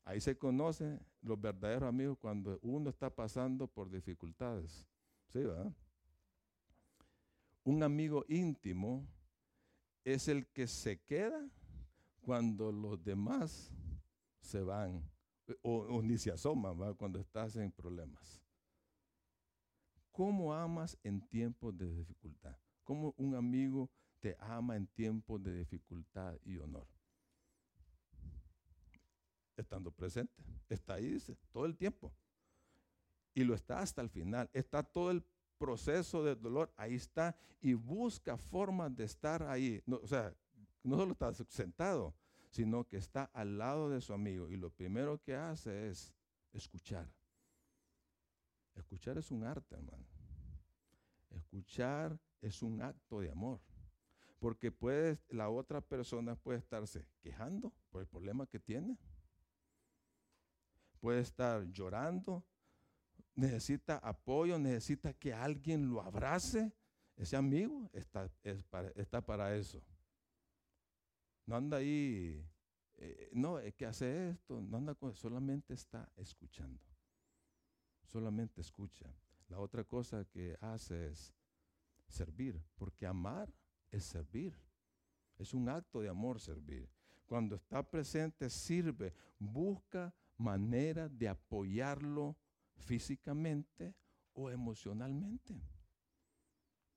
Ahí 0.04 0.20
se 0.20 0.38
conocen 0.38 1.04
los 1.20 1.40
verdaderos 1.40 1.88
amigos 1.88 2.16
cuando 2.16 2.60
uno 2.62 2.90
está 2.90 3.10
pasando 3.10 3.66
por 3.66 3.90
dificultades. 3.90 4.86
¿Sí, 5.26 5.40
verdad? 5.40 5.74
Un 7.64 7.82
amigo 7.82 8.24
íntimo 8.28 9.04
es 10.04 10.28
el 10.28 10.46
que 10.46 10.68
se 10.68 11.00
queda 11.00 11.44
cuando 12.20 12.70
los 12.70 13.02
demás 13.02 13.72
se 14.42 14.62
van 14.62 15.02
o, 15.62 16.00
ni 16.02 16.18
se 16.18 16.30
asoman 16.30 16.94
cuando 16.94 17.18
estás 17.18 17.56
en 17.56 17.72
problemas. 17.72 18.40
¿Cómo 20.10 20.52
amas 20.52 20.98
en 21.02 21.20
tiempos 21.28 21.76
de 21.76 21.92
dificultad? 21.94 22.56
¿Cómo 22.84 23.14
un 23.16 23.34
amigo 23.34 23.90
te 24.20 24.36
ama 24.40 24.76
en 24.76 24.86
tiempos 24.88 25.42
de 25.42 25.54
dificultad 25.54 26.36
y 26.44 26.58
honor? 26.58 26.86
Estando 29.56 29.90
presente. 29.90 30.42
Está 30.68 30.94
ahí, 30.94 31.08
dice, 31.12 31.36
todo 31.52 31.66
el 31.66 31.76
tiempo. 31.76 32.12
Y 33.34 33.44
lo 33.44 33.54
está 33.54 33.80
hasta 33.80 34.02
el 34.02 34.10
final. 34.10 34.50
Está 34.52 34.82
todo 34.82 35.10
el 35.10 35.24
proceso 35.58 36.24
de 36.24 36.34
dolor, 36.34 36.72
ahí 36.76 36.94
está, 36.94 37.36
y 37.60 37.74
busca 37.74 38.38
formas 38.38 38.96
de 38.96 39.04
estar 39.04 39.42
ahí. 39.42 39.82
o 39.86 40.06
sea, 40.06 40.34
no 40.82 40.96
solo 40.96 41.12
está 41.12 41.32
sentado, 41.34 42.14
sino 42.50 42.84
que 42.84 42.96
está 42.96 43.24
al 43.34 43.58
lado 43.58 43.90
de 43.90 44.00
su 44.00 44.12
amigo. 44.12 44.48
Y 44.48 44.56
lo 44.56 44.70
primero 44.70 45.20
que 45.22 45.36
hace 45.36 45.88
es 45.88 46.14
escuchar. 46.52 47.06
Escuchar 48.80 49.18
es 49.18 49.30
un 49.30 49.44
arte, 49.44 49.74
hermano. 49.74 50.04
Escuchar 51.30 52.18
es 52.40 52.62
un 52.62 52.82
acto 52.82 53.20
de 53.20 53.30
amor. 53.30 53.60
Porque 54.38 54.72
puede, 54.72 55.18
la 55.28 55.50
otra 55.50 55.80
persona 55.80 56.34
puede 56.34 56.58
estarse 56.58 57.06
quejando 57.20 57.72
por 57.90 58.00
el 58.00 58.08
problema 58.08 58.46
que 58.46 58.58
tiene. 58.58 58.98
Puede 61.00 61.20
estar 61.20 61.64
llorando 61.70 62.44
necesita 63.40 63.96
apoyo, 63.98 64.58
necesita 64.58 65.12
que 65.14 65.32
alguien 65.32 65.88
lo 65.88 66.02
abrace, 66.02 66.72
ese 67.16 67.36
amigo 67.36 67.90
está, 67.92 68.30
para, 68.68 68.88
está 68.90 69.20
para 69.20 69.56
eso. 69.56 69.82
No 71.46 71.56
anda 71.56 71.78
ahí, 71.78 72.46
eh, 72.96 73.30
no, 73.32 73.58
es 73.58 73.74
que 73.74 73.86
hace 73.86 74.30
esto, 74.30 74.60
no 74.60 74.76
anda 74.76 74.94
con, 74.94 75.14
solamente 75.14 75.74
está 75.74 76.08
escuchando. 76.16 76.80
Solamente 78.10 78.60
escucha. 78.60 79.06
La 79.48 79.60
otra 79.60 79.84
cosa 79.84 80.24
que 80.24 80.56
hace 80.60 81.08
es 81.08 81.32
servir, 82.08 82.60
porque 82.74 83.06
amar 83.06 83.52
es 83.88 84.04
servir. 84.04 84.52
Es 85.38 85.54
un 85.54 85.68
acto 85.68 86.00
de 86.00 86.08
amor 86.08 86.40
servir. 86.40 86.88
Cuando 87.26 87.54
está 87.54 87.88
presente, 87.88 88.50
sirve, 88.50 89.14
busca 89.38 90.12
manera 90.36 91.08
de 91.08 91.28
apoyarlo 91.28 92.36
físicamente 92.74 93.94
o 94.32 94.50
emocionalmente. 94.50 95.62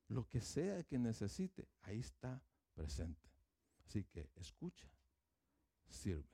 Lo 0.07 0.27
que 0.27 0.41
sea 0.41 0.83
que 0.83 0.97
necesite, 0.97 1.67
ahí 1.83 1.99
está 1.99 2.41
presente. 2.73 3.29
Así 3.85 4.03
que 4.05 4.31
escucha, 4.35 4.89
sirve. 5.87 6.32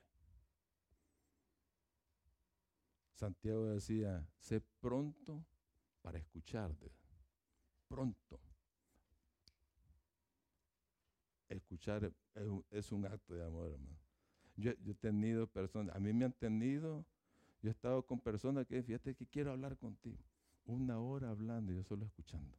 Santiago 3.20 3.66
decía, 3.66 4.26
sé 4.38 4.60
pronto 4.80 5.44
para 6.02 6.18
escuchar. 6.18 6.74
Pronto. 7.88 8.40
Escuchar 11.48 12.12
es 12.70 12.92
un, 12.92 13.06
acto 13.06 13.34
de 13.34 13.44
amor, 13.44 13.72
hermano. 13.72 13.98
Yo, 14.56 14.72
yo, 14.82 14.92
he 14.92 14.94
tenido 14.94 15.46
personas, 15.46 15.94
a 15.94 15.98
mí 15.98 16.12
me 16.12 16.24
han 16.24 16.32
tenido 16.32 17.04
yo 17.62 17.68
he 17.68 17.72
estado 17.72 18.06
con 18.06 18.20
personas 18.20 18.66
que, 18.66 18.82
fíjate 18.82 19.14
que 19.14 19.26
quiero 19.26 19.50
hablar 19.50 19.76
contigo. 19.76 20.24
Una 20.64 20.98
hora 20.98 21.30
hablando 21.30 21.72
y 21.72 21.76
yo 21.76 21.84
solo 21.84 22.06
escuchando. 22.06 22.56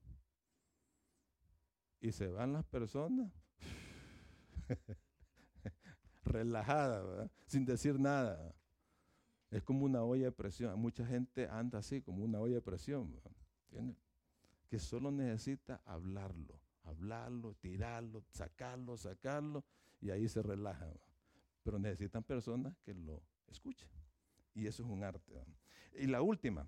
Y 1.99 2.11
se 2.11 2.27
van 2.27 2.53
las 2.53 2.65
personas 2.65 3.31
relajadas, 6.23 7.31
sin 7.47 7.65
decir 7.65 7.99
nada. 7.99 8.53
Es 9.51 9.63
como 9.63 9.85
una 9.85 10.01
olla 10.01 10.25
de 10.25 10.31
presión. 10.31 10.79
Mucha 10.79 11.05
gente 11.05 11.47
anda 11.47 11.79
así, 11.79 12.01
como 12.01 12.23
una 12.23 12.39
olla 12.39 12.55
de 12.55 12.61
presión. 12.61 13.13
Que 14.69 14.79
solo 14.79 15.11
necesita 15.11 15.81
hablarlo, 15.85 16.59
hablarlo, 16.83 17.53
tirarlo, 17.55 18.23
sacarlo, 18.31 18.97
sacarlo, 18.97 19.65
y 19.99 20.09
ahí 20.09 20.27
se 20.29 20.41
relaja. 20.41 20.87
Pero 21.63 21.77
necesitan 21.77 22.23
personas 22.23 22.75
que 22.85 22.93
lo 22.93 23.21
escuchen. 23.47 23.89
Y 24.55 24.67
eso 24.67 24.83
es 24.83 24.89
un 24.89 25.03
arte. 25.03 25.33
Y 25.99 26.07
la 26.07 26.21
última, 26.21 26.65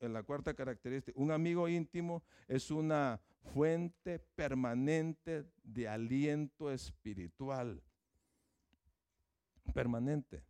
la 0.00 0.22
cuarta 0.24 0.52
característica, 0.54 1.18
un 1.18 1.30
amigo 1.30 1.68
íntimo 1.68 2.24
es 2.48 2.72
una 2.72 3.20
fuente 3.54 4.18
permanente 4.18 5.44
de 5.62 5.88
aliento 5.88 6.72
espiritual. 6.72 7.80
Permanente. 9.72 10.42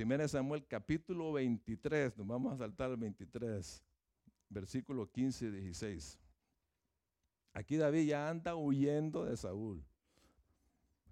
Primera 0.00 0.26
Samuel 0.26 0.64
capítulo 0.66 1.30
23, 1.34 2.16
nos 2.16 2.26
vamos 2.26 2.54
a 2.54 2.56
saltar 2.56 2.90
al 2.90 2.96
23, 2.96 3.84
versículo 4.48 5.12
15 5.12 5.44
y 5.44 5.50
16. 5.50 6.18
Aquí 7.52 7.76
David 7.76 8.06
ya 8.06 8.30
anda 8.30 8.56
huyendo 8.56 9.26
de 9.26 9.36
Saúl 9.36 9.84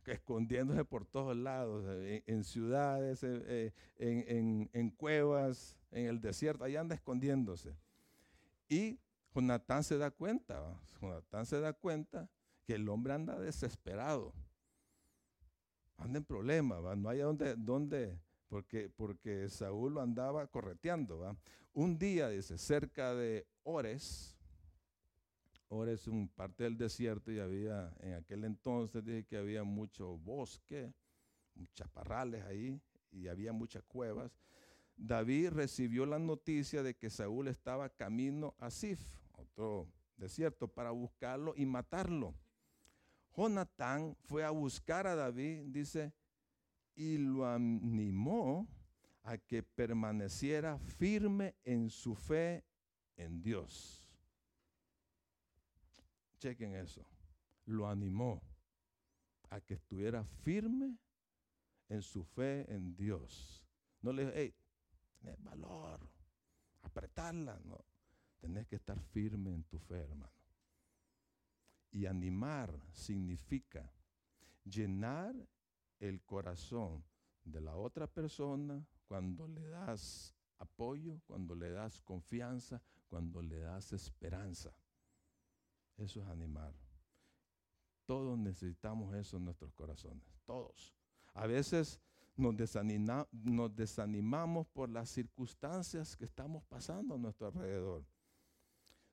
escondiéndose 0.07 0.87
por 0.87 1.05
todos 1.05 1.37
lados, 1.37 1.85
en, 2.25 2.45
ciudades, 2.45 3.23
eh, 3.25 3.75
eh, 3.99 4.69
en, 4.73 4.91
cuevas, 4.93 5.77
en 5.91 6.07
el 6.07 6.23
desierto, 6.23 6.65
ahí 6.65 6.77
anda 6.77 6.95
escondiéndose. 6.95 7.77
Y 8.71 8.99
Jonatán 9.35 9.85
se 9.85 9.99
da 9.99 10.11
cuenta, 10.11 10.81
Jonatán 10.99 11.45
se 11.45 11.61
da 11.61 11.75
cuenta 11.75 12.31
que 12.65 12.77
el 12.77 12.89
hombre 12.89 13.13
anda 13.13 13.39
desesperado, 13.39 14.33
anda 15.99 16.21
en 16.21 16.25
problemas, 16.25 16.97
no 16.97 17.11
hay 17.11 17.19
dónde, 17.19 17.55
dónde 17.55 18.19
porque, 18.49 18.89
porque 18.89 19.49
Saúl 19.49 19.95
lo 19.95 20.01
andaba 20.01 20.47
correteando. 20.47 21.37
Un 21.73 21.99
día, 21.99 22.29
dice, 22.29 22.59
cerca 22.59 23.15
de 23.15 23.47
Ores, 23.63 24.39
Ahora 25.71 25.93
es 25.93 26.07
un 26.07 26.29
parte 26.29 26.65
del 26.65 26.79
desierto 26.79 27.31
y 27.31 27.41
había, 27.41 27.93
en 28.01 28.15
aquel 28.15 28.45
entonces 28.45 29.05
dije 29.05 29.25
que 29.25 29.37
había 29.37 29.65
mucho 29.65 30.17
bosque, 30.17 30.95
chaparrales 31.75 32.43
ahí 32.45 32.81
y 33.13 33.29
había 33.29 33.53
muchas 33.53 33.83
cuevas. 33.83 34.33
David 34.97 35.51
recibió 35.51 36.07
la 36.07 36.19
noticia 36.19 36.83
de 36.83 36.97
que 36.97 37.11
Saúl 37.11 37.49
estaba 37.49 37.91
camino 37.91 38.55
a 38.59 38.71
Sif, 38.71 39.01
otro 39.33 39.87
desierto, 40.17 40.69
para 40.69 40.91
buscarlo 40.91 41.53
y 41.55 41.67
matarlo. 41.67 42.35
Jonatán 43.37 44.17
fue 44.25 44.45
a 44.45 44.51
buscar 44.51 45.07
a 45.07 45.15
David, 45.15 45.67
dice, 45.67 46.15
y 46.99 47.17
lo 47.17 47.49
animó 47.49 48.67
a 49.23 49.39
que 49.39 49.63
permaneciera 49.63 50.77
firme 50.79 51.55
en 51.65 51.91
su 51.91 52.17
fe 52.17 52.65
en 53.17 53.41
Dios. 53.41 54.05
Chequen 56.39 56.75
eso. 56.75 57.07
Lo 57.67 57.89
animó 57.89 58.43
a 59.51 59.61
que 59.61 59.75
estuviera 59.75 60.25
firme 60.25 60.99
en 61.89 62.03
su 62.03 62.25
fe 62.25 62.67
en 62.75 62.97
Dios. 62.97 63.65
No 64.03 64.13
le 64.13 64.25
dijo, 64.25 64.35
hey, 64.35 64.53
tenés 65.21 65.41
valor, 65.45 66.01
apretarla. 66.83 67.61
No, 67.65 67.79
tenés 68.41 68.67
que 68.67 68.75
estar 68.75 69.01
firme 69.01 69.55
en 69.55 69.63
tu 69.63 69.79
fe, 69.79 70.01
hermano. 70.01 70.33
Y 71.93 72.07
animar 72.07 72.77
significa 72.91 73.89
llenar 74.65 75.37
el 75.99 76.23
corazón 76.23 77.05
de 77.45 77.61
la 77.61 77.77
otra 77.77 78.07
persona 78.07 78.87
cuando 79.07 79.49
le 79.49 79.67
das 79.69 80.35
apoyo, 80.59 81.21
cuando 81.27 81.55
le 81.55 81.71
das 81.71 82.01
confianza, 82.03 82.81
cuando 83.09 83.43
le 83.43 83.59
das 83.61 83.93
esperanza. 83.93 84.73
Eso 85.97 86.23
es 86.23 86.29
animar. 86.29 86.75
Todos 88.07 88.39
necesitamos 88.39 89.15
eso 89.15 89.37
en 89.37 89.45
nuestros 89.45 89.73
corazones, 89.75 90.25
todos. 90.45 90.95
A 91.35 91.47
veces 91.47 92.01
nos, 92.37 92.57
desanimamos 93.77 94.67
por 94.69 94.89
las 94.89 95.11
circunstancias 95.11 96.17
que 96.17 96.25
estamos 96.25 96.65
pasando 96.65 97.15
a 97.15 97.19
nuestro 97.19 97.49
alrededor. 97.49 98.05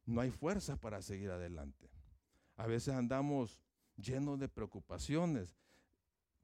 No 0.05 0.21
hay 0.21 0.29
fuerza 0.29 0.77
para 0.77 1.01
seguir 1.01 1.31
adelante. 1.31 1.89
A 2.55 2.67
veces 2.67 2.93
andamos 2.93 3.59
llenos 3.97 4.39
de 4.39 4.47
preocupaciones 4.47 5.55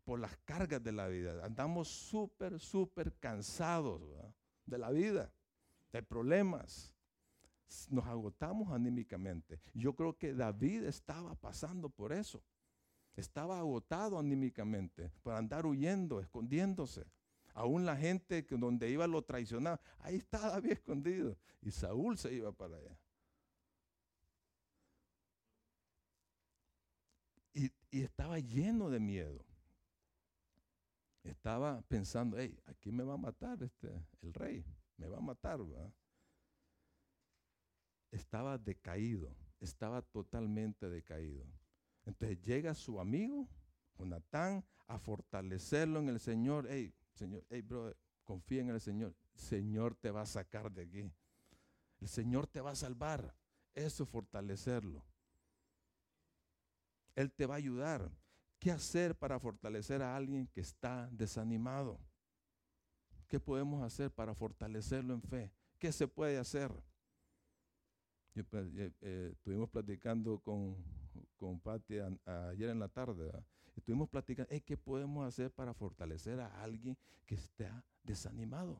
por 0.03 0.19
las 0.19 0.35
cargas 0.45 0.83
de 0.83 0.91
la 0.91 1.07
vida. 1.07 1.43
Andamos 1.43 1.87
súper, 1.87 2.59
súper 2.59 3.13
cansados 3.19 4.01
de 4.65 4.77
la 4.77 4.89
vida, 4.89 5.31
de 5.91 6.03
problemas. 6.03 6.93
nos 7.89 8.05
agotamos 8.05 8.71
anímicamente. 8.71 9.59
Yo 9.73 9.95
creo 9.95 10.17
que 10.17 10.33
David 10.33 10.83
estaba 10.83 11.35
pasando 11.35 11.89
por 11.89 12.11
eso. 12.11 12.43
Estaba 13.15 13.59
agotado 13.59 14.17
anímicamente 14.17 15.11
por 15.21 15.35
andar 15.35 15.65
huyendo, 15.65 16.19
escondiéndose. 16.19 17.05
Aún 17.53 17.85
la 17.85 17.97
gente 17.97 18.45
que 18.45 18.57
donde 18.57 18.89
iba 18.89 19.07
lo 19.07 19.21
traicionaba. 19.23 19.79
Ahí 19.99 20.17
estaba 20.17 20.51
David 20.51 20.71
escondido. 20.71 21.37
Y 21.61 21.71
Saúl 21.71 22.17
se 22.17 22.33
iba 22.33 22.51
para 22.51 22.77
allá. 22.77 22.97
Y, 27.53 27.71
estaba 27.91 28.39
lleno 28.39 28.89
de 28.89 28.99
miedo. 28.99 29.45
Estaba 31.23 31.81
pensando, 31.83 32.37
hey, 32.37 32.57
aquí 32.65 32.91
me 32.91 33.03
va 33.03 33.13
a 33.13 33.17
matar 33.17 33.61
este, 33.61 33.89
el 34.21 34.33
rey. 34.33 34.65
Me 34.97 35.07
va 35.07 35.17
a 35.17 35.21
matar. 35.21 35.59
Estaba 38.11 38.57
decaído. 38.57 39.35
Estaba 39.59 40.01
totalmente 40.01 40.89
decaído. 40.89 41.45
Entonces 42.05 42.41
llega 42.41 42.73
su 42.73 42.99
amigo, 42.99 43.47
Jonatán, 43.97 44.65
a 44.87 44.97
fortalecerlo 44.97 45.99
en 45.99 46.09
el 46.09 46.19
Señor. 46.19 46.67
Hey, 46.69 46.93
Señor, 47.13 47.45
hey, 47.49 47.61
bro, 47.61 47.95
confía 48.23 48.61
en 48.61 48.69
el 48.69 48.81
Señor. 48.81 49.15
Señor 49.33 49.95
te 49.95 50.09
va 50.09 50.21
a 50.21 50.25
sacar 50.25 50.71
de 50.71 50.83
aquí. 50.83 51.11
El 51.99 52.07
Señor 52.07 52.47
te 52.47 52.61
va 52.61 52.71
a 52.71 52.75
salvar. 52.75 53.35
Eso 53.73 54.03
es 54.03 54.09
fortalecerlo. 54.09 55.03
Él 57.15 57.31
te 57.31 57.45
va 57.45 57.55
a 57.55 57.57
ayudar. 57.57 58.11
¿Qué 58.61 58.69
hacer 58.69 59.17
para 59.17 59.39
fortalecer 59.39 60.03
a 60.03 60.15
alguien 60.15 60.45
que 60.45 60.61
está 60.61 61.09
desanimado? 61.11 61.99
¿Qué 63.27 63.39
podemos 63.39 63.81
hacer 63.81 64.11
para 64.11 64.35
fortalecerlo 64.35 65.15
en 65.15 65.21
fe? 65.23 65.51
¿Qué 65.79 65.91
se 65.91 66.07
puede 66.07 66.37
hacer? 66.37 66.71
Pues, 68.51 68.67
eh, 68.75 68.93
eh, 69.01 69.29
estuvimos 69.31 69.67
platicando 69.67 70.37
con, 70.41 70.77
con 71.37 71.59
Patti 71.59 71.95
ayer 72.23 72.69
en 72.69 72.77
la 72.77 72.87
tarde. 72.87 73.31
Estuvimos 73.75 74.07
platicando, 74.07 74.53
¿qué 74.63 74.77
podemos 74.77 75.27
hacer 75.27 75.51
para 75.51 75.73
fortalecer 75.73 76.39
a 76.39 76.61
alguien 76.61 76.95
que 77.25 77.33
está 77.33 77.83
desanimado? 78.03 78.79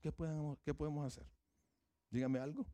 ¿Qué 0.00 0.10
podemos, 0.10 0.58
qué 0.62 0.72
podemos 0.72 1.06
hacer? 1.06 1.26
Dígame 2.08 2.38
algo. 2.38 2.66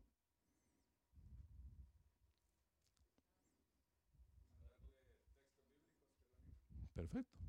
Perfecto. 6.99 7.39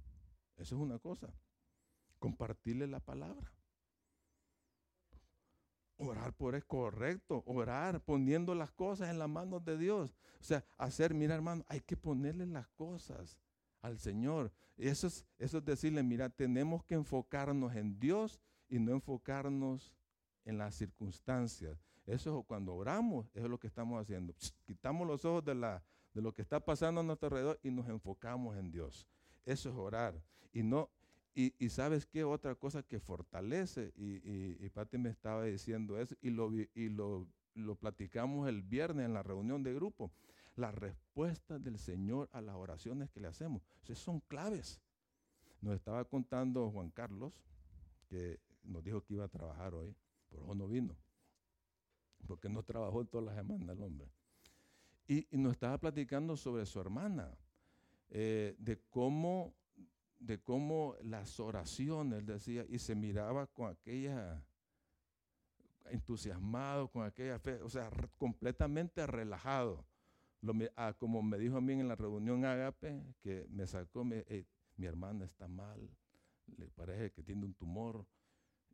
Eso 0.59 0.77
es 0.77 0.81
una 0.81 1.01
cosa. 1.01 1.29
Compartirle 2.21 2.87
la 2.87 3.01
palabra. 3.01 3.53
Orar 5.97 6.33
por 6.33 6.55
es 6.55 6.65
correcto, 6.65 7.43
orar 7.47 8.01
poniendo 8.01 8.55
las 8.55 8.71
cosas 8.71 9.11
en 9.11 9.19
las 9.19 9.29
manos 9.29 9.65
de 9.65 9.77
Dios. 9.77 10.15
O 10.41 10.45
sea, 10.45 10.65
hacer, 10.79 11.15
mira 11.15 11.35
hermano, 11.35 11.65
hay 11.67 11.81
que 11.81 11.97
ponerle 11.97 12.47
las 12.47 12.69
cosas 12.69 13.39
al 13.83 13.99
Señor. 13.99 14.53
Eso 14.77 15.09
es, 15.09 15.27
eso 15.37 15.59
es 15.59 15.65
decirle, 15.65 16.03
mira, 16.03 16.31
tenemos 16.31 16.85
que 16.85 16.95
enfocarnos 16.95 17.75
en 17.75 17.99
Dios 17.99 18.41
y 18.69 18.79
no 18.79 18.93
enfocarnos 18.93 19.93
en 20.45 20.59
las 20.59 20.77
circunstancias. 20.77 21.85
Eso 22.07 22.39
es 22.39 22.47
cuando 22.47 22.75
oramos, 22.75 23.27
eso 23.35 23.47
es 23.47 23.51
lo 23.51 23.59
que 23.59 23.67
estamos 23.67 24.01
haciendo. 24.01 24.33
quitamos 24.65 25.07
los 25.07 25.25
ojos 25.25 25.45
de, 25.45 25.57
la, 25.57 25.83
de 26.15 26.23
lo 26.23 26.33
que 26.33 26.41
está 26.41 26.65
pasando 26.65 27.01
a 27.01 27.05
nuestro 27.05 27.27
alrededor 27.27 27.59
y 27.65 27.71
nos 27.71 27.89
enfocamos 27.89 28.57
en 28.57 28.71
Dios. 28.71 29.09
Eso 29.45 29.70
es 29.70 29.76
orar. 29.76 30.20
Y 30.53 30.62
no, 30.62 30.91
y, 31.34 31.68
sabes 31.70 32.07
qué 32.07 32.24
otra 32.24 32.55
cosa 32.55 32.82
que 32.82 33.01
fortalece, 33.01 33.93
y, 33.97 34.16
y, 34.16 34.57
y 34.61 34.68
Pati 34.68 34.99
me 34.99 35.11
estaba 35.11 35.45
diciendo 35.45 35.99
eso, 35.99 36.14
y, 36.20 36.30
lo, 36.30 36.53
y 36.53 36.88
lo, 36.88 37.26
lo 37.55 37.76
platicamos 37.76 38.49
el 38.49 38.62
viernes 38.62 39.07
en 39.07 39.14
la 39.14 39.22
reunión 39.22 39.62
de 39.62 39.72
grupo, 39.72 40.11
las 40.57 40.74
respuestas 40.74 41.62
del 41.62 41.78
Señor 41.78 42.28
a 42.32 42.41
las 42.41 42.57
oraciones 42.57 43.11
que 43.11 43.20
le 43.20 43.28
hacemos, 43.28 43.62
son 43.95 44.20
claves. 44.20 44.80
Nos 45.61 45.74
estaba 45.74 46.05
contando 46.05 46.70
Juan 46.70 46.91
Carlos, 46.91 47.32
que 48.09 48.41
nos 48.64 48.82
dijo 48.82 49.03
que 49.03 49.14
iba 49.14 49.24
a 49.24 49.28
trabajar 49.28 49.74
hoy, 49.74 49.95
por 50.28 50.41
eso 50.41 50.55
no 50.55 50.68
vino, 50.68 50.97
porque 52.26 52.49
no 52.49 52.62
trabajó 52.62 53.05
todas 53.05 53.26
las 53.26 53.36
semanas 53.36 53.76
el 53.76 53.82
hombre. 53.82 54.09
Y, 55.07 55.26
nos 55.32 55.53
estaba 55.53 55.78
platicando 55.78 56.36
sobre 56.36 56.66
su 56.66 56.80
hermana, 56.80 57.36
eh, 58.11 58.55
de 58.59 58.81
cómo 58.89 59.55
de 60.21 60.39
cómo 60.43 60.97
las 61.03 61.41
oraciones, 61.41 62.27
decía, 62.27 62.67
y 62.69 62.79
se 62.79 62.95
miraba 62.95 63.47
con 63.47 63.71
aquella 63.71 64.45
entusiasmado, 65.87 66.89
con 66.89 67.05
aquella 67.05 67.39
fe, 67.39 67.63
o 67.63 67.71
sea, 67.71 67.91
completamente 68.19 69.07
relajado. 69.07 69.87
Ah, 70.77 70.95
como 70.97 71.23
me 71.23 71.39
dijo 71.39 71.57
a 71.57 71.61
mí 71.61 71.73
en 71.73 71.89
la 71.89 71.97
reunión 71.97 72.45
Agape, 72.45 73.03
que 73.23 73.47
me 73.51 73.67
sacó, 73.67 74.05
mi 74.05 74.87
hermana 74.87 75.25
está 75.25 75.49
mal, 75.49 75.91
le 76.57 76.69
parece 76.69 77.13
que 77.13 77.23
tiene 77.23 77.45
un 77.45 77.55
tumor 77.55 78.07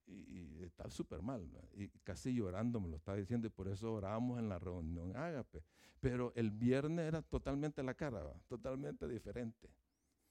y, 0.06 0.62
está 0.62 0.90
súper 0.90 1.22
mal, 1.22 1.48
y 1.74 1.88
casi 2.04 2.34
llorando 2.34 2.80
me 2.80 2.88
lo 2.88 2.96
estaba 2.96 3.16
diciendo, 3.16 3.46
y 3.46 3.50
por 3.50 3.68
eso 3.68 3.92
orábamos 3.92 4.38
en 4.38 4.48
la 4.48 4.58
reunión 4.58 5.16
Agape. 5.16 5.62
Pero 6.00 6.32
el 6.34 6.50
viernes 6.50 7.06
era 7.06 7.22
totalmente 7.22 7.82
la 7.82 7.94
cara, 7.94 8.22
totalmente 8.48 9.08
diferente. 9.08 9.68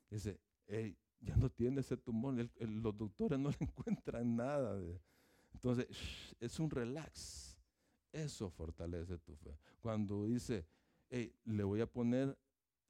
Dice, 0.09 0.39
hey, 0.67 0.97
ya 1.19 1.35
no 1.35 1.49
tiene 1.49 1.81
ese 1.81 1.97
tumor, 1.97 2.35
los 2.59 2.97
doctores 2.97 3.39
no 3.39 3.49
le 3.49 3.57
encuentran 3.59 4.35
nada. 4.35 4.79
entonces, 5.53 5.87
es 6.39 6.59
un 6.59 6.69
relax. 6.69 7.57
Eso 8.11 8.49
fortalece 8.49 9.17
tu 9.17 9.35
fe. 9.35 9.57
Cuando 9.81 10.25
dice, 10.25 10.65
hey, 11.09 11.35
le 11.43 11.63
voy 11.63 11.81
a 11.81 11.87
poner 11.87 12.37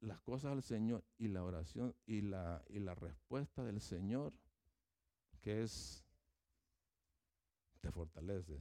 las 0.01 0.21
cosas 0.21 0.51
al 0.51 0.61
Señor 0.61 1.03
y 1.17 1.29
la 1.29 1.43
oración 1.43 1.95
y 2.05 2.21
la, 2.21 2.63
y 2.69 2.79
la 2.79 2.93
respuesta 2.93 3.63
del 3.63 3.81
Señor, 3.81 4.33
que 5.41 5.63
es, 5.63 6.05
te 7.86 7.91
fortalece, 7.91 8.59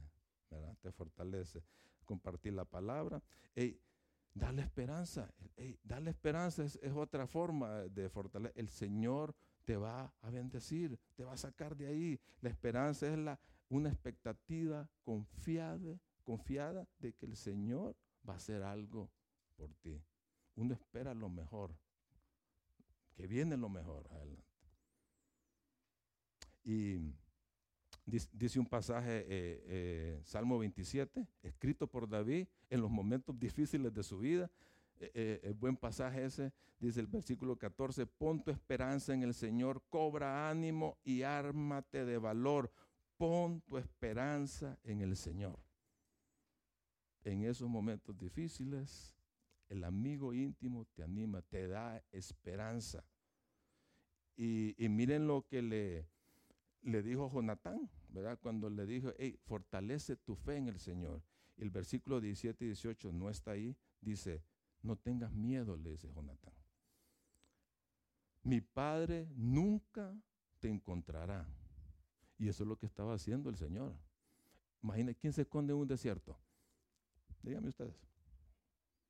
¿verdad? 0.51 0.77
Te 0.81 0.91
fortalece. 0.91 1.63
Compartir 2.05 2.53
la 2.53 2.63
palabra. 2.63 3.23
Hey, 3.55 3.81
Dale 4.35 4.61
esperanza. 4.63 5.33
Hey, 5.55 5.79
dale 5.81 6.09
esperanza 6.09 6.61
es, 6.65 6.75
es, 6.83 6.91
otra 6.91 7.25
forma 7.25 7.83
de 7.83 8.09
fortalecer. 8.09 8.59
El 8.59 8.67
Señor 8.67 9.33
te 9.63 9.77
va 9.77 10.13
a 10.21 10.29
bendecir, 10.29 10.99
te 11.15 11.23
va 11.23 11.33
a 11.33 11.37
sacar 11.37 11.75
de 11.77 11.87
ahí. 11.87 12.19
La 12.41 12.49
esperanza 12.49 13.07
es 13.07 13.17
la, 13.17 13.39
una 13.69 13.89
expectativa 13.89 14.89
confiada, 15.03 15.97
confiada 16.25 16.85
de 16.99 17.13
que 17.13 17.25
el 17.25 17.37
Señor 17.37 17.95
va 18.27 18.33
a 18.33 18.35
hacer 18.35 18.61
algo 18.61 19.09
por 19.55 19.73
ti. 19.75 20.03
Uno 20.55 20.73
espera 20.73 21.13
lo 21.13 21.29
mejor, 21.29 21.73
que 23.15 23.25
viene 23.25 23.55
lo 23.55 23.69
mejor 23.69 24.05
adelante. 24.11 24.43
Y 26.65 27.15
dice 28.05 28.59
un 28.59 28.67
pasaje, 28.67 29.19
eh, 29.19 29.63
eh, 29.67 30.21
Salmo 30.23 30.59
27, 30.59 31.27
escrito 31.41 31.87
por 31.87 32.07
David 32.07 32.47
en 32.69 32.81
los 32.81 32.91
momentos 32.91 33.37
difíciles 33.37 33.93
de 33.93 34.03
su 34.03 34.19
vida, 34.19 34.49
el 34.99 35.11
eh, 35.13 35.39
eh, 35.43 35.53
buen 35.53 35.75
pasaje 35.75 36.23
ese, 36.23 36.53
dice 36.79 36.99
el 36.99 37.07
versículo 37.07 37.57
14, 37.57 38.05
pon 38.05 38.41
tu 38.41 38.51
esperanza 38.51 39.13
en 39.13 39.23
el 39.23 39.33
Señor, 39.33 39.83
cobra 39.89 40.49
ánimo 40.49 40.97
y 41.03 41.23
ármate 41.23 42.05
de 42.05 42.17
valor. 42.17 42.71
Pon 43.17 43.61
tu 43.61 43.77
esperanza 43.77 44.77
en 44.83 45.01
el 45.01 45.15
Señor. 45.15 45.57
En 47.23 47.43
esos 47.43 47.69
momentos 47.69 48.17
difíciles, 48.17 49.15
el 49.69 49.83
amigo 49.83 50.33
íntimo 50.33 50.85
te 50.93 51.03
anima, 51.03 51.41
te 51.41 51.67
da 51.67 52.03
esperanza. 52.11 53.03
Y, 54.37 54.75
miren 54.89 55.27
lo 55.27 55.45
que 55.47 55.61
le, 55.61 56.09
le 56.85 57.01
dijo 57.01 57.29
Jonatán, 57.31 57.89
¿verdad? 58.09 58.39
Cuando 58.39 58.69
le 58.69 58.85
dijo, 58.85 59.11
hey, 59.17 59.37
fortalece 59.45 60.15
tu 60.15 60.35
fe 60.35 60.57
en 60.57 60.67
el 60.67 60.79
Señor. 60.79 61.21
El 61.57 61.69
versículo 61.71 62.21
17 62.21 62.63
y 62.63 62.67
18 62.67 63.11
no 63.11 63.29
está 63.29 63.51
ahí, 63.51 63.75
dice, 64.01 64.43
no 64.81 64.95
tengas 64.95 65.33
miedo, 65.33 65.77
le 65.77 65.91
dice 65.91 66.11
Jonatán. 66.13 66.53
Mi 68.43 68.61
padre 68.61 69.27
nunca 69.35 70.15
te 70.59 70.69
encontrará. 70.69 71.47
Y 72.37 72.49
eso 72.49 72.63
es 72.63 72.69
lo 72.69 72.77
que 72.77 72.85
estaba 72.85 73.15
haciendo 73.15 73.49
el 73.49 73.55
Señor. 73.55 73.95
Imagina 74.83 75.13
quién 75.13 75.33
se 75.33 75.41
esconde 75.41 75.73
en 75.73 75.79
un 75.79 75.87
desierto. 75.87 76.37
Díganme 77.41 77.69
ustedes. 77.69 77.95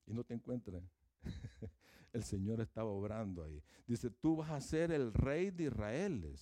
Y 0.05 0.13
no 0.13 0.23
te 0.23 0.33
encuentren. 0.33 0.89
el 2.13 2.23
Señor 2.23 2.61
estaba 2.61 2.89
obrando 2.89 3.43
ahí. 3.43 3.61
Dice, 3.85 4.09
tú 4.09 4.37
vas 4.37 4.51
a 4.51 4.61
ser 4.61 4.91
el 4.91 5.13
rey 5.13 5.51
de 5.51 5.65
Israel. 5.65 6.37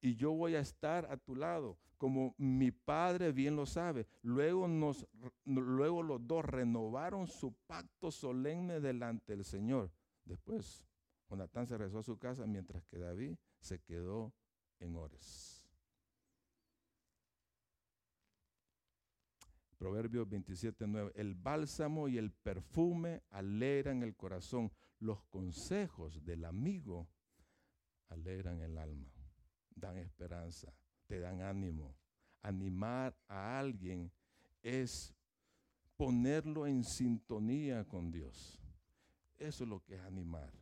Y 0.00 0.14
yo 0.14 0.32
voy 0.32 0.54
a 0.54 0.60
estar 0.60 1.10
a 1.10 1.16
tu 1.16 1.34
lado 1.36 1.78
como 2.00 2.34
mi 2.38 2.70
padre 2.70 3.30
bien 3.30 3.56
lo 3.56 3.66
sabe. 3.66 4.06
Luego, 4.22 4.66
nos, 4.66 5.06
luego 5.44 6.02
los 6.02 6.26
dos 6.26 6.46
renovaron 6.46 7.26
su 7.26 7.52
pacto 7.66 8.10
solemne 8.10 8.80
delante 8.80 9.36
del 9.36 9.44
Señor. 9.44 9.92
Después, 10.24 10.82
Jonatán 11.28 11.66
se 11.66 11.76
regresó 11.76 11.98
a 11.98 12.02
su 12.02 12.18
casa 12.18 12.46
mientras 12.46 12.86
que 12.86 12.96
David 12.96 13.36
se 13.58 13.80
quedó 13.80 14.32
en 14.78 14.96
Ores. 14.96 15.62
Proverbios 19.76 20.26
27, 20.26 20.86
9. 20.86 21.12
El 21.14 21.34
bálsamo 21.34 22.08
y 22.08 22.16
el 22.16 22.32
perfume 22.32 23.22
alegran 23.28 24.02
el 24.02 24.16
corazón. 24.16 24.72
Los 25.00 25.22
consejos 25.24 26.24
del 26.24 26.46
amigo 26.46 27.08
alegran 28.08 28.62
el 28.62 28.78
alma, 28.78 29.09
dan 29.80 29.98
esperanza, 29.98 30.72
te 31.06 31.18
dan 31.18 31.40
ánimo. 31.42 31.94
Animar 32.42 33.16
a 33.28 33.58
alguien 33.58 34.10
es 34.62 35.14
ponerlo 35.96 36.66
en 36.66 36.84
sintonía 36.84 37.84
con 37.84 38.10
Dios. 38.10 38.58
Eso 39.38 39.64
es 39.64 39.70
lo 39.70 39.82
que 39.82 39.96
es 39.96 40.00
animar. 40.02 40.52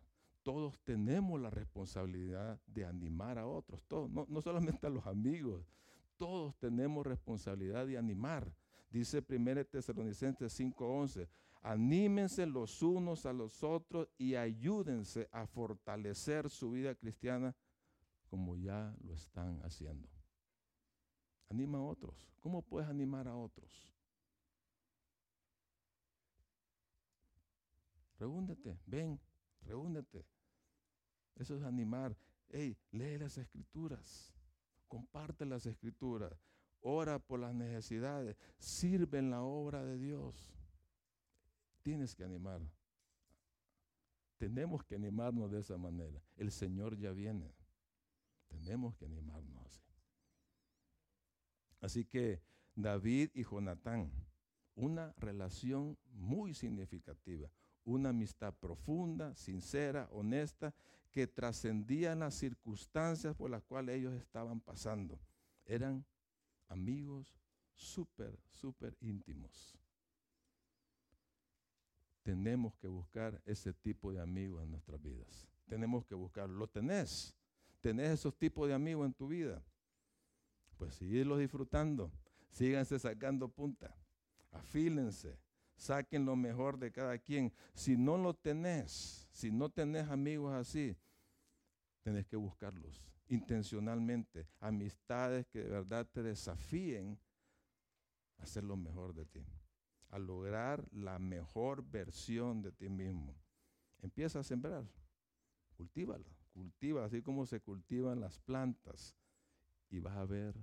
Todos 0.42 0.78
tenemos 0.80 1.40
la 1.40 1.50
responsabilidad 1.50 2.60
de 2.66 2.84
animar 2.86 3.38
a 3.38 3.46
otros, 3.46 3.84
todos, 3.84 4.10
no, 4.10 4.40
solamente 4.40 4.86
a 4.86 4.90
los 4.90 5.06
amigos, 5.06 5.64
todos 6.16 6.56
tenemos 6.58 7.06
responsabilidad 7.06 7.86
de 7.86 7.98
animar. 7.98 8.50
Dice 8.90 9.22
1 9.28 9.64
Tesalonicenses 9.66 10.58
5:11, 10.58 11.28
anímense 11.62 12.46
los 12.46 12.82
unos 12.82 13.26
a 13.26 13.32
los 13.32 13.62
otros 13.62 14.08
y 14.16 14.36
ayúdense 14.36 15.28
a 15.32 15.46
fortalecer 15.46 16.48
su 16.48 16.70
vida 16.70 16.94
cristiana 16.94 17.54
como 18.28 18.56
ya 18.56 18.94
lo 19.02 19.14
están 19.14 19.60
haciendo. 19.62 20.08
Anima 21.48 21.78
a 21.78 21.82
otros. 21.82 22.14
¿Cómo 22.40 22.62
puedes 22.62 22.88
animar 22.88 23.26
a 23.26 23.34
otros? 23.34 23.88
Reúndete, 28.18 28.78
ven, 28.86 29.20
reúndete. 29.62 30.26
Eso 31.36 31.56
es 31.56 31.62
animar. 31.62 32.16
Hey, 32.50 32.76
lee 32.90 33.18
las 33.18 33.38
escrituras, 33.38 34.34
comparte 34.88 35.44
las 35.44 35.66
escrituras, 35.66 36.32
ora 36.80 37.18
por 37.18 37.40
las 37.40 37.54
necesidades, 37.54 38.36
sirve 38.58 39.18
en 39.18 39.30
la 39.30 39.42
obra 39.42 39.84
de 39.84 39.98
Dios. 39.98 40.50
Tienes 41.82 42.14
que 42.14 42.24
animar. 42.24 42.60
Tenemos 44.38 44.82
que 44.84 44.94
animarnos 44.94 45.50
de 45.50 45.60
esa 45.60 45.76
manera. 45.76 46.22
El 46.36 46.50
Señor 46.50 46.96
ya 46.96 47.12
viene. 47.12 47.57
Tenemos 48.48 48.94
que 48.96 49.06
animarnos 49.06 49.82
así. 51.80 52.04
Que 52.04 52.40
David 52.74 53.30
y 53.34 53.44
Jonatán, 53.44 54.10
una 54.74 55.12
relación 55.16 55.98
muy 56.12 56.54
significativa, 56.54 57.50
una 57.84 58.10
amistad 58.10 58.54
profunda, 58.54 59.34
sincera, 59.34 60.08
honesta, 60.12 60.74
que 61.10 61.26
trascendía 61.26 62.14
las 62.14 62.34
circunstancias 62.34 63.34
por 63.34 63.50
las 63.50 63.62
cuales 63.64 63.96
ellos 63.96 64.14
estaban 64.14 64.60
pasando. 64.60 65.18
Eran 65.64 66.04
amigos 66.68 67.40
súper, 67.74 68.38
súper 68.50 68.96
íntimos. 69.00 69.78
Tenemos 72.22 72.76
que 72.76 72.88
buscar 72.88 73.40
ese 73.46 73.72
tipo 73.72 74.12
de 74.12 74.20
amigos 74.20 74.62
en 74.62 74.70
nuestras 74.70 75.02
vidas. 75.02 75.48
Tenemos 75.66 76.04
que 76.04 76.14
buscarlo. 76.14 76.58
¿Lo 76.58 76.68
tenés? 76.68 77.37
¿Tenés 77.80 78.10
esos 78.10 78.36
tipos 78.36 78.68
de 78.68 78.74
amigos 78.74 79.06
en 79.06 79.14
tu 79.14 79.28
vida? 79.28 79.62
Pues 80.76 80.94
seguirlos 80.94 81.38
disfrutando. 81.38 82.12
Síganse 82.50 82.98
sacando 82.98 83.48
punta. 83.48 83.94
Afílense 84.50 85.38
saquen 85.78 86.26
lo 86.26 86.36
mejor 86.36 86.78
de 86.78 86.92
cada 86.92 87.16
quien. 87.18 87.52
Si 87.72 87.96
no 87.96 88.18
lo 88.18 88.34
tenés, 88.34 89.28
si 89.32 89.50
no 89.50 89.70
tenés 89.70 90.08
amigos 90.08 90.52
así, 90.52 90.96
tenés 92.02 92.26
que 92.26 92.36
buscarlos 92.36 93.02
intencionalmente. 93.28 94.48
Amistades 94.60 95.46
que 95.46 95.62
de 95.62 95.70
verdad 95.70 96.06
te 96.12 96.22
desafíen 96.22 97.18
a 98.38 98.42
hacer 98.42 98.64
lo 98.64 98.76
mejor 98.76 99.14
de 99.14 99.24
ti, 99.24 99.46
a 100.10 100.18
lograr 100.18 100.86
la 100.92 101.18
mejor 101.18 101.82
versión 101.88 102.60
de 102.60 102.72
ti 102.72 102.88
mismo. 102.88 103.34
Empieza 104.00 104.40
a 104.40 104.44
sembrar, 104.44 104.84
cultívalo, 105.76 106.26
cultiva 106.58 107.04
así 107.04 107.22
como 107.22 107.46
se 107.46 107.60
cultivan 107.60 108.20
las 108.20 108.40
plantas 108.40 109.14
y 109.90 110.00
vas 110.00 110.16
a 110.16 110.24
ver 110.24 110.56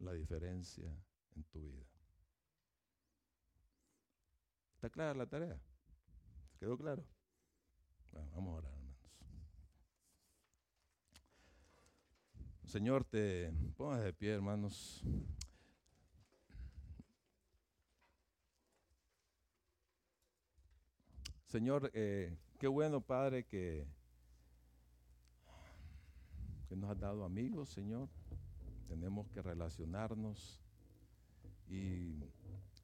la 0.00 0.12
diferencia 0.12 0.92
en 1.36 1.44
tu 1.44 1.62
vida. 1.62 1.86
¿Está 4.74 4.90
clara 4.90 5.14
la 5.14 5.26
tarea? 5.26 5.60
¿Quedó 6.58 6.76
claro? 6.76 7.04
vamos 8.12 8.54
a 8.54 8.56
orar, 8.56 8.72
hermanos. 8.72 8.96
Señor, 12.64 13.04
te 13.04 13.52
pongas 13.76 14.02
de 14.02 14.12
pie, 14.12 14.34
hermanos. 14.34 15.04
Señor, 21.46 21.90
eh, 21.94 22.36
qué 22.58 22.66
bueno, 22.66 23.00
Padre, 23.00 23.44
que, 23.44 23.86
que 26.70 26.76
nos 26.76 26.88
has 26.88 27.00
dado 27.00 27.24
amigos, 27.24 27.68
Señor. 27.68 28.08
Tenemos 28.86 29.28
que 29.30 29.42
relacionarnos 29.42 30.60
y 31.68 32.14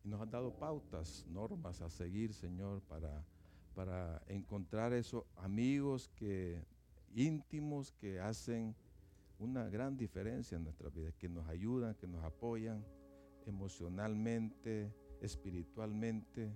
nos 0.03 0.21
han 0.21 0.29
dado 0.29 0.53
pautas, 0.59 1.25
normas 1.29 1.81
a 1.81 1.89
seguir, 1.89 2.35
Señor, 2.35 2.83
para, 2.83 3.25
para 3.77 4.21
encontrar 4.27 4.93
esos 4.93 5.23
amigos 5.37 6.11
que, 6.17 6.65
íntimos 7.15 7.93
que 7.93 8.19
hacen 8.19 8.75
una 9.39 9.69
gran 9.69 9.97
diferencia 9.97 10.57
en 10.57 10.65
nuestra 10.65 10.91
vida, 10.91 11.13
que 11.13 11.29
nos 11.29 11.47
ayudan, 11.47 11.95
que 11.95 12.09
nos 12.09 12.25
apoyan 12.25 12.85
emocionalmente, 13.47 14.93
espiritualmente, 15.21 16.51